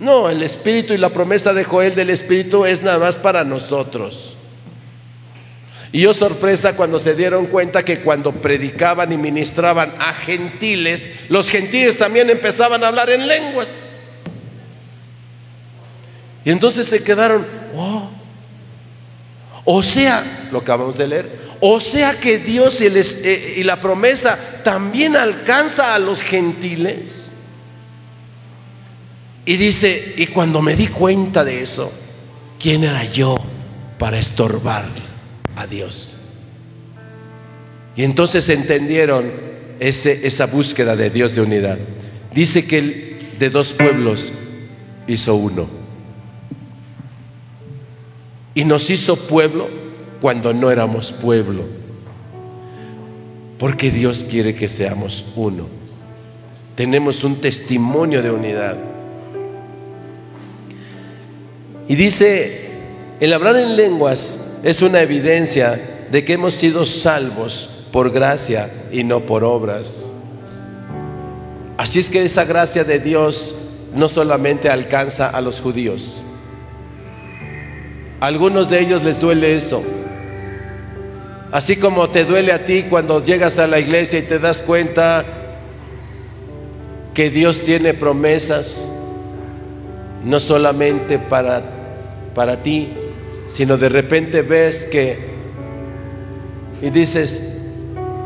No, 0.00 0.28
el 0.28 0.42
Espíritu 0.42 0.92
y 0.92 0.98
la 0.98 1.10
promesa 1.10 1.52
de 1.54 1.64
Joel 1.64 1.94
del 1.94 2.10
Espíritu 2.10 2.66
es 2.66 2.82
nada 2.82 2.98
más 2.98 3.16
para 3.16 3.44
nosotros. 3.44 4.36
Y 5.90 6.00
yo 6.00 6.12
sorpresa 6.12 6.76
cuando 6.76 6.98
se 6.98 7.14
dieron 7.14 7.46
cuenta 7.46 7.84
que 7.84 8.00
cuando 8.00 8.32
predicaban 8.32 9.10
y 9.12 9.16
ministraban 9.16 9.94
a 9.98 10.12
gentiles, 10.12 11.10
los 11.30 11.48
gentiles 11.48 11.96
también 11.96 12.28
empezaban 12.28 12.84
a 12.84 12.88
hablar 12.88 13.08
en 13.10 13.26
lenguas. 13.26 13.80
Y 16.44 16.50
entonces 16.50 16.86
se 16.86 17.02
quedaron, 17.02 17.46
oh, 17.74 18.10
o 19.64 19.82
sea, 19.82 20.48
lo 20.52 20.58
acabamos 20.58 20.96
de 20.98 21.08
leer, 21.08 21.38
o 21.60 21.80
sea 21.80 22.18
que 22.18 22.38
Dios 22.38 22.80
eh, 22.80 23.54
y 23.56 23.62
la 23.64 23.80
promesa 23.80 24.38
también 24.62 25.16
alcanza 25.16 25.94
a 25.94 25.98
los 25.98 26.20
gentiles. 26.20 27.24
Y 29.44 29.56
dice, 29.56 30.14
y 30.16 30.26
cuando 30.26 30.60
me 30.60 30.76
di 30.76 30.88
cuenta 30.88 31.44
de 31.44 31.62
eso, 31.62 31.90
¿quién 32.58 32.84
era 32.84 33.04
yo 33.04 33.36
para 33.98 34.18
estorbarle? 34.18 35.08
a 35.58 35.66
Dios. 35.66 36.14
Y 37.96 38.04
entonces 38.04 38.48
entendieron 38.48 39.30
ese, 39.80 40.26
esa 40.26 40.46
búsqueda 40.46 40.94
de 40.94 41.10
Dios 41.10 41.34
de 41.34 41.42
unidad. 41.42 41.78
Dice 42.32 42.66
que 42.66 42.78
él 42.78 43.34
de 43.38 43.50
dos 43.50 43.72
pueblos 43.72 44.32
hizo 45.08 45.34
uno. 45.34 45.68
Y 48.54 48.64
nos 48.64 48.88
hizo 48.90 49.16
pueblo 49.16 49.68
cuando 50.20 50.52
no 50.52 50.70
éramos 50.70 51.12
pueblo. 51.12 51.64
Porque 53.58 53.90
Dios 53.90 54.24
quiere 54.24 54.54
que 54.54 54.68
seamos 54.68 55.24
uno. 55.36 55.66
Tenemos 56.74 57.24
un 57.24 57.40
testimonio 57.40 58.22
de 58.22 58.30
unidad. 58.30 58.76
Y 61.88 61.96
dice, 61.96 62.70
el 63.20 63.32
hablar 63.32 63.56
en 63.56 63.76
lenguas 63.76 64.58
es 64.62 64.82
una 64.82 65.00
evidencia 65.00 66.06
de 66.10 66.24
que 66.24 66.34
hemos 66.34 66.54
sido 66.54 66.86
salvos 66.86 67.86
por 67.92 68.10
gracia 68.10 68.70
y 68.92 69.04
no 69.04 69.20
por 69.20 69.42
obras. 69.42 70.12
Así 71.76 71.98
es 71.98 72.10
que 72.10 72.22
esa 72.22 72.44
gracia 72.44 72.84
de 72.84 72.98
Dios 72.98 73.54
no 73.94 74.08
solamente 74.08 74.68
alcanza 74.68 75.28
a 75.28 75.40
los 75.40 75.60
judíos. 75.60 76.22
A 78.20 78.26
algunos 78.26 78.68
de 78.68 78.80
ellos 78.80 79.02
les 79.02 79.20
duele 79.20 79.56
eso. 79.56 79.82
Así 81.50 81.76
como 81.76 82.10
te 82.10 82.24
duele 82.24 82.52
a 82.52 82.64
ti 82.64 82.84
cuando 82.90 83.24
llegas 83.24 83.58
a 83.58 83.66
la 83.66 83.80
iglesia 83.80 84.18
y 84.18 84.22
te 84.22 84.38
das 84.38 84.60
cuenta 84.60 85.24
que 87.14 87.30
Dios 87.30 87.62
tiene 87.62 87.94
promesas, 87.94 88.90
no 90.24 90.40
solamente 90.40 91.18
para, 91.18 91.62
para 92.34 92.62
ti, 92.62 92.90
sino 93.46 93.78
de 93.78 93.88
repente 93.88 94.42
ves 94.42 94.86
que 94.90 95.28
y 96.82 96.90
dices, 96.90 97.42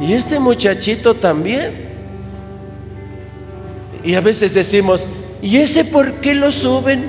¿y 0.00 0.12
este 0.12 0.38
muchachito 0.38 1.14
también? 1.14 1.72
Y 4.04 4.14
a 4.14 4.20
veces 4.20 4.52
decimos, 4.52 5.06
¿y 5.40 5.58
ese 5.58 5.84
por 5.84 6.14
qué 6.14 6.34
lo 6.34 6.50
suben? 6.50 7.08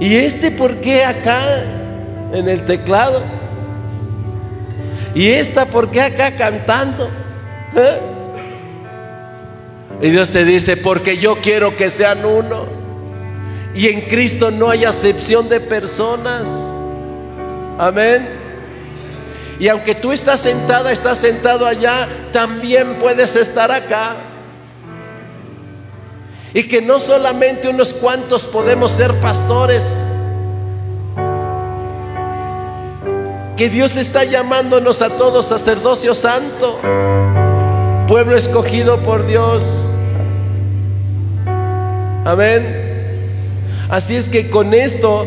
¿Y 0.00 0.14
este 0.16 0.50
por 0.50 0.76
qué 0.76 1.04
acá 1.04 1.85
en 2.32 2.48
el 2.48 2.64
teclado? 2.64 3.22
¿Y 5.14 5.28
esta 5.28 5.66
por 5.66 5.90
qué 5.90 6.02
acá 6.02 6.36
cantando? 6.36 7.08
¿Eh? 7.74 8.00
Y 10.02 10.10
Dios 10.10 10.30
te 10.30 10.44
dice, 10.44 10.76
porque 10.76 11.16
yo 11.16 11.36
quiero 11.36 11.74
que 11.76 11.90
sean 11.90 12.24
uno. 12.24 12.66
Y 13.74 13.88
en 13.88 14.02
Cristo 14.02 14.50
no 14.50 14.68
hay 14.68 14.84
acepción 14.84 15.48
de 15.48 15.60
personas. 15.60 16.48
Amén. 17.78 18.28
Y 19.58 19.68
aunque 19.68 19.94
tú 19.94 20.12
estás 20.12 20.40
sentada, 20.40 20.92
estás 20.92 21.18
sentado 21.18 21.66
allá, 21.66 22.08
también 22.32 22.98
puedes 22.98 23.36
estar 23.36 23.72
acá. 23.72 24.16
Y 26.52 26.64
que 26.64 26.82
no 26.82 27.00
solamente 27.00 27.68
unos 27.68 27.94
cuantos 27.94 28.46
podemos 28.46 28.92
ser 28.92 29.14
pastores. 29.20 30.05
Que 33.56 33.70
Dios 33.70 33.96
está 33.96 34.24
llamándonos 34.24 35.00
a 35.00 35.16
todos 35.16 35.46
sacerdocio 35.46 36.14
santo, 36.14 36.78
pueblo 38.06 38.36
escogido 38.36 39.02
por 39.02 39.26
Dios. 39.26 39.90
Amén. 42.26 42.86
Así 43.88 44.14
es 44.14 44.28
que 44.28 44.50
con 44.50 44.74
esto, 44.74 45.26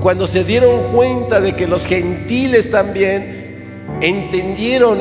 cuando 0.00 0.28
se 0.28 0.44
dieron 0.44 0.92
cuenta 0.92 1.40
de 1.40 1.56
que 1.56 1.66
los 1.66 1.86
gentiles 1.86 2.70
también 2.70 3.66
entendieron 4.00 4.98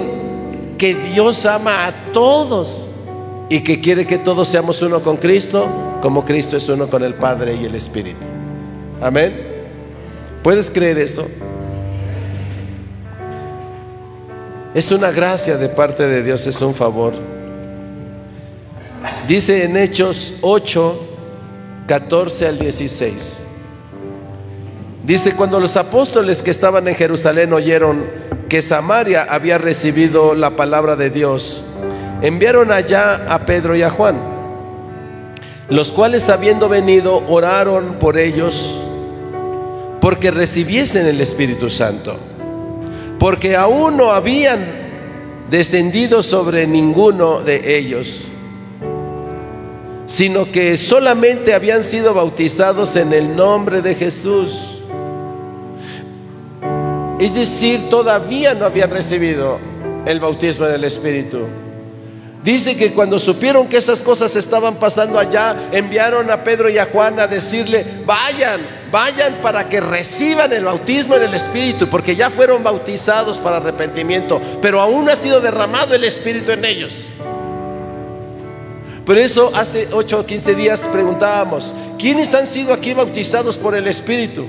que 0.80 0.96
Dios 0.96 1.46
ama 1.46 1.86
a 1.86 2.12
todos 2.14 2.88
y 3.50 3.60
que 3.62 3.80
quiere 3.80 4.08
que 4.08 4.18
todos 4.18 4.48
seamos 4.48 4.82
uno 4.82 5.04
con 5.04 5.18
Cristo, 5.18 5.68
como 6.02 6.26
Cristo 6.26 6.58
es 6.58 6.68
uno 6.68 6.90
con 6.90 7.04
el 7.04 7.14
Padre 7.14 7.56
y 7.62 7.66
el 7.66 7.76
Espíritu. 7.76 8.26
Amén. 9.02 9.34
¿Puedes 10.42 10.72
creer 10.72 10.98
eso? 10.98 11.28
Es 14.76 14.92
una 14.92 15.10
gracia 15.10 15.56
de 15.56 15.70
parte 15.70 16.06
de 16.06 16.22
Dios, 16.22 16.46
es 16.48 16.62
un 16.62 16.76
favor. 16.76 17.14
Dice 19.26 19.64
en 19.64 19.78
Hechos 19.78 20.34
8, 20.42 21.00
14 21.88 22.46
al 22.46 22.60
16. 22.60 23.44
Dice, 25.06 25.34
cuando 25.34 25.62
los 25.62 25.78
apóstoles 25.78 26.44
que 26.44 26.52
estaban 26.52 26.90
en 26.90 26.96
Jerusalén 26.96 27.54
oyeron 27.54 28.04
que 28.50 28.62
Samaria 28.62 29.26
había 29.30 29.58
recibido 29.58 30.36
la 30.36 30.58
palabra 30.58 30.98
de 30.98 31.10
Dios, 31.10 31.66
enviaron 32.22 32.70
allá 32.70 33.34
a 33.34 33.46
Pedro 33.46 33.78
y 33.78 33.82
a 33.82 33.90
Juan, 33.90 34.18
los 35.70 35.94
cuales 35.94 36.28
habiendo 36.28 36.68
venido 36.68 37.24
oraron 37.30 37.94
por 37.94 38.18
ellos 38.18 38.78
porque 40.02 40.32
recibiesen 40.32 41.08
el 41.08 41.22
Espíritu 41.22 41.70
Santo, 41.70 42.18
porque 43.20 43.56
aún 43.56 43.98
no 43.98 44.12
habían 44.12 44.66
descendido 45.50 46.24
sobre 46.24 46.68
ninguno 46.68 47.42
de 47.42 47.78
ellos 47.78 48.28
sino 50.08 50.52
que 50.52 50.78
solamente 50.78 51.54
habían 51.54 51.84
sido 51.84 52.14
bautizados 52.14 52.96
en 52.96 53.14
el 53.14 53.36
nombre 53.36 53.82
de 53.82 53.96
Jesús. 53.96 54.80
Es 57.20 57.34
decir, 57.34 57.90
todavía 57.90 58.54
no 58.54 58.66
habían 58.66 58.92
recibido 58.92 59.58
el 60.06 60.20
bautismo 60.20 60.68
en 60.68 60.74
el 60.74 60.84
Espíritu. 60.84 61.40
Dice 62.46 62.78
que 62.78 62.94
cuando 62.94 63.18
supieron 63.18 63.68
que 63.68 63.78
esas 63.78 64.04
cosas 64.04 64.36
estaban 64.36 64.76
pasando 64.76 65.18
allá, 65.18 65.56
enviaron 65.72 66.30
a 66.30 66.44
Pedro 66.44 66.70
y 66.70 66.78
a 66.78 66.86
Juan 66.86 67.20
a 67.20 67.26
decirle, 67.26 67.84
vayan, 68.06 68.62
vayan 68.92 69.42
para 69.42 69.68
que 69.68 69.82
reciban 69.82 70.54
el 70.54 70.64
bautismo 70.64 71.16
en 71.16 71.24
el 71.24 71.34
Espíritu, 71.34 71.90
porque 71.90 72.16
ya 72.16 72.30
fueron 72.30 72.64
bautizados 72.64 73.40
para 73.40 73.58
arrepentimiento, 73.58 74.40
pero 74.62 74.80
aún 74.80 75.10
ha 75.10 75.16
sido 75.16 75.42
derramado 75.42 75.96
el 75.96 76.04
Espíritu 76.04 76.52
en 76.52 76.66
ellos. 76.66 76.94
Por 79.08 79.18
eso 79.18 79.52
hace 79.56 79.88
8 79.92 80.20
o 80.20 80.26
15 80.28 80.54
días 80.54 80.88
preguntábamos, 80.94 81.74
¿quiénes 81.98 82.36
han 82.36 82.46
sido 82.46 82.74
aquí 82.74 82.94
bautizados 82.94 83.58
por 83.58 83.74
el 83.74 83.88
Espíritu? 83.88 84.46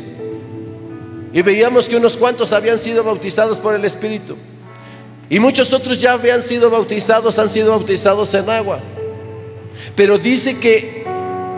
Y 1.32 1.40
veíamos 1.40 1.88
que 1.88 1.96
unos 1.96 2.18
cuantos 2.18 2.52
habían 2.52 2.78
sido 2.78 3.02
bautizados 3.02 3.56
por 3.56 3.74
el 3.74 3.86
Espíritu. 3.86 4.36
Y 5.28 5.38
muchos 5.40 5.72
otros 5.72 5.98
ya 5.98 6.12
habían 6.12 6.42
sido 6.42 6.70
bautizados, 6.70 7.38
han 7.38 7.48
sido 7.48 7.70
bautizados 7.70 8.32
en 8.34 8.48
agua. 8.48 8.80
Pero 9.94 10.18
dice 10.18 10.58
que 10.58 11.04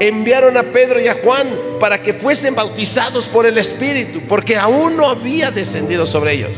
enviaron 0.00 0.56
a 0.56 0.62
Pedro 0.62 1.00
y 1.00 1.08
a 1.08 1.14
Juan 1.22 1.48
para 1.80 2.02
que 2.02 2.14
fuesen 2.14 2.54
bautizados 2.54 3.28
por 3.28 3.46
el 3.46 3.58
Espíritu, 3.58 4.22
porque 4.28 4.56
aún 4.56 4.96
no 4.96 5.08
había 5.08 5.50
descendido 5.50 6.06
sobre 6.06 6.34
ellos. 6.34 6.52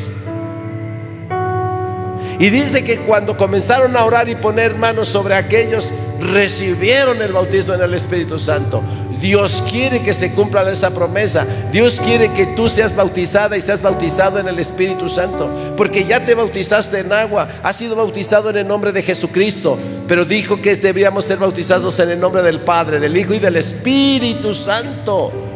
Y 2.41 2.49
dice 2.49 2.83
que 2.83 2.97
cuando 3.01 3.37
comenzaron 3.37 3.95
a 3.99 4.05
orar 4.05 4.31
y 4.31 4.35
poner 4.35 4.75
manos 4.75 5.11
sobre 5.11 5.35
aquellos, 5.35 5.93
recibieron 6.19 7.21
el 7.21 7.35
bautismo 7.35 7.75
en 7.75 7.83
el 7.83 7.93
Espíritu 7.93 8.39
Santo. 8.39 8.83
Dios 9.21 9.63
quiere 9.71 10.01
que 10.01 10.15
se 10.15 10.33
cumpla 10.33 10.63
esa 10.73 10.91
promesa. 10.91 11.47
Dios 11.71 12.01
quiere 12.01 12.33
que 12.33 12.47
tú 12.47 12.71
seas 12.71 12.97
bautizada 12.97 13.59
y 13.59 13.61
seas 13.61 13.83
bautizado 13.83 14.39
en 14.39 14.49
el 14.49 14.59
Espíritu 14.59 15.07
Santo. 15.07 15.75
Porque 15.77 16.07
ya 16.07 16.25
te 16.25 16.35
bautizaste 16.35 17.01
en 17.01 17.13
agua, 17.13 17.47
has 17.63 17.77
sido 17.77 17.95
bautizado 17.95 18.49
en 18.49 18.57
el 18.57 18.67
nombre 18.67 18.91
de 18.93 19.03
Jesucristo. 19.03 19.79
Pero 20.09 20.25
dijo 20.25 20.63
que 20.63 20.77
deberíamos 20.77 21.27
ser 21.27 21.37
bautizados 21.37 21.99
en 21.99 22.09
el 22.09 22.19
nombre 22.21 22.43
del 22.43 22.61
Padre, 22.61 23.01
del 23.01 23.19
Hijo 23.19 23.35
y 23.35 23.39
del 23.39 23.57
Espíritu 23.57 24.55
Santo. 24.55 25.50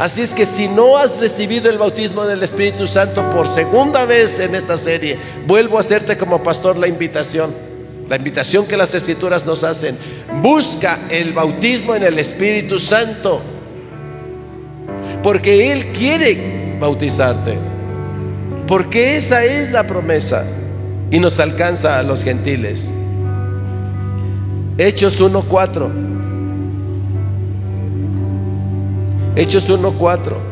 Así 0.00 0.22
es 0.22 0.32
que 0.32 0.46
si 0.46 0.66
no 0.66 0.96
has 0.96 1.18
recibido 1.20 1.68
el 1.68 1.76
bautismo 1.76 2.24
del 2.24 2.42
Espíritu 2.42 2.86
Santo 2.86 3.28
por 3.28 3.46
segunda 3.46 4.06
vez 4.06 4.40
en 4.40 4.54
esta 4.54 4.78
serie, 4.78 5.18
vuelvo 5.46 5.76
a 5.76 5.80
hacerte 5.80 6.16
como 6.16 6.42
pastor 6.42 6.78
la 6.78 6.88
invitación. 6.88 7.52
La 8.08 8.16
invitación 8.16 8.66
que 8.66 8.78
las 8.78 8.94
escrituras 8.94 9.44
nos 9.44 9.62
hacen. 9.62 9.98
Busca 10.40 11.00
el 11.10 11.34
bautismo 11.34 11.94
en 11.94 12.02
el 12.02 12.18
Espíritu 12.18 12.78
Santo. 12.78 13.42
Porque 15.22 15.70
Él 15.70 15.92
quiere 15.92 16.78
bautizarte. 16.80 17.58
Porque 18.66 19.18
esa 19.18 19.44
es 19.44 19.70
la 19.70 19.86
promesa. 19.86 20.46
Y 21.10 21.18
nos 21.18 21.38
alcanza 21.38 21.98
a 21.98 22.02
los 22.02 22.24
gentiles. 22.24 22.90
Hechos 24.78 25.20
1.4. 25.20 26.09
Hechos 29.36 29.68
1.4. 29.68 30.50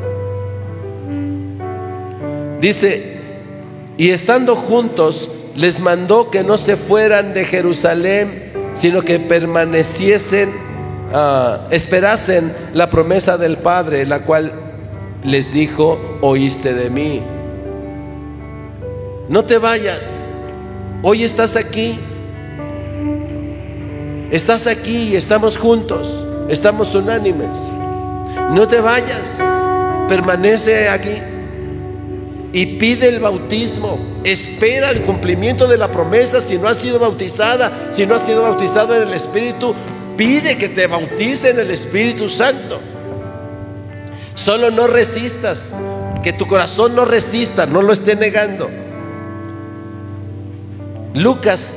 Dice, 2.60 3.18
y 3.96 4.10
estando 4.10 4.54
juntos, 4.56 5.30
les 5.56 5.80
mandó 5.80 6.30
que 6.30 6.44
no 6.44 6.56
se 6.58 6.76
fueran 6.76 7.34
de 7.34 7.44
Jerusalén, 7.44 8.52
sino 8.74 9.02
que 9.02 9.18
permaneciesen, 9.18 10.50
ah, 11.12 11.66
esperasen 11.70 12.52
la 12.74 12.90
promesa 12.90 13.36
del 13.36 13.58
Padre, 13.58 14.06
la 14.06 14.20
cual 14.20 14.52
les 15.24 15.52
dijo, 15.52 15.98
oíste 16.20 16.74
de 16.74 16.90
mí. 16.90 17.20
No 19.28 19.44
te 19.44 19.58
vayas, 19.58 20.30
hoy 21.02 21.24
estás 21.24 21.56
aquí, 21.56 21.98
estás 24.30 24.66
aquí 24.66 25.08
y 25.08 25.16
estamos 25.16 25.58
juntos, 25.58 26.24
estamos 26.48 26.94
unánimes. 26.94 27.54
No 28.50 28.66
te 28.66 28.80
vayas, 28.80 29.38
permanece 30.08 30.88
aquí 30.88 31.18
y 32.52 32.78
pide 32.78 33.08
el 33.08 33.20
bautismo. 33.20 33.98
Espera 34.24 34.90
el 34.90 35.02
cumplimiento 35.02 35.66
de 35.68 35.76
la 35.76 35.90
promesa 35.92 36.40
si 36.40 36.58
no 36.58 36.68
has 36.68 36.78
sido 36.78 36.98
bautizada, 36.98 37.90
si 37.92 38.06
no 38.06 38.14
has 38.14 38.22
sido 38.22 38.42
bautizado 38.42 38.96
en 38.96 39.02
el 39.02 39.14
Espíritu, 39.14 39.74
pide 40.16 40.56
que 40.56 40.68
te 40.68 40.86
bautice 40.86 41.50
en 41.50 41.60
el 41.60 41.70
Espíritu 41.70 42.28
Santo. 42.28 42.80
Solo 44.34 44.70
no 44.70 44.86
resistas, 44.86 45.74
que 46.22 46.32
tu 46.32 46.46
corazón 46.46 46.94
no 46.94 47.04
resista, 47.04 47.66
no 47.66 47.82
lo 47.82 47.92
esté 47.92 48.16
negando. 48.16 48.70
Lucas 51.14 51.76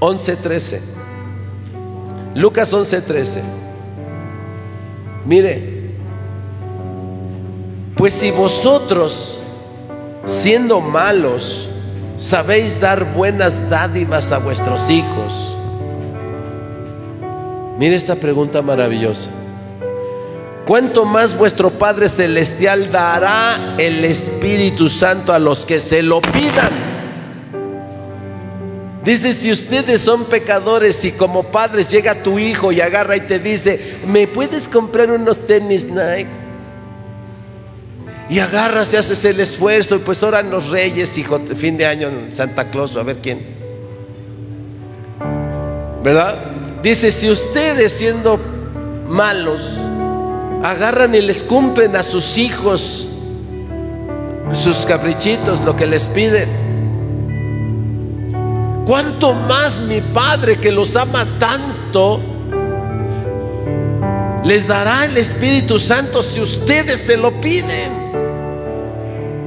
11:13. 0.00 0.80
Lucas 2.34 2.72
11:13. 2.72 3.59
Mire, 5.24 5.80
pues 7.96 8.14
si 8.14 8.30
vosotros, 8.30 9.42
siendo 10.24 10.80
malos, 10.80 11.68
sabéis 12.18 12.80
dar 12.80 13.12
buenas 13.14 13.68
dádivas 13.68 14.32
a 14.32 14.38
vuestros 14.38 14.88
hijos, 14.88 15.56
mire 17.76 17.96
esta 17.96 18.16
pregunta 18.16 18.62
maravillosa. 18.62 19.30
¿Cuánto 20.66 21.04
más 21.04 21.36
vuestro 21.36 21.70
Padre 21.70 22.08
Celestial 22.08 22.92
dará 22.92 23.74
el 23.76 24.04
Espíritu 24.04 24.88
Santo 24.88 25.32
a 25.32 25.38
los 25.38 25.66
que 25.66 25.80
se 25.80 26.02
lo 26.02 26.20
pidan? 26.22 26.79
Dice, 29.10 29.34
si 29.34 29.50
ustedes 29.50 30.02
son 30.02 30.26
pecadores 30.26 31.04
y 31.04 31.10
como 31.10 31.42
padres 31.42 31.88
llega 31.88 32.22
tu 32.22 32.38
hijo 32.38 32.70
y 32.70 32.80
agarra 32.80 33.16
y 33.16 33.22
te 33.22 33.40
dice, 33.40 33.96
¿me 34.06 34.28
puedes 34.28 34.68
comprar 34.68 35.10
unos 35.10 35.48
tenis 35.48 35.84
Nike? 35.86 36.28
Y 38.28 38.38
agarras 38.38 38.94
y 38.94 38.98
haces 38.98 39.24
el 39.24 39.40
esfuerzo, 39.40 39.96
y 39.96 39.98
pues 39.98 40.22
oran 40.22 40.48
los 40.48 40.68
reyes, 40.68 41.18
hijo, 41.18 41.40
fin 41.56 41.76
de 41.76 41.86
año 41.86 42.08
Santa 42.30 42.70
Claus, 42.70 42.94
a 42.94 43.02
ver 43.02 43.16
quién. 43.16 43.44
¿Verdad? 46.04 46.38
Dice, 46.80 47.10
si 47.10 47.28
ustedes 47.30 47.90
siendo 47.90 48.38
malos, 49.08 49.76
agarran 50.62 51.16
y 51.16 51.20
les 51.20 51.42
cumplen 51.42 51.96
a 51.96 52.04
sus 52.04 52.38
hijos 52.38 53.08
sus 54.52 54.86
caprichitos, 54.86 55.64
lo 55.64 55.74
que 55.74 55.88
les 55.88 56.06
piden 56.06 56.69
¿Cuánto 58.86 59.34
más 59.34 59.80
mi 59.80 60.00
Padre 60.00 60.58
que 60.58 60.72
los 60.72 60.96
ama 60.96 61.26
tanto 61.38 62.20
les 64.44 64.66
dará 64.66 65.04
el 65.04 65.16
Espíritu 65.16 65.78
Santo 65.78 66.22
si 66.22 66.40
ustedes 66.40 67.00
se 67.00 67.16
lo 67.16 67.40
piden? 67.40 68.10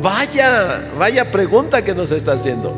Vaya, 0.02 0.92
vaya 0.98 1.32
pregunta 1.32 1.84
que 1.84 1.96
nos 1.96 2.12
está 2.12 2.34
haciendo. 2.34 2.74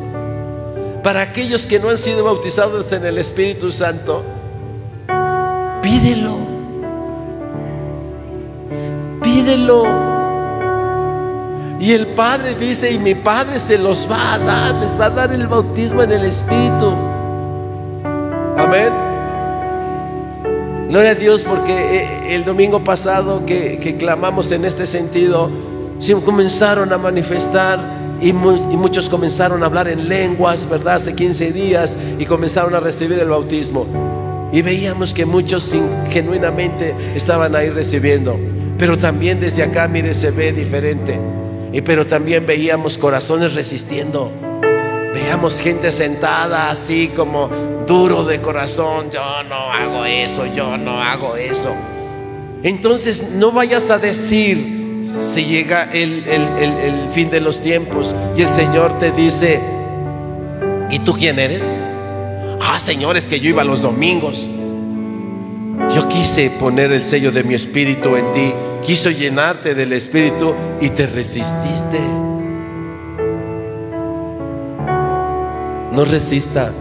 Para 1.04 1.22
aquellos 1.22 1.68
que 1.68 1.80
no 1.80 1.90
han 1.90 1.98
sido 1.98 2.24
bautizados 2.24 2.92
en 2.94 3.06
el 3.06 3.18
Espíritu 3.18 3.72
Santo, 3.72 4.24
pídelo. 5.82 6.38
Pídelo. 9.22 10.05
Y 11.80 11.92
el 11.92 12.08
Padre 12.08 12.56
dice, 12.56 12.92
y 12.92 12.98
mi 12.98 13.16
Padre 13.16 13.60
se 13.60 13.78
los 13.78 14.10
va 14.10 14.36
a 14.36 14.40
dar, 14.40 14.76
les 14.76 15.00
va 15.00 15.08
a 15.08 15.10
dar 15.10 15.32
el 15.32 15.48
bautismo 15.48 16.04
en 16.04 16.12
el 16.14 16.26
Espíritu. 16.26 16.96
Amén. 18.58 18.90
Gloria 20.90 21.12
a 21.12 21.16
Dios 21.16 21.44
porque 21.44 21.74
eh, 21.74 22.36
el 22.36 22.46
domingo 22.46 22.84
pasado 22.84 23.46
que, 23.46 23.98
clamamos 24.00 24.52
en 24.52 24.64
este 24.64 24.86
sentido, 24.86 25.52
comenzaron 26.24 26.94
a 26.94 26.98
manifestar 26.98 27.80
y, 28.22 28.30
y, 28.30 28.34
muchos 28.34 29.10
comenzaron 29.10 29.62
a 29.62 29.66
hablar 29.66 29.90
en 29.90 30.08
lenguas, 30.08 30.70
¿verdad? 30.70 30.96
Hace 30.96 31.14
15 31.14 31.52
días 31.52 31.98
y 32.18 32.26
comenzaron 32.26 32.74
a 32.76 32.80
recibir 32.80 33.20
el 33.20 33.28
bautismo. 33.28 33.86
Y 34.54 34.62
veíamos 34.62 35.14
que 35.14 35.26
muchos 35.26 35.76
genuinamente 36.10 36.96
estaban 37.14 37.54
ahí 37.56 37.70
recibiendo. 37.70 38.40
Pero 38.78 38.98
también 38.98 39.42
desde 39.42 39.64
acá, 39.64 39.90
mire, 39.90 40.14
se 40.14 40.32
ve 40.32 40.54
diferente. 40.54 41.20
Y 41.72 41.82
pero 41.82 42.08
también 42.08 42.46
veíamos 42.46 42.98
corazones 42.98 43.54
resistiendo. 43.54 44.32
Veíamos 45.14 45.60
gente 45.60 45.92
sentada 45.92 46.70
así 46.70 47.10
como 47.10 47.50
duro 47.86 48.24
de 48.24 48.42
corazón. 48.42 49.12
Yo 49.12 49.44
no 49.44 49.72
hago 49.72 50.06
eso, 50.06 50.46
yo 50.54 50.78
no 50.78 51.02
hago 51.02 51.36
eso. 51.36 51.74
Entonces 52.64 53.30
no 53.32 53.52
vayas 53.52 53.90
a 53.92 53.98
decir 53.98 55.04
si 55.04 55.46
llega 55.46 55.84
el, 55.94 56.28
el 56.28 57.10
fin 57.12 57.30
de 57.30 57.40
los 57.40 57.62
tiempos 57.62 58.16
y 58.36 58.42
el 58.42 58.50
Señor 58.50 58.98
te 59.00 59.12
dice, 59.12 59.62
¿y 60.90 61.00
tú 61.00 61.14
quién 61.14 61.40
eres? 61.40 61.62
Ah, 62.62 62.80
Señor, 62.80 63.16
es 63.18 63.28
que 63.28 63.40
yo 63.40 63.50
iba 63.50 63.64
los 63.64 63.82
domingos. 63.82 64.50
Quise 66.10 66.50
poner 66.60 66.92
el 66.92 67.04
sello 67.04 67.32
de 67.32 67.44
mi 67.44 67.54
espíritu 67.54 68.16
en 68.16 68.32
ti 68.32 68.54
quiso 68.86 69.10
llenarte 69.10 69.74
del 69.74 69.94
Espíritu 69.94 70.54
y 70.80 70.90
te 70.90 71.08
resististe. 71.08 72.00
No 75.92 76.06
resista. 76.06 76.72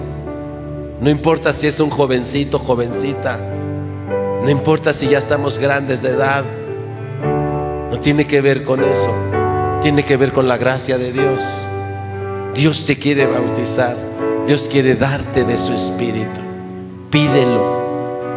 No 1.00 1.10
importa 1.10 1.52
si 1.52 1.66
es 1.66 1.80
un 1.80 1.90
jovencito, 1.90 2.58
jovencita. 2.58 3.38
No 4.42 4.50
importa 4.50 4.92
si 4.92 5.08
ya 5.08 5.18
estamos 5.18 5.58
grandes 5.58 6.02
de 6.02 6.10
edad. 6.10 6.44
No 7.90 7.98
tiene 7.98 8.26
que 8.26 8.40
ver 8.40 8.64
con 8.64 8.84
eso. 8.84 9.12
Tiene 9.80 10.04
que 10.04 10.16
ver 10.16 10.32
con 10.32 10.46
la 10.46 10.58
gracia 10.58 10.98
de 10.98 11.12
Dios. 11.12 11.42
Dios 12.54 12.84
te 12.84 12.98
quiere 12.98 13.26
bautizar. 13.26 13.96
Dios 14.46 14.68
quiere 14.70 14.94
darte 14.94 15.44
de 15.44 15.56
su 15.56 15.72
espíritu. 15.72 16.40
Pídelo. 17.10 17.83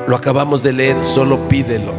Lo 0.07 0.15
acabamos 0.15 0.63
de 0.63 0.71
leer, 0.71 1.03
solo 1.03 1.49
pídelo. 1.49 1.93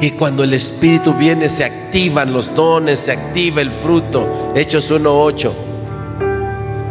Y 0.00 0.12
cuando 0.12 0.44
el 0.44 0.54
Espíritu 0.54 1.12
viene 1.14 1.48
se 1.48 1.64
activan 1.64 2.32
los 2.32 2.54
dones, 2.54 3.00
se 3.00 3.12
activa 3.12 3.60
el 3.60 3.72
fruto. 3.72 4.52
Hechos 4.54 4.90
1.8. 4.90 5.52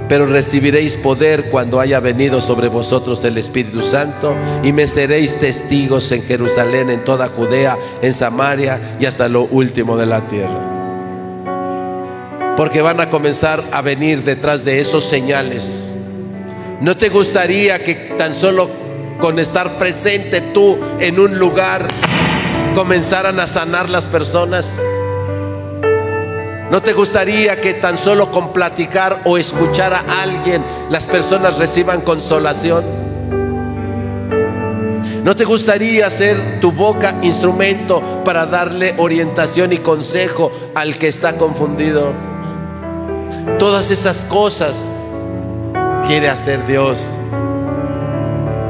Pero 0.09 0.25
recibiréis 0.25 0.97
poder 0.97 1.49
cuando 1.49 1.79
haya 1.79 2.01
venido 2.01 2.41
sobre 2.41 2.67
vosotros 2.67 3.23
el 3.23 3.37
Espíritu 3.37 3.83
Santo 3.83 4.35
y 4.63 4.73
me 4.73 4.87
seréis 4.87 5.39
testigos 5.39 6.11
en 6.11 6.23
Jerusalén, 6.23 6.89
en 6.89 7.05
toda 7.05 7.29
Judea, 7.29 7.77
en 8.01 8.13
Samaria 8.13 8.97
y 8.99 9.05
hasta 9.05 9.29
lo 9.29 9.43
último 9.43 9.95
de 9.97 10.05
la 10.07 10.27
tierra. 10.27 10.75
Porque 12.57 12.81
van 12.81 12.99
a 12.99 13.09
comenzar 13.09 13.63
a 13.71 13.81
venir 13.81 14.23
detrás 14.23 14.65
de 14.65 14.81
esos 14.81 15.05
señales. 15.05 15.93
¿No 16.81 16.97
te 16.97 17.09
gustaría 17.09 17.79
que 17.79 17.95
tan 18.17 18.35
solo 18.35 18.88
con 19.19 19.37
estar 19.37 19.77
presente 19.77 20.41
tú 20.41 20.77
en 20.99 21.19
un 21.19 21.37
lugar 21.37 21.87
comenzaran 22.73 23.39
a 23.39 23.47
sanar 23.47 23.89
las 23.89 24.07
personas? 24.07 24.81
¿No 26.71 26.81
te 26.81 26.93
gustaría 26.93 27.59
que 27.59 27.73
tan 27.73 27.97
solo 27.97 28.31
con 28.31 28.53
platicar 28.53 29.21
o 29.25 29.37
escuchar 29.37 29.93
a 29.93 30.21
alguien 30.21 30.63
las 30.89 31.05
personas 31.05 31.57
reciban 31.57 32.01
consolación? 32.01 32.85
¿No 35.23 35.35
te 35.35 35.43
gustaría 35.43 36.09
ser 36.09 36.59
tu 36.61 36.71
boca 36.71 37.15
instrumento 37.21 38.01
para 38.23 38.45
darle 38.45 38.93
orientación 38.97 39.73
y 39.73 39.77
consejo 39.79 40.51
al 40.75 40.97
que 40.97 41.07
está 41.07 41.37
confundido? 41.37 42.13
Todas 43.57 43.91
esas 43.91 44.23
cosas 44.25 44.85
quiere 46.07 46.29
hacer 46.29 46.65
Dios 46.65 47.18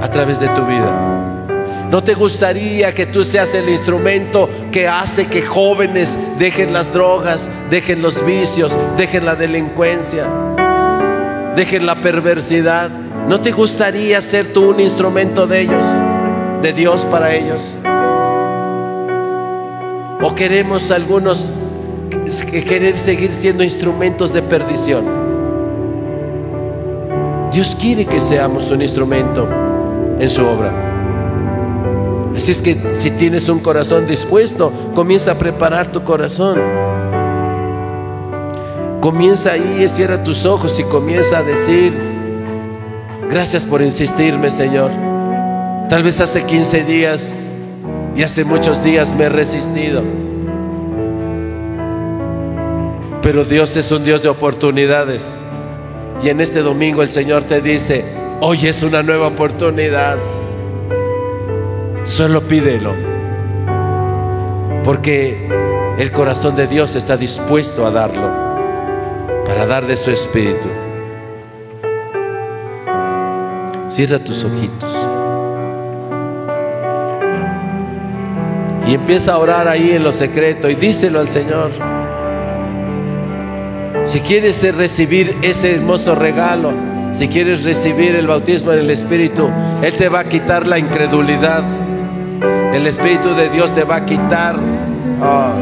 a 0.09 0.11
través 0.11 0.39
de 0.39 0.47
tu 0.49 0.65
vida. 0.65 1.45
¿No 1.91 2.03
te 2.03 2.15
gustaría 2.15 2.95
que 2.95 3.05
tú 3.05 3.23
seas 3.23 3.53
el 3.53 3.69
instrumento 3.69 4.49
que 4.71 4.87
hace 4.87 5.27
que 5.27 5.43
jóvenes 5.43 6.17
dejen 6.39 6.73
las 6.73 6.91
drogas, 6.91 7.49
dejen 7.69 8.01
los 8.01 8.25
vicios, 8.25 8.77
dejen 8.97 9.23
la 9.23 9.35
delincuencia, 9.35 10.25
dejen 11.55 11.85
la 11.85 12.01
perversidad? 12.01 12.89
¿No 13.27 13.39
te 13.39 13.51
gustaría 13.51 14.19
ser 14.21 14.51
tú 14.51 14.71
un 14.71 14.79
instrumento 14.79 15.45
de 15.45 15.61
ellos, 15.61 15.85
de 16.63 16.73
Dios 16.73 17.05
para 17.05 17.35
ellos? 17.35 17.77
¿O 20.21 20.33
queremos 20.33 20.89
algunos 20.89 21.55
querer 22.51 22.97
seguir 22.97 23.31
siendo 23.31 23.63
instrumentos 23.63 24.33
de 24.33 24.41
perdición? 24.41 25.05
Dios 27.51 27.77
quiere 27.79 28.07
que 28.07 28.19
seamos 28.19 28.71
un 28.71 28.81
instrumento 28.81 29.68
en 30.19 30.29
su 30.29 30.45
obra. 30.45 30.71
Así 32.35 32.51
es 32.51 32.61
que 32.61 32.77
si 32.93 33.11
tienes 33.11 33.49
un 33.49 33.59
corazón 33.59 34.07
dispuesto, 34.07 34.71
comienza 34.95 35.31
a 35.31 35.35
preparar 35.35 35.91
tu 35.91 36.03
corazón. 36.03 36.59
Comienza 39.01 39.51
ahí, 39.51 39.87
cierra 39.89 40.23
tus 40.23 40.45
ojos 40.45 40.79
y 40.79 40.83
comienza 40.83 41.39
a 41.39 41.43
decir, 41.43 41.93
gracias 43.29 43.65
por 43.65 43.81
insistirme, 43.81 44.51
Señor. 44.51 44.91
Tal 45.89 46.03
vez 46.03 46.19
hace 46.21 46.43
15 46.43 46.83
días 46.83 47.35
y 48.15 48.23
hace 48.23 48.43
muchos 48.43 48.83
días 48.83 49.15
me 49.15 49.25
he 49.25 49.29
resistido. 49.29 50.03
Pero 53.21 53.43
Dios 53.43 53.75
es 53.75 53.91
un 53.91 54.03
Dios 54.03 54.23
de 54.23 54.29
oportunidades. 54.29 55.39
Y 56.23 56.29
en 56.29 56.41
este 56.41 56.61
domingo 56.61 57.01
el 57.01 57.09
Señor 57.09 57.43
te 57.43 57.61
dice, 57.61 58.18
hoy 58.41 58.67
es 58.67 58.83
una 58.83 59.03
nueva 59.03 59.27
oportunidad. 59.27 60.17
Solo 62.03 62.41
pídelo. 62.47 62.93
Porque 64.83 65.47
el 65.97 66.11
corazón 66.11 66.55
de 66.55 66.67
Dios 66.67 66.95
está 66.95 67.17
dispuesto 67.17 67.85
a 67.85 67.91
darlo. 67.91 68.31
Para 69.45 69.65
dar 69.65 69.85
de 69.85 69.97
su 69.97 70.11
espíritu. 70.11 70.69
Cierra 73.87 74.19
tus 74.19 74.43
ojitos. 74.43 74.95
Y 78.87 78.93
empieza 78.93 79.33
a 79.33 79.37
orar 79.37 79.67
ahí 79.67 79.91
en 79.91 80.03
lo 80.03 80.11
secreto 80.11 80.69
y 80.69 80.75
díselo 80.75 81.19
al 81.19 81.27
Señor. 81.27 81.71
Si 84.05 84.21
quieres 84.21 84.75
recibir 84.75 85.37
ese 85.43 85.75
hermoso 85.75 86.15
regalo, 86.15 86.88
si 87.11 87.27
quieres 87.27 87.63
recibir 87.63 88.15
el 88.15 88.27
bautismo 88.27 88.71
en 88.71 88.79
el 88.79 88.89
Espíritu, 88.89 89.49
Él 89.81 89.93
te 89.95 90.09
va 90.09 90.19
a 90.19 90.23
quitar 90.23 90.67
la 90.67 90.79
incredulidad. 90.79 91.63
El 92.73 92.87
Espíritu 92.87 93.33
de 93.35 93.49
Dios 93.49 93.73
te 93.73 93.83
va 93.83 93.97
a 93.97 94.05
quitar 94.05 94.55
ah, 95.21 95.53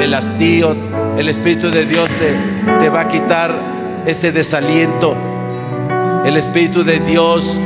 el 0.00 0.14
hastío. 0.14 0.74
El 1.16 1.28
Espíritu 1.28 1.70
de 1.70 1.84
Dios 1.84 2.08
te, 2.18 2.80
te 2.80 2.88
va 2.88 3.02
a 3.02 3.08
quitar 3.08 3.50
ese 4.06 4.32
desaliento. 4.32 5.14
El 6.24 6.36
Espíritu 6.36 6.82
de 6.82 7.00
Dios 7.00 7.58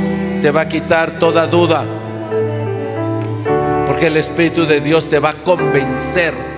te 0.42 0.50
va 0.50 0.62
a 0.62 0.68
quitar 0.68 1.12
toda 1.12 1.46
duda. 1.46 1.84
Porque 3.86 4.08
el 4.08 4.16
Espíritu 4.16 4.66
de 4.66 4.80
Dios 4.80 5.08
te 5.08 5.18
va 5.18 5.30
a 5.30 5.34
convencer 5.34 6.48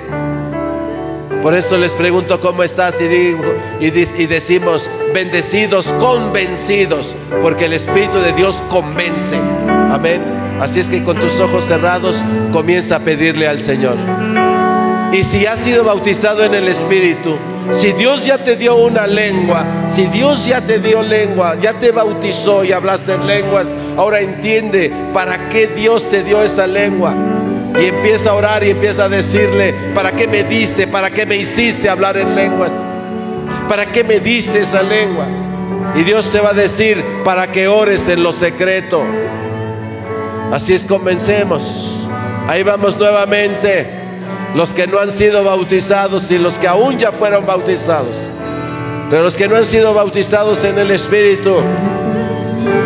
por 1.42 1.54
esto 1.54 1.78
les 1.78 1.94
pregunto 1.94 2.38
cómo 2.38 2.62
estás 2.62 3.00
y, 3.00 3.34
y, 3.80 4.26
decimos, 4.26 4.90
bendecidos, 5.12 5.92
convencidos, 5.94 7.14
porque 7.42 7.66
el 7.66 7.72
Espíritu 7.72 8.18
de 8.18 8.32
Dios 8.32 8.62
convence. 8.68 9.36
Amén. 9.66 10.22
Así 10.60 10.80
es 10.80 10.88
que 10.88 11.02
con 11.02 11.16
tus 11.16 11.38
ojos 11.40 11.64
cerrados 11.64 12.20
comienza 12.52 12.96
a 12.96 13.00
pedirle 13.00 13.48
al 13.48 13.60
Señor. 13.60 13.96
Y 15.12 15.24
si 15.24 15.46
has 15.46 15.60
sido 15.60 15.84
bautizado 15.84 16.44
en 16.44 16.54
el 16.54 16.68
Espíritu, 16.68 17.36
si 17.76 17.92
Dios 17.92 18.24
ya 18.24 18.38
te 18.38 18.56
dio 18.56 18.76
una 18.76 19.06
lengua, 19.06 19.64
si 19.88 20.06
Dios 20.06 20.46
ya 20.46 20.60
te 20.60 20.78
dio 20.78 21.02
lengua, 21.02 21.56
ya 21.60 21.72
te 21.72 21.90
bautizó 21.90 22.64
y 22.64 22.72
hablaste 22.72 23.14
en 23.14 23.26
lenguas, 23.26 23.74
ahora 23.96 24.20
entiende 24.20 24.92
para 25.12 25.48
qué 25.48 25.66
Dios 25.66 26.08
te 26.08 26.22
dio 26.22 26.42
esa 26.42 26.66
lengua 26.66 27.14
y 27.80 27.86
empieza 27.86 28.30
a 28.30 28.34
orar 28.34 28.64
y 28.64 28.70
empieza 28.70 29.04
a 29.04 29.08
decirle, 29.08 29.74
¿para 29.94 30.12
qué 30.12 30.26
me 30.26 30.44
diste? 30.44 30.86
¿Para 30.86 31.10
qué 31.10 31.26
me 31.26 31.36
hiciste 31.36 31.88
hablar 31.88 32.16
en 32.16 32.34
lenguas? 32.34 32.72
¿Para 33.70 33.86
qué 33.86 34.02
me 34.02 34.18
diste 34.18 34.62
esa 34.62 34.82
lengua? 34.82 35.26
Y 35.94 36.02
Dios 36.02 36.28
te 36.32 36.40
va 36.40 36.48
a 36.50 36.52
decir, 36.52 37.04
para 37.24 37.46
que 37.46 37.68
ores 37.68 38.08
en 38.08 38.20
lo 38.20 38.32
secreto. 38.32 39.04
Así 40.50 40.74
es, 40.74 40.84
comencemos. 40.84 42.08
Ahí 42.48 42.64
vamos 42.64 42.98
nuevamente. 42.98 43.88
Los 44.56 44.70
que 44.70 44.88
no 44.88 44.98
han 44.98 45.12
sido 45.12 45.44
bautizados 45.44 46.32
y 46.32 46.38
los 46.38 46.58
que 46.58 46.66
aún 46.66 46.98
ya 46.98 47.12
fueron 47.12 47.46
bautizados. 47.46 48.16
Pero 49.08 49.22
los 49.22 49.36
que 49.36 49.46
no 49.46 49.54
han 49.54 49.64
sido 49.64 49.94
bautizados 49.94 50.64
en 50.64 50.76
el 50.76 50.90
Espíritu, 50.90 51.62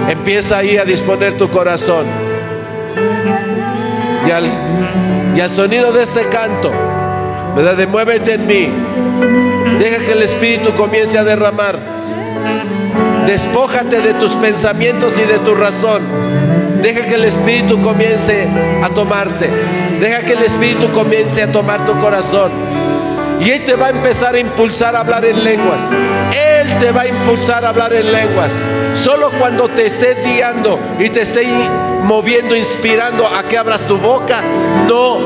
empieza 0.07 0.59
ahí 0.59 0.77
a 0.77 0.85
disponer 0.85 1.39
tu 1.39 1.49
corazón. 1.49 2.05
Y 4.29 4.31
al 4.31 4.45
y 5.35 5.41
al 5.41 5.49
sonido 5.49 5.93
de 5.93 6.03
este 6.03 6.29
canto, 6.29 6.71
¿verdad? 7.57 7.75
De 7.75 7.87
muévete 7.87 8.35
en 8.35 8.47
mí. 8.47 9.54
Deja 9.79 10.05
que 10.05 10.13
el 10.13 10.23
Espíritu 10.23 10.75
comience 10.75 11.19
a 11.19 11.25
derramar. 11.25 11.79
Despójate 13.27 14.01
de 14.01 14.15
tus 14.15 14.33
pensamientos 14.33 15.13
y 15.19 15.31
de 15.31 15.39
tu 15.39 15.55
razón. 15.55 16.03
Deja 16.83 17.07
que 17.07 17.15
el 17.15 17.25
Espíritu 17.25 17.81
comience 17.81 18.47
a 18.83 18.89
tomarte. 18.91 19.51
Deja 20.01 20.21
que 20.23 20.35
el 20.35 20.43
Espíritu 20.43 20.93
comience 20.93 21.43
a 21.43 21.51
tomar 21.51 21.87
tu 21.87 21.99
corazón. 22.01 22.74
Y 23.41 23.51
Él 23.51 23.65
te 23.65 23.75
va 23.75 23.87
a 23.87 23.91
empezar 23.91 24.35
a 24.35 24.39
impulsar 24.39 24.97
a 24.97 25.01
hablar 25.01 25.25
en 25.25 25.43
lenguas. 25.43 25.83
Él 26.33 26.79
te 26.79 26.93
va 26.93 27.03
a 27.03 27.07
impulsar 27.07 27.65
a 27.65 27.71
hablar 27.71 27.93
en 27.93 28.11
lenguas. 28.13 28.53
Solo 28.95 29.31
cuando 29.39 29.69
te 29.69 29.87
esté 29.87 30.17
guiando 30.25 30.79
y 30.99 31.11
te 31.11 31.23
esté 31.23 31.47
moviendo, 32.03 32.55
inspirando 32.57 33.27
a 33.27 33.43
que 33.43 33.59
abras 33.59 33.83
tu 33.83 33.99
boca, 33.99 34.41
no 34.87 35.19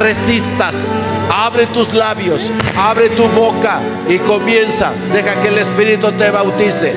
resistas. 0.00 0.94
Abre 1.32 1.66
tus 1.66 1.94
labios, 1.94 2.50
abre 2.76 3.08
tu 3.10 3.26
boca 3.28 3.80
y 4.08 4.18
comienza. 4.18 4.92
Deja 5.12 5.40
que 5.42 5.48
el 5.48 5.58
Espíritu 5.58 6.12
te 6.12 6.30
bautice. 6.30 6.94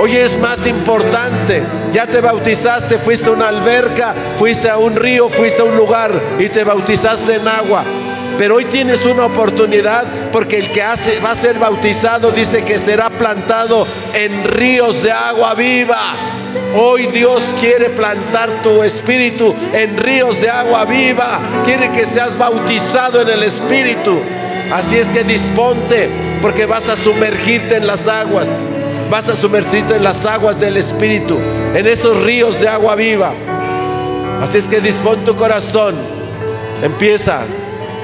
Hoy 0.00 0.16
es 0.16 0.38
más 0.38 0.66
importante. 0.66 1.62
Ya 1.92 2.06
te 2.06 2.20
bautizaste, 2.20 2.98
fuiste 2.98 3.28
a 3.28 3.32
una 3.32 3.48
alberca, 3.48 4.14
fuiste 4.38 4.68
a 4.68 4.78
un 4.78 4.96
río, 4.96 5.28
fuiste 5.28 5.62
a 5.62 5.64
un 5.64 5.76
lugar 5.76 6.10
y 6.38 6.48
te 6.48 6.64
bautizaste 6.64 7.36
en 7.36 7.48
agua. 7.48 7.84
Pero 8.38 8.56
hoy 8.56 8.66
tienes 8.66 9.04
una 9.04 9.24
oportunidad 9.24 10.04
porque 10.32 10.58
el 10.58 10.70
que 10.70 10.82
hace, 10.82 11.20
va 11.20 11.30
a 11.30 11.34
ser 11.34 11.58
bautizado 11.58 12.30
dice 12.30 12.62
que 12.62 12.78
será 12.78 13.08
plantado 13.10 13.86
en 14.14 14.44
ríos 14.44 15.02
de 15.02 15.10
agua 15.10 15.54
viva. 15.54 16.14
Hoy 16.74 17.06
Dios 17.06 17.54
quiere 17.60 17.90
plantar 17.90 18.50
tu 18.62 18.82
espíritu 18.82 19.54
en 19.72 19.96
ríos 19.96 20.40
de 20.40 20.50
agua 20.50 20.84
viva. 20.84 21.40
Quiere 21.64 21.90
que 21.92 22.04
seas 22.04 22.36
bautizado 22.36 23.22
en 23.22 23.28
el 23.28 23.42
espíritu. 23.42 24.20
Así 24.72 24.98
es 24.98 25.08
que 25.08 25.24
disponte 25.24 26.10
porque 26.42 26.66
vas 26.66 26.88
a 26.88 26.96
sumergirte 26.96 27.76
en 27.76 27.86
las 27.86 28.06
aguas. 28.06 28.48
Vas 29.10 29.28
a 29.28 29.36
sumergirte 29.36 29.96
en 29.96 30.04
las 30.04 30.26
aguas 30.26 30.58
del 30.58 30.76
espíritu, 30.76 31.38
en 31.74 31.86
esos 31.86 32.22
ríos 32.24 32.60
de 32.60 32.68
agua 32.68 32.96
viva. 32.96 33.32
Así 34.40 34.58
es 34.58 34.64
que 34.64 34.80
dispón 34.80 35.24
tu 35.24 35.36
corazón. 35.36 35.94
Empieza, 36.82 37.42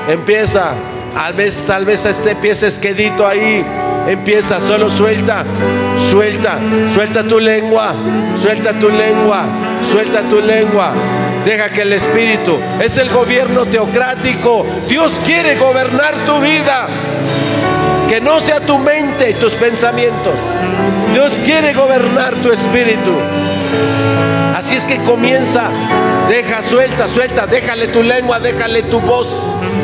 empieza. 0.09 0.75
Tal 1.15 1.35
vez, 1.35 1.67
tal 1.67 1.85
vez 1.85 2.05
este 2.05 2.35
pie 2.37 2.53
esquedito 2.53 3.27
ahí. 3.27 3.65
Empieza, 4.09 4.61
solo 4.61 4.91
suelta, 4.91 5.45
suelta, 6.11 6.59
suelta 6.93 7.23
tu 7.23 7.39
lengua, 7.39 7.95
suelta 8.37 8.73
tu 8.73 8.89
lengua, 8.89 9.45
suelta 9.89 10.23
tu 10.23 10.41
lengua. 10.41 10.93
Deja 11.45 11.71
que 11.71 11.83
el 11.83 11.93
Espíritu, 11.93 12.59
es 12.81 12.97
el 12.99 13.11
gobierno 13.11 13.67
teocrático. 13.67 14.67
Dios 14.89 15.13
quiere 15.25 15.57
gobernar 15.57 16.15
tu 16.25 16.41
vida. 16.41 16.89
Que 18.09 18.21
no 18.21 18.41
sea 18.41 18.61
tu 18.61 18.79
mente 18.79 19.31
y 19.31 19.35
tus 19.35 19.55
pensamientos. 19.55 20.35
Dios 21.13 21.33
quiere 21.45 21.73
gobernar 21.73 22.35
tu 22.37 22.51
espíritu. 22.53 23.19
Así 24.55 24.75
es 24.75 24.85
que 24.85 24.99
comienza. 24.99 25.71
Deja, 26.33 26.63
suelta, 26.63 27.07
suelta. 27.09 27.47
Déjale 27.47 27.89
tu 27.89 28.03
lengua, 28.03 28.41
déjale 28.41 28.85
tu 28.85 29.01
voz. 29.01 29.29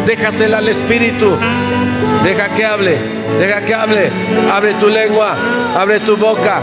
Déjasela 0.06 0.58
al 0.58 0.68
espíritu. 0.68 1.36
Deja 2.24 2.48
que 2.48 2.64
hable, 2.64 2.96
deja 3.38 3.60
que 3.66 3.74
hable. 3.74 4.10
Abre 4.50 4.72
tu 4.80 4.88
lengua, 4.88 5.36
abre 5.76 6.00
tu 6.00 6.16
boca. 6.16 6.62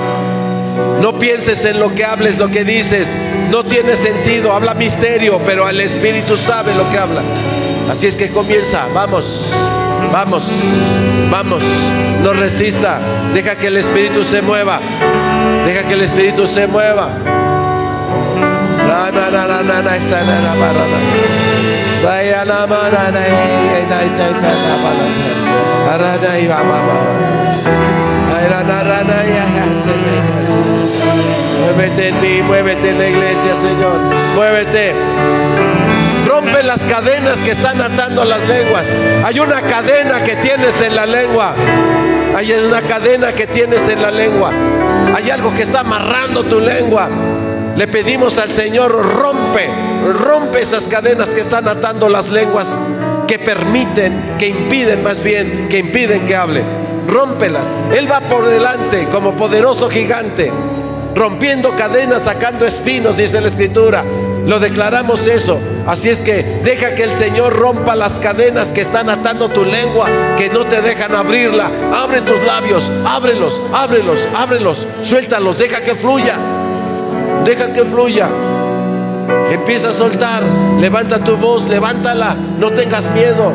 No 1.00 1.20
pienses 1.20 1.64
en 1.66 1.80
lo 1.80 1.94
que 1.94 2.04
hables, 2.04 2.40
lo 2.40 2.50
que 2.50 2.64
dices. 2.64 3.08
No 3.52 3.64
tiene 3.64 3.96
sentido, 3.96 4.54
habla 4.54 4.74
misterio, 4.74 5.40
pero 5.46 5.70
el 5.70 5.80
Espíritu 5.80 6.36
sabe 6.36 6.74
lo 6.74 6.90
que 6.90 6.98
habla. 6.98 7.22
Así 7.88 8.08
es 8.08 8.16
que 8.16 8.32
comienza, 8.32 8.88
vamos, 8.92 9.52
vamos, 10.12 10.46
vamos. 11.30 11.62
No 12.24 12.34
resista, 12.34 13.00
deja 13.36 13.56
que 13.56 13.68
el 13.68 13.78
Espíritu 13.78 14.24
se 14.24 14.42
mueva. 14.42 14.80
Deja 15.64 15.84
que 15.84 15.94
el 15.94 16.02
Espíritu 16.02 16.48
se 16.48 16.66
mueva. 16.66 17.45
Muévete 31.62 32.10
en 32.10 32.22
mí, 32.22 32.42
muévete 32.42 32.90
en 32.90 33.00
la 33.00 33.10
iglesia, 33.10 33.56
Señor. 33.56 33.98
Muévete. 34.36 34.94
Rompe 36.28 36.64
las 36.64 36.82
cadenas 36.82 37.38
que 37.38 37.52
están 37.52 37.82
atando 37.82 38.24
las 38.26 38.42
lenguas. 38.48 38.96
Hay 39.24 39.40
una 39.40 39.62
cadena 39.62 40.22
que 40.24 40.36
tienes 40.36 40.80
en 40.82 40.96
la 40.96 41.06
lengua. 41.06 41.54
Hay 42.36 42.52
una 42.52 42.82
cadena 42.82 43.32
que 43.32 43.48
tienes 43.48 43.88
en 43.88 44.02
la 44.02 44.12
lengua. 44.12 44.52
Hay 45.16 45.30
algo 45.30 45.54
que 45.54 45.64
está 45.64 45.82
amarrando 45.82 46.44
tu 46.44 46.60
lengua. 46.60 47.10
Le 47.76 47.88
pedimos 47.88 48.38
al 48.38 48.54
Señor, 48.54 48.92
rompe, 48.92 49.68
rompe 50.14 50.62
esas 50.62 50.86
cadenas 50.86 51.30
que 51.30 51.42
están 51.42 51.68
atando 51.68 52.08
las 52.08 52.30
lenguas, 52.30 52.80
que 53.28 53.38
permiten, 53.38 54.38
que 54.40 54.48
impiden 54.48 55.04
más 55.04 55.24
bien, 55.24 55.68
que 55.70 55.80
impiden 55.80 56.26
que 56.26 56.38
hable. 56.38 56.64
Rómpelas. 57.06 57.68
Él 57.94 58.10
va 58.10 58.22
por 58.22 58.46
delante 58.46 59.10
como 59.12 59.36
poderoso 59.36 59.90
gigante, 59.90 60.54
rompiendo 61.16 61.76
cadenas, 61.76 62.24
sacando 62.24 62.66
espinos, 62.66 63.18
dice 63.18 63.42
la 63.42 63.50
Escritura. 63.50 64.06
Lo 64.46 64.60
declaramos 64.60 65.28
eso. 65.28 65.60
Así 65.86 66.08
es 66.08 66.22
que 66.22 66.62
deja 66.64 66.96
que 66.96 67.04
el 67.04 67.14
Señor 67.14 67.54
rompa 67.58 67.96
las 67.96 68.14
cadenas 68.14 68.72
que 68.72 68.82
están 68.82 69.10
atando 69.10 69.50
tu 69.50 69.66
lengua, 69.66 70.08
que 70.38 70.50
no 70.50 70.66
te 70.66 70.82
dejan 70.82 71.14
abrirla. 71.14 71.70
Abre 71.94 72.22
tus 72.22 72.42
labios, 72.44 72.90
ábrelos, 73.06 73.62
ábrelos, 73.74 74.28
ábrelos, 74.34 74.88
suéltalos, 75.02 75.58
deja 75.58 75.82
que 75.82 75.96
fluya. 75.96 76.38
Deja 77.46 77.72
que 77.72 77.86
fluya. 77.86 78.28
Empieza 79.52 79.90
a 79.90 79.94
soltar. 79.94 80.42
Levanta 80.80 81.20
tu 81.20 81.38
voz, 81.38 81.68
levántala. 81.70 82.36
No 82.60 82.72
tengas 82.72 83.10
miedo. 83.12 83.54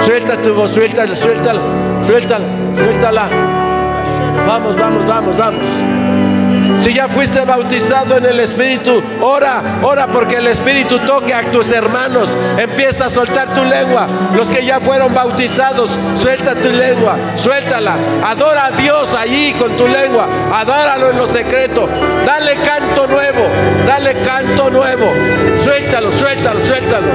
Suelta 0.00 0.36
tu 0.36 0.54
voz, 0.54 0.70
suéltala, 0.70 1.14
suéltala, 1.14 1.60
suéltala, 2.06 2.44
suéltala. 2.76 3.28
Vamos, 4.46 4.76
vamos, 4.76 5.06
vamos, 5.06 5.36
vamos. 5.36 5.62
Si 6.82 6.92
ya 6.92 7.08
fuiste 7.08 7.44
bautizado 7.44 8.16
en 8.16 8.26
el 8.26 8.40
Espíritu, 8.40 9.02
ora, 9.20 9.80
ora 9.82 10.06
porque 10.06 10.36
el 10.36 10.46
Espíritu 10.46 10.98
toque 11.00 11.32
a 11.32 11.42
tus 11.50 11.70
hermanos. 11.70 12.28
Empieza 12.58 13.06
a 13.06 13.10
soltar 13.10 13.54
tu 13.54 13.64
lengua. 13.64 14.06
Los 14.34 14.46
que 14.48 14.64
ya 14.64 14.80
fueron 14.80 15.14
bautizados, 15.14 15.98
suelta 16.16 16.54
tu 16.54 16.68
lengua, 16.70 17.16
suéltala. 17.36 17.96
Adora 18.24 18.66
a 18.66 18.70
Dios 18.72 19.08
allí 19.14 19.52
con 19.54 19.72
tu 19.76 19.86
lengua. 19.88 20.26
Adóralo 20.52 21.10
en 21.10 21.18
lo 21.18 21.26
secreto. 21.26 21.88
Dale 22.26 22.56
canto 22.56 23.06
nuevo, 23.06 23.48
dale 23.86 24.14
canto 24.24 24.70
nuevo. 24.70 25.12
Suéltalo, 25.62 26.12
suéltalo, 26.12 26.60
suéltalo. 26.60 27.08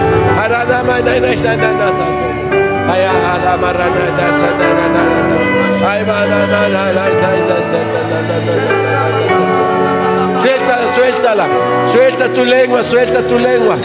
Suéltala. 11.09 11.47
Suelta 11.91 12.29
tu 12.29 12.45
lengua, 12.45 12.83
suelta 12.83 13.21
tu 13.23 13.39
lengua. 13.39 13.77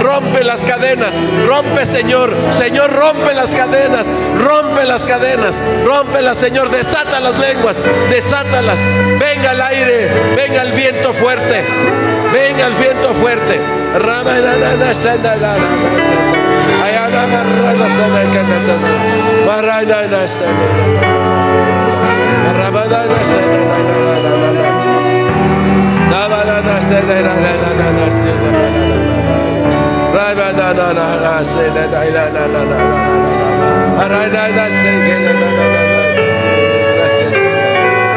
Rompe 0.00 0.42
las 0.42 0.60
cadenas, 0.60 1.12
rompe 1.46 1.86
Señor, 1.86 2.34
Señor 2.50 2.92
rompe 2.92 3.34
las 3.34 3.50
cadenas, 3.50 4.06
rompe 4.36 4.84
las 4.84 5.06
cadenas, 5.06 5.62
rompelas 5.84 6.38
Señor, 6.38 6.70
desata 6.70 7.20
las 7.20 7.38
lenguas, 7.38 7.76
desátalas. 8.10 8.80
Venga 9.20 9.52
el 9.52 9.60
aire, 9.60 10.10
venga 10.34 10.62
el 10.62 10.72
viento 10.72 11.12
fuerte, 11.14 11.62
venga 12.32 12.66
el 12.66 12.74
viento 12.74 13.14
fuerte. 13.20 13.60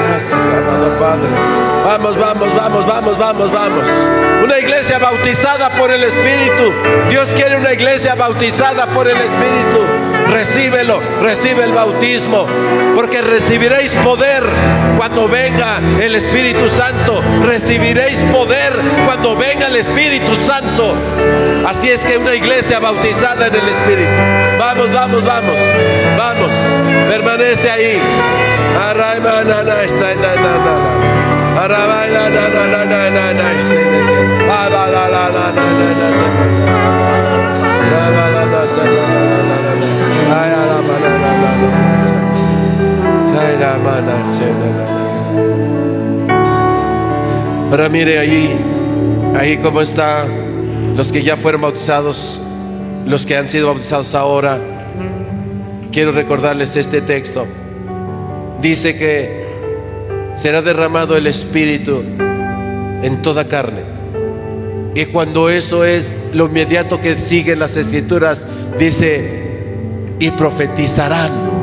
Gracias, 0.04 0.48
amado 0.50 1.00
Padre. 1.00 1.30
Vamos, 1.86 2.18
vamos, 2.18 2.56
vamos, 2.56 2.86
vamos, 2.86 3.18
vamos, 3.18 3.52
vamos. 3.52 3.84
Una 4.44 4.60
iglesia 4.60 5.00
bautizada 5.00 5.70
por 5.70 5.90
el 5.90 6.04
Espíritu. 6.04 6.74
Dios 7.10 7.30
quiere 7.34 7.56
una 7.56 7.72
iglesia 7.72 8.16
bautizada 8.16 8.88
por 8.88 9.08
el 9.08 9.18
Espíritu. 9.18 10.05
Recíbelo, 10.30 11.02
recibe 11.22 11.64
el 11.64 11.74
bautismo, 11.74 12.48
porque 12.96 13.22
recibiréis 13.22 13.94
poder 13.96 14.44
cuando 14.98 15.28
venga 15.28 15.80
el 16.02 16.16
Espíritu 16.16 16.70
Santo. 16.70 17.22
Recibiréis 17.44 18.20
poder 18.32 18.74
cuando 19.06 19.36
venga 19.36 19.68
el 19.68 19.76
Espíritu 19.76 20.36
Santo. 20.48 20.96
Así 21.68 21.90
es 21.90 22.06
que 22.06 22.18
una 22.18 22.34
iglesia 22.34 22.80
bautizada 22.80 23.48
en 23.48 23.56
el 23.56 23.68
Espíritu. 23.68 24.12
Vamos, 24.60 24.92
vamos, 24.92 25.24
vamos, 25.24 25.58
vamos. 26.18 26.52
Permanece 27.10 27.70
ahí. 27.70 28.02
Ahora 47.72 47.90
mire 47.90 48.20
ahí, 48.20 48.56
ahí 49.36 49.58
como 49.58 49.82
está 49.82 50.26
los 50.96 51.12
que 51.12 51.24
ya 51.24 51.36
fueron 51.36 51.62
bautizados, 51.62 52.42
los 53.06 53.26
que 53.26 53.38
han 53.38 53.48
sido 53.48 53.68
bautizados 53.68 54.16
ahora. 54.16 54.60
Quiero 55.92 56.12
recordarles 56.12 56.76
este 56.76 57.02
texto. 57.02 57.46
Dice 58.62 58.98
que 58.98 59.46
será 60.36 60.62
derramado 60.62 61.18
el 61.18 61.28
Espíritu 61.28 62.02
en 63.02 63.22
toda 63.22 63.48
carne. 63.48 63.82
Y 64.96 65.06
cuando 65.06 65.50
eso 65.50 65.84
es 65.84 66.08
lo 66.34 66.46
inmediato 66.46 67.02
que 67.02 67.18
sigue 67.18 67.54
en 67.54 67.60
las 67.60 67.76
escrituras, 67.76 68.48
dice, 68.80 69.46
y 70.20 70.32
profetizarán. 70.32 71.55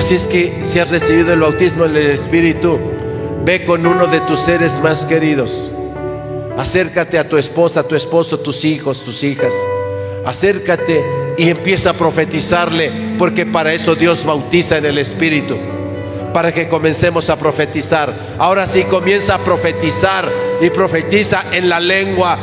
Así 0.00 0.14
es 0.14 0.26
que 0.26 0.60
si 0.62 0.78
has 0.78 0.88
recibido 0.88 1.34
el 1.34 1.40
bautismo 1.40 1.84
en 1.84 1.94
el 1.94 2.06
Espíritu, 2.06 2.80
ve 3.44 3.66
con 3.66 3.86
uno 3.86 4.06
de 4.06 4.20
tus 4.22 4.40
seres 4.40 4.80
más 4.80 5.04
queridos. 5.04 5.70
Acércate 6.56 7.18
a 7.18 7.28
tu 7.28 7.36
esposa, 7.36 7.80
a 7.80 7.82
tu 7.82 7.94
esposo, 7.94 8.40
tus 8.40 8.64
hijos, 8.64 9.04
tus 9.04 9.22
hijas. 9.22 9.52
Acércate 10.24 11.04
y 11.36 11.50
empieza 11.50 11.90
a 11.90 11.92
profetizarle, 11.92 13.14
porque 13.18 13.44
para 13.44 13.74
eso 13.74 13.94
Dios 13.94 14.24
bautiza 14.24 14.78
en 14.78 14.86
el 14.86 14.96
Espíritu, 14.96 15.58
para 16.32 16.50
que 16.50 16.66
comencemos 16.66 17.28
a 17.28 17.38
profetizar. 17.38 18.36
Ahora 18.38 18.66
sí 18.66 18.84
comienza 18.84 19.34
a 19.34 19.44
profetizar 19.44 20.26
y 20.62 20.70
profetiza 20.70 21.44
en 21.52 21.68
la 21.68 21.78
lengua 21.78 22.38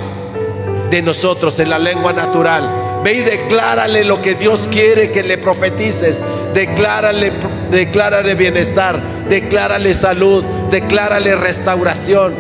de 0.91 1.01
nosotros, 1.01 1.57
en 1.57 1.71
la 1.71 1.79
lengua 1.79 2.13
natural. 2.13 2.86
Ve 3.07 3.13
y 3.13 3.21
declárale 3.21 4.03
lo 4.03 4.21
que 4.21 4.35
Dios 4.35 4.67
quiere 4.69 5.11
que 5.11 5.23
le 5.23 5.37
profetices. 5.37 6.21
Declárale, 6.53 7.31
declárale 7.71 8.35
bienestar, 8.35 9.01
declárale 9.29 9.93
salud, 9.93 10.43
declárale 10.69 11.33
restauración, 11.37 12.35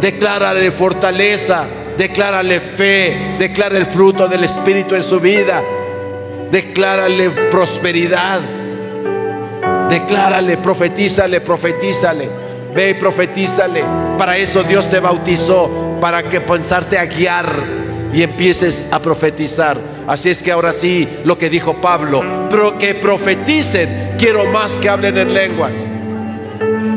declárale 0.00 0.70
fortaleza, 0.70 1.66
declárale 1.96 2.60
fe, 2.60 3.34
declara 3.40 3.76
el 3.76 3.86
fruto 3.86 4.28
del 4.28 4.44
Espíritu 4.44 4.94
en 4.94 5.02
su 5.02 5.18
vida, 5.18 5.64
declárale 6.48 7.30
prosperidad, 7.50 8.40
declárale, 9.90 10.58
profetízale, 10.58 11.40
profetízale, 11.40 12.28
ve 12.72 12.90
y 12.90 12.94
profetízale. 12.94 13.82
Para 14.16 14.36
eso 14.36 14.62
Dios 14.62 14.88
te 14.88 15.00
bautizó, 15.00 15.98
para 16.00 16.22
que 16.22 16.40
pensarte 16.40 16.96
a 16.96 17.06
guiar 17.06 17.77
y 18.12 18.22
empieces 18.22 18.86
a 18.90 19.00
profetizar. 19.00 19.78
Así 20.06 20.30
es 20.30 20.42
que 20.42 20.52
ahora 20.52 20.72
sí, 20.72 21.08
lo 21.24 21.36
que 21.36 21.50
dijo 21.50 21.80
Pablo, 21.80 22.22
que 22.78 22.94
profeticen, 22.94 24.14
quiero 24.18 24.46
más 24.46 24.78
que 24.78 24.88
hablen 24.88 25.18
en 25.18 25.34
lenguas. 25.34 25.74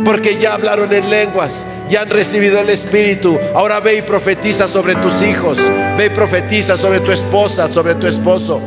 Porque 0.05 0.37
ya 0.39 0.53
hablaron 0.53 0.91
en 0.93 1.09
lenguas, 1.09 1.65
ya 1.89 2.01
han 2.01 2.09
recibido 2.09 2.59
el 2.59 2.69
Espíritu. 2.69 3.37
Ahora 3.53 3.79
ve 3.79 3.97
y 3.97 4.01
profetiza 4.01 4.67
sobre 4.67 4.95
tus 4.95 5.21
hijos, 5.21 5.59
ve 5.97 6.07
y 6.07 6.09
profetiza 6.09 6.77
sobre 6.77 6.99
tu 7.01 7.11
esposa, 7.11 7.67
sobre 7.67 7.95
tu 7.95 8.07
esposo. 8.07 8.61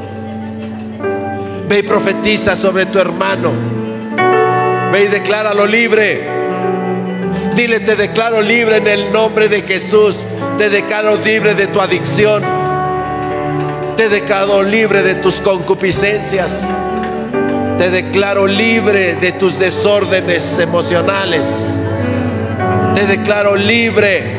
Ve 1.69 1.79
y 1.79 1.83
profetiza 1.83 2.55
sobre 2.55 2.87
tu 2.87 2.99
hermano. 2.99 3.53
Ve 4.93 5.05
y 5.05 5.09
decláralo 5.09 5.67
libre. 5.67 6.29
Dile, 7.57 7.81
te 7.81 7.97
declaro 7.97 8.43
libre 8.43 8.77
en 8.77 8.87
el 8.87 9.13
nombre 9.13 9.49
de 9.49 9.63
Jesús. 9.63 10.17
Te 10.59 10.71
declaro 10.71 11.17
libre 11.17 11.55
de 11.55 11.67
tu 11.67 11.81
adicción. 11.81 12.43
Te 13.97 14.09
declaro 14.09 14.63
libre 14.63 15.03
de 15.03 15.17
tus 15.17 15.41
concupiscencias. 15.41 16.63
Te 17.77 17.91
declaro 17.91 18.47
libre 18.47 19.17
de 19.17 19.33
tus 19.33 19.59
desórdenes 19.59 20.59
emocionales. 20.61 21.45
Te 22.95 23.07
declaro 23.07 23.57
libre 23.57 24.37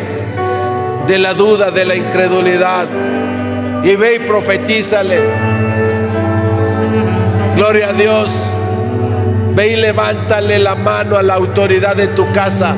de 1.06 1.18
la 1.18 1.34
duda, 1.34 1.70
de 1.72 1.84
la 1.84 1.96
incredulidad. 1.96 2.88
Y 3.84 3.98
ve 3.98 4.16
y 4.16 4.20
profetízale. 4.20 5.20
Gloria 7.58 7.90
a 7.90 7.94
Dios. 7.94 8.32
Ve 9.54 9.68
y 9.68 9.76
levántale 9.76 10.60
la 10.60 10.76
mano 10.76 11.18
a 11.18 11.24
la 11.24 11.34
autoridad 11.34 11.98
de 11.98 12.08
tu 12.08 12.32
casa. 12.32 12.74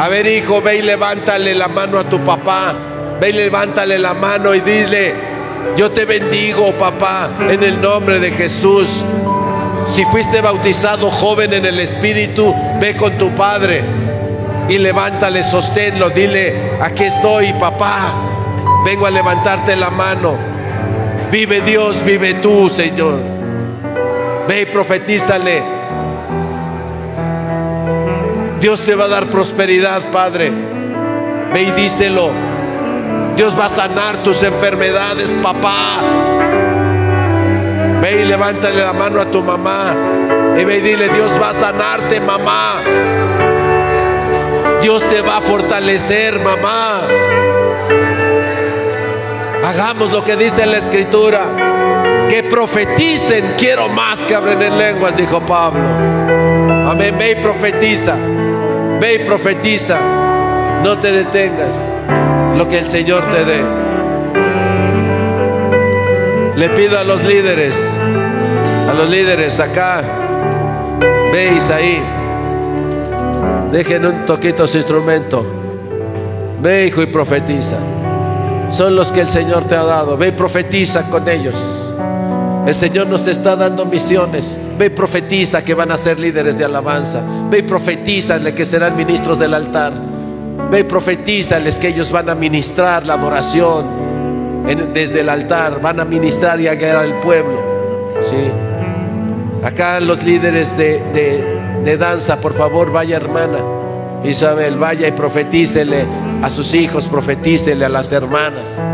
A 0.00 0.08
ver, 0.08 0.26
hijo, 0.26 0.62
ve 0.62 0.76
y 0.76 0.82
levántale 0.82 1.54
la 1.54 1.68
mano 1.68 1.98
a 1.98 2.04
tu 2.04 2.24
papá. 2.24 2.74
Ve 3.20 3.28
y 3.28 3.32
levántale 3.34 3.98
la 3.98 4.14
mano 4.14 4.54
y 4.54 4.60
dile, 4.60 5.14
yo 5.76 5.90
te 5.90 6.06
bendigo, 6.06 6.72
papá, 6.78 7.28
en 7.50 7.62
el 7.62 7.78
nombre 7.82 8.18
de 8.18 8.30
Jesús. 8.30 9.04
Si 9.86 10.02
fuiste 10.06 10.40
bautizado 10.40 11.10
joven 11.10 11.52
en 11.52 11.66
el 11.66 11.78
Espíritu, 11.80 12.54
ve 12.80 12.96
con 12.96 13.18
tu 13.18 13.34
padre 13.34 13.82
y 14.70 14.78
levántale, 14.78 15.42
sosténlo, 15.42 16.08
dile, 16.08 16.78
aquí 16.80 17.04
estoy, 17.04 17.52
papá. 17.52 17.98
Vengo 18.86 19.04
a 19.04 19.10
levantarte 19.10 19.76
la 19.76 19.90
mano. 19.90 20.34
Vive 21.30 21.60
Dios, 21.60 22.02
vive 22.02 22.32
tú, 22.34 22.70
Señor. 22.70 23.18
Ve 24.48 24.62
y 24.62 24.64
profetízale. 24.64 25.69
Dios 28.60 28.80
te 28.80 28.94
va 28.94 29.04
a 29.04 29.08
dar 29.08 29.26
prosperidad, 29.26 30.02
Padre. 30.12 30.52
Ve 31.52 31.62
y 31.62 31.70
díselo. 31.70 32.30
Dios 33.34 33.58
va 33.58 33.66
a 33.66 33.68
sanar 33.70 34.18
tus 34.22 34.42
enfermedades, 34.42 35.34
papá. 35.42 36.02
Ve 38.02 38.20
y 38.20 38.24
levántale 38.26 38.82
la 38.82 38.92
mano 38.92 39.18
a 39.18 39.24
tu 39.24 39.42
mamá. 39.42 39.94
Y 40.58 40.64
ve 40.64 40.76
y 40.76 40.80
dile, 40.82 41.08
Dios 41.08 41.30
va 41.40 41.50
a 41.50 41.54
sanarte, 41.54 42.20
mamá. 42.20 42.82
Dios 44.82 45.02
te 45.08 45.22
va 45.22 45.38
a 45.38 45.40
fortalecer, 45.40 46.38
mamá. 46.40 47.00
Hagamos 49.64 50.12
lo 50.12 50.22
que 50.22 50.36
dice 50.36 50.66
la 50.66 50.76
escritura. 50.76 52.26
Que 52.28 52.42
profeticen, 52.42 53.54
quiero 53.56 53.88
más 53.88 54.20
que 54.20 54.34
abren 54.34 54.60
en 54.60 54.76
lenguas, 54.76 55.16
dijo 55.16 55.40
Pablo. 55.40 55.80
Amén, 56.90 57.16
ve 57.18 57.30
y 57.32 57.34
profetiza. 57.36 58.16
Ve 59.00 59.14
y 59.14 59.18
profetiza. 59.24 59.98
No 60.82 60.98
te 60.98 61.10
detengas. 61.10 61.76
Lo 62.56 62.68
que 62.68 62.78
el 62.78 62.88
Señor 62.88 63.24
te 63.32 63.44
dé. 63.44 63.80
Le 66.56 66.68
pido 66.70 66.98
a 66.98 67.04
los 67.04 67.24
líderes, 67.24 67.74
a 68.86 68.92
los 68.92 69.08
líderes 69.08 69.58
acá, 69.60 70.02
veis 71.32 71.70
ahí, 71.70 72.02
dejen 73.72 74.04
un 74.04 74.26
toquito 74.26 74.66
su 74.66 74.76
instrumento. 74.76 75.42
Ve, 76.60 76.88
hijo, 76.88 77.00
y 77.00 77.06
profetiza. 77.06 77.78
Son 78.68 78.94
los 78.94 79.10
que 79.10 79.22
el 79.22 79.28
Señor 79.28 79.64
te 79.64 79.74
ha 79.74 79.84
dado. 79.84 80.18
Ve 80.18 80.28
y 80.28 80.32
profetiza 80.32 81.08
con 81.08 81.26
ellos. 81.30 81.56
El 82.66 82.74
Señor 82.74 83.06
nos 83.06 83.26
está 83.26 83.56
dando 83.56 83.86
misiones. 83.86 84.58
Ve 84.78 84.86
y 84.86 84.90
profetiza 84.90 85.64
que 85.64 85.72
van 85.72 85.90
a 85.90 85.96
ser 85.96 86.20
líderes 86.20 86.58
de 86.58 86.66
alabanza. 86.66 87.22
Ve 87.50 87.58
y 87.58 87.62
profetízale 87.62 88.54
que 88.54 88.64
serán 88.64 88.96
ministros 88.96 89.38
del 89.38 89.54
altar. 89.54 89.92
Ve 90.70 90.80
y 90.80 90.84
profetízales 90.84 91.78
que 91.78 91.88
ellos 91.88 92.12
van 92.12 92.30
a 92.30 92.34
ministrar 92.34 93.04
la 93.04 93.14
adoración 93.14 93.86
desde 94.94 95.20
el 95.20 95.28
altar. 95.28 95.80
Van 95.80 95.98
a 96.00 96.04
ministrar 96.04 96.60
y 96.60 96.68
a 96.68 96.74
guiar 96.74 96.96
al 96.96 97.20
pueblo. 97.20 97.60
¿sí? 98.22 98.50
Acá 99.64 99.98
los 100.00 100.22
líderes 100.22 100.76
de, 100.76 101.00
de 101.84 101.96
danza, 101.96 102.40
por 102.40 102.54
favor, 102.54 102.92
vaya 102.92 103.16
hermana. 103.16 103.58
Isabel, 104.24 104.76
vaya 104.76 105.08
y 105.08 105.12
profetícele 105.12 106.04
a 106.42 106.50
sus 106.50 106.74
hijos, 106.74 107.06
profetícele 107.06 107.84
a 107.84 107.88
las 107.88 108.12
hermanas. 108.12 108.84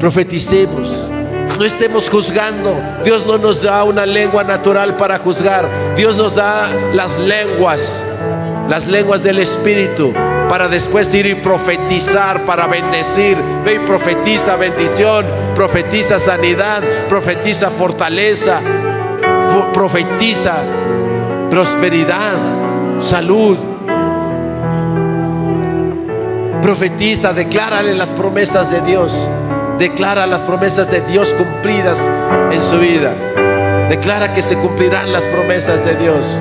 Profeticemos. 0.00 1.13
No 1.58 1.64
estemos 1.64 2.10
juzgando. 2.10 2.80
Dios 3.04 3.24
no 3.26 3.38
nos 3.38 3.62
da 3.62 3.84
una 3.84 4.06
lengua 4.06 4.44
natural 4.44 4.96
para 4.96 5.18
juzgar. 5.18 5.68
Dios 5.96 6.16
nos 6.16 6.34
da 6.34 6.68
las 6.92 7.18
lenguas, 7.18 8.04
las 8.68 8.86
lenguas 8.86 9.22
del 9.22 9.38
Espíritu, 9.38 10.12
para 10.48 10.68
después 10.68 11.14
ir 11.14 11.26
y 11.26 11.34
profetizar, 11.36 12.44
para 12.44 12.66
bendecir. 12.66 13.36
Ve 13.64 13.74
y 13.74 13.78
profetiza 13.80 14.56
bendición, 14.56 15.24
profetiza 15.54 16.18
sanidad, 16.18 16.82
profetiza 17.08 17.70
fortaleza, 17.70 18.60
profetiza 19.72 20.62
prosperidad, 21.54 22.32
salud. 22.98 23.56
Profetiza, 26.60 27.32
declárale 27.32 27.94
las 27.94 28.08
promesas 28.08 28.72
de 28.72 28.80
Dios. 28.80 29.28
Declara 29.78 30.26
las 30.26 30.42
promesas 30.42 30.90
de 30.90 31.00
Dios 31.02 31.34
cumplidas 31.34 32.10
en 32.50 32.62
su 32.62 32.78
vida. 32.78 33.12
Declara 33.88 34.32
que 34.32 34.42
se 34.42 34.56
cumplirán 34.56 35.12
las 35.12 35.24
promesas 35.24 35.84
de 35.84 35.96
Dios. 35.96 36.38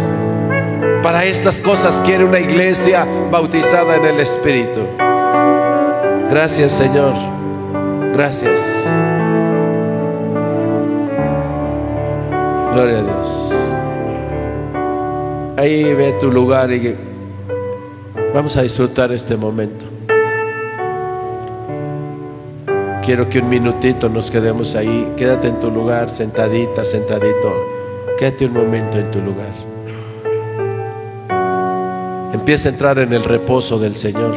Para 1.01 1.25
estas 1.25 1.59
cosas 1.59 1.99
quiere 2.05 2.23
una 2.23 2.39
iglesia 2.39 3.05
bautizada 3.31 3.95
en 3.97 4.05
el 4.05 4.19
Espíritu. 4.19 4.81
Gracias 6.29 6.71
Señor. 6.71 7.13
Gracias. 8.13 8.61
Gloria 12.73 12.99
a 12.99 13.03
Dios. 13.03 13.53
Ahí 15.57 15.93
ve 15.93 16.13
tu 16.19 16.31
lugar 16.31 16.71
y 16.71 16.95
vamos 18.33 18.57
a 18.57 18.61
disfrutar 18.61 19.11
este 19.11 19.37
momento. 19.37 19.92
Quiero 23.05 23.27
que 23.27 23.39
un 23.39 23.49
minutito 23.49 24.07
nos 24.07 24.31
quedemos 24.31 24.75
ahí. 24.75 25.13
Quédate 25.17 25.49
en 25.49 25.59
tu 25.59 25.69
lugar, 25.69 26.09
sentadita, 26.09 26.85
sentadito. 26.85 27.53
Quédate 28.17 28.45
un 28.45 28.53
momento 28.53 28.97
en 28.97 29.11
tu 29.11 29.19
lugar. 29.19 29.51
Empieza 32.33 32.69
a 32.69 32.71
entrar 32.71 32.99
en 32.99 33.11
el 33.11 33.25
reposo 33.25 33.77
del 33.77 33.97
Señor. 33.97 34.33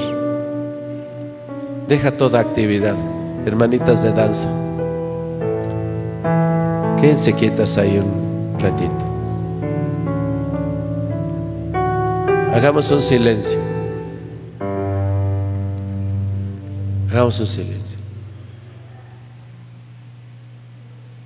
Deja 1.87 2.11
toda 2.17 2.41
actividad. 2.41 2.97
Hermanitas 3.47 4.03
de 4.03 4.13
danza. 4.13 4.51
Quédense 7.01 7.33
quietas 7.35 7.79
ahí 7.79 7.99
un 7.99 8.59
ratito. 8.59 9.07
Hagamos 12.53 12.91
un 12.91 13.03
silencio. 13.03 13.59
Hagamos 17.09 17.39
un 17.39 17.47
silencio. 17.47 17.86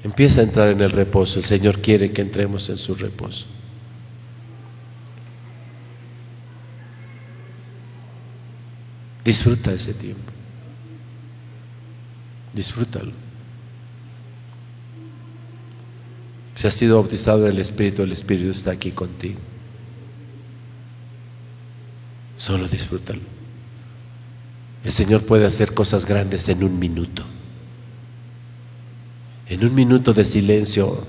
Empieza 0.03 0.41
a 0.41 0.45
entrar 0.45 0.71
en 0.71 0.81
el 0.81 0.91
reposo. 0.91 1.39
El 1.39 1.45
Señor 1.45 1.81
quiere 1.81 2.13
que 2.13 2.23
entremos 2.23 2.69
en 2.71 2.79
su 2.79 2.95
reposo. 2.95 3.47
Disfruta 9.25 9.73
ese 9.73 9.93
tiempo. 9.93 10.33
Disfrútalo. 12.55 13.13
Si 16.55 16.67
has 16.67 16.75
sido 16.75 16.97
bautizado 16.97 17.47
en 17.47 17.53
el 17.53 17.59
Espíritu, 17.59 18.03
el 18.03 18.13
Espíritu 18.13 18.51
está 18.51 18.71
aquí 18.71 18.91
contigo. 18.91 19.39
Solo 22.37 22.67
disfrútalo. 22.67 23.21
El 24.83 24.93
Señor 24.93 25.27
puede 25.27 25.45
hacer 25.45 25.75
cosas 25.75 26.07
grandes 26.07 26.49
en 26.49 26.65
un 26.65 26.79
minuto 26.79 27.25
en 29.51 29.65
un 29.65 29.75
minuto 29.75 30.15
de 30.15 30.25
silencio 30.25 31.05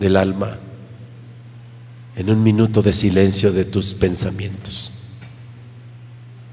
del 0.00 0.16
alma, 0.16 0.58
en 2.16 2.28
un 2.28 2.42
minuto 2.42 2.82
de 2.82 2.92
silencio 2.92 3.52
de 3.52 3.64
tus 3.64 3.94
pensamientos, 3.94 4.92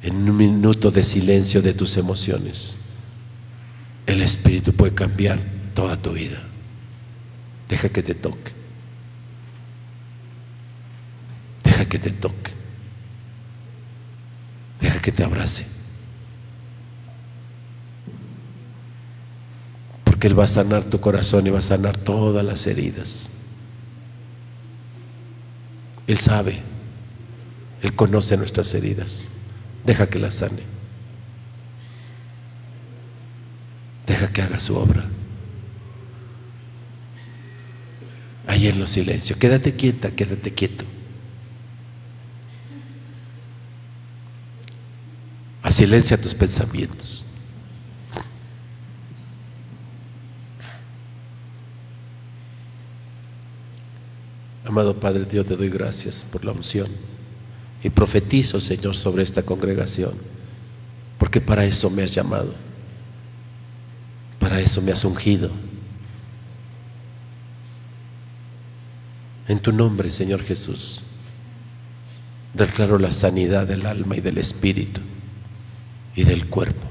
en 0.04 0.30
un 0.30 0.38
minuto 0.38 0.92
de 0.92 1.04
silencio 1.04 1.64
de 1.64 1.74
tus 1.74 1.98
emociones, 1.98 2.78
el 4.06 4.22
Espíritu 4.22 4.72
puede 4.72 4.94
cambiar 4.94 5.40
toda 5.74 6.00
tu 6.00 6.12
vida. 6.12 6.44
Deja 7.68 7.90
que 7.90 8.04
te 8.04 8.14
toque. 8.14 8.52
Deja 11.64 11.86
que 11.90 11.98
te 11.98 12.12
toque. 12.12 12.52
Deja 14.80 15.02
que 15.02 15.12
te 15.12 15.24
abrace. 15.24 15.75
Porque 20.16 20.28
Él 20.28 20.40
va 20.40 20.46
a 20.46 20.48
sanar 20.48 20.86
tu 20.86 21.02
corazón 21.02 21.46
y 21.46 21.50
va 21.50 21.60
a 21.60 21.62
sanar 21.62 21.98
todas 21.98 22.42
las 22.46 22.66
heridas. 22.68 23.30
Él 26.08 26.20
sabe, 26.20 26.62
Él 27.82 27.94
conoce 27.98 28.38
nuestras 28.38 28.74
heridas. 28.74 29.28
Deja 29.86 30.08
que 30.08 30.18
las 30.18 30.36
sane. 30.36 30.62
Deja 34.08 34.32
que 34.32 34.42
haga 34.42 34.58
su 34.58 34.78
obra. 34.78 35.04
Ahí 38.48 38.70
en 38.70 38.80
los 38.80 38.92
silencios. 38.92 39.38
Quédate 39.38 39.76
quieta, 39.76 40.12
quédate 40.12 40.54
quieto. 40.54 40.86
A 45.62 45.72
silencia 45.74 46.16
tus 46.16 46.34
pensamientos. 46.34 47.25
Amado 54.66 55.00
Padre, 55.00 55.26
Dios, 55.26 55.46
te 55.46 55.56
doy 55.56 55.70
gracias 55.70 56.26
por 56.32 56.44
la 56.44 56.52
unción. 56.52 56.88
Y 57.84 57.90
profetizo, 57.92 58.60
Señor, 58.60 58.96
sobre 58.96 59.24
esta 59.24 59.44
congregación. 59.44 60.14
Porque 61.20 61.40
para 61.40 61.66
eso 61.66 61.90
me 61.90 62.02
has 62.02 62.12
llamado. 62.12 62.54
Para 64.40 64.60
eso 64.60 64.82
me 64.82 64.92
has 64.92 65.06
ungido. 65.06 65.52
En 69.48 69.60
tu 69.60 69.72
nombre, 69.72 70.10
Señor 70.10 70.42
Jesús, 70.44 71.04
declaro 72.56 72.98
la 72.98 73.12
sanidad 73.12 73.68
del 73.68 73.86
alma 73.86 74.18
y 74.18 74.22
del 74.22 74.40
espíritu 74.40 75.02
y 76.16 76.24
del 76.24 76.48
cuerpo 76.48 76.88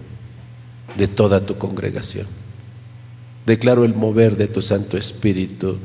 de 0.96 1.09
toda 1.09 1.44
tu 1.44 1.59
congregación. 1.59 2.28
Declaro 3.46 3.84
el 3.84 3.94
mover 3.94 4.36
de 4.36 4.46
tu 4.46 4.62
Santo 4.62 4.96
Espíritu 4.96 5.78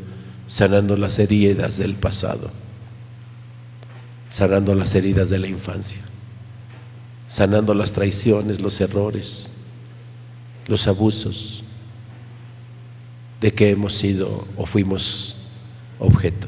sanando 0.50 0.98
las 0.98 1.20
heridas 1.20 1.78
del 1.78 1.94
pasado, 1.94 2.50
sanando 4.30 4.74
las 4.74 4.96
heridas 4.96 5.30
de 5.30 5.38
la 5.38 5.48
infancia, 5.48 6.02
sanando 7.28 7.76
las 7.76 7.92
traiciones, 7.92 8.60
los 8.60 8.82
errores, 8.82 9.54
los 10.66 10.88
abusos 10.88 11.64
de 13.40 13.54
que 13.54 13.70
hemos 13.70 13.94
sido 13.94 14.48
o 14.58 14.66
fuimos 14.66 15.38
objeto. 16.00 16.48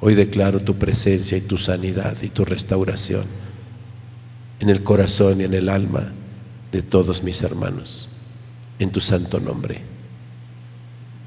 Hoy 0.00 0.14
declaro 0.14 0.60
tu 0.60 0.76
presencia 0.76 1.36
y 1.36 1.40
tu 1.40 1.58
sanidad 1.58 2.16
y 2.22 2.28
tu 2.28 2.44
restauración 2.44 3.24
en 4.60 4.70
el 4.70 4.84
corazón 4.84 5.40
y 5.40 5.44
en 5.44 5.54
el 5.54 5.68
alma 5.68 6.12
de 6.70 6.82
todos 6.82 7.24
mis 7.24 7.42
hermanos, 7.42 8.08
en 8.78 8.92
tu 8.92 9.00
santo 9.00 9.40
nombre. 9.40 9.91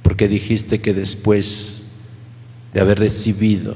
Porque 0.06 0.27
dijiste 0.27 0.82
que 0.82 0.94
después 0.94 1.88
de 2.76 2.80
haber 2.80 2.99
recibido 2.99 3.76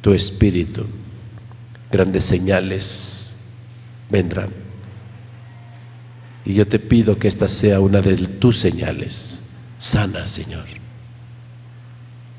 tu 0.00 0.12
espíritu, 0.12 0.86
grandes 1.92 2.24
señales 2.24 3.36
vendrán. 4.10 4.50
Y 6.44 6.54
yo 6.54 6.66
te 6.66 6.80
pido 6.80 7.20
que 7.20 7.28
esta 7.28 7.46
sea 7.46 7.78
una 7.78 8.02
de 8.02 8.16
tus 8.16 8.58
señales. 8.58 9.42
Sana, 9.78 10.26
Señor. 10.26 10.66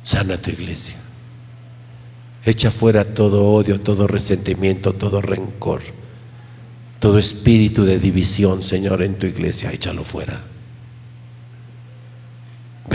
Sana 0.04 0.38
tu 0.38 0.50
iglesia. 0.50 0.98
Echa 2.44 2.70
fuera 2.70 3.06
todo 3.06 3.46
odio, 3.46 3.80
todo 3.80 4.08
resentimiento, 4.08 4.92
todo 4.92 5.22
rencor, 5.22 5.84
todo 7.00 7.18
espíritu 7.18 7.86
de 7.86 7.98
división, 7.98 8.62
Señor, 8.62 9.04
en 9.04 9.16
tu 9.16 9.26
iglesia. 9.26 9.72
Échalo 9.72 10.04
fuera. 10.04 10.55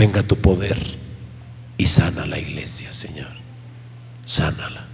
Venga 0.01 0.23
tu 0.23 0.35
poder 0.35 0.79
y 1.77 1.85
sana 1.85 2.25
la 2.25 2.39
iglesia, 2.39 2.91
Señor. 2.91 3.29
Sánala. 4.25 4.87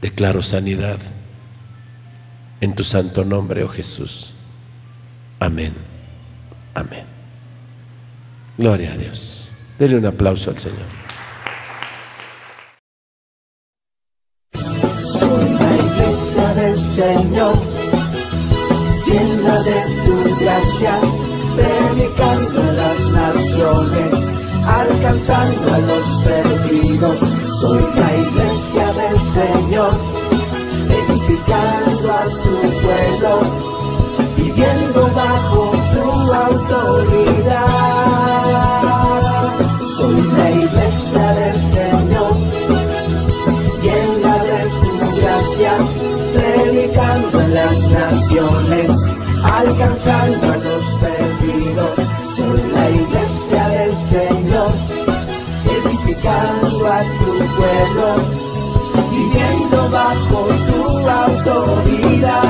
Declaro 0.00 0.42
sanidad 0.42 0.98
en 2.62 2.74
tu 2.74 2.82
santo 2.82 3.26
nombre, 3.26 3.62
oh 3.62 3.68
Jesús. 3.68 4.32
Amén. 5.38 5.74
Amén. 6.72 7.04
Gloria 8.56 8.94
a 8.94 8.96
Dios. 8.96 9.50
Dele 9.78 9.98
un 9.98 10.06
aplauso 10.06 10.48
al 10.48 10.58
Señor. 10.58 10.88
Iglesia 14.54 16.54
del 16.54 16.80
Señor, 16.80 17.54
llena 19.06 19.62
de 19.62 20.04
tu 20.06 20.42
gracia, 20.42 20.98
predicando 21.54 22.69
naciones, 23.12 24.14
alcanzando 24.64 25.74
a 25.74 25.78
los 25.78 26.22
perdidos. 26.24 27.18
Soy 27.60 27.82
la 27.96 28.16
iglesia 28.16 28.92
del 28.92 29.20
Señor, 29.20 29.92
edificando 30.88 32.12
a 32.12 32.24
tu 32.42 32.60
pueblo, 32.82 33.40
viviendo 34.36 35.00
bajo 35.14 35.72
tu 35.94 36.32
autoridad. 36.32 37.70
Soy 39.96 40.22
la 40.32 40.50
iglesia 40.50 41.32
del 41.32 41.62
Señor 41.62 42.50
llena 43.82 44.38
de 44.44 44.64
tu 44.80 45.16
gracia, 45.16 45.72
predicando 46.34 47.40
en 47.40 47.54
las 47.54 47.90
naciones, 47.90 48.90
alcanzando 49.42 50.52
a 50.52 50.56
los 50.56 50.84
perdidos 50.96 52.19
la 52.72 52.90
iglesia 52.90 53.68
del 53.68 53.96
Señor, 53.98 54.72
edificando 55.76 56.86
a 56.86 57.00
tu 57.02 57.30
pueblo, 57.56 58.08
viviendo 59.10 59.90
bajo 59.90 60.48
tu 60.68 61.08
autoridad. 61.08 62.40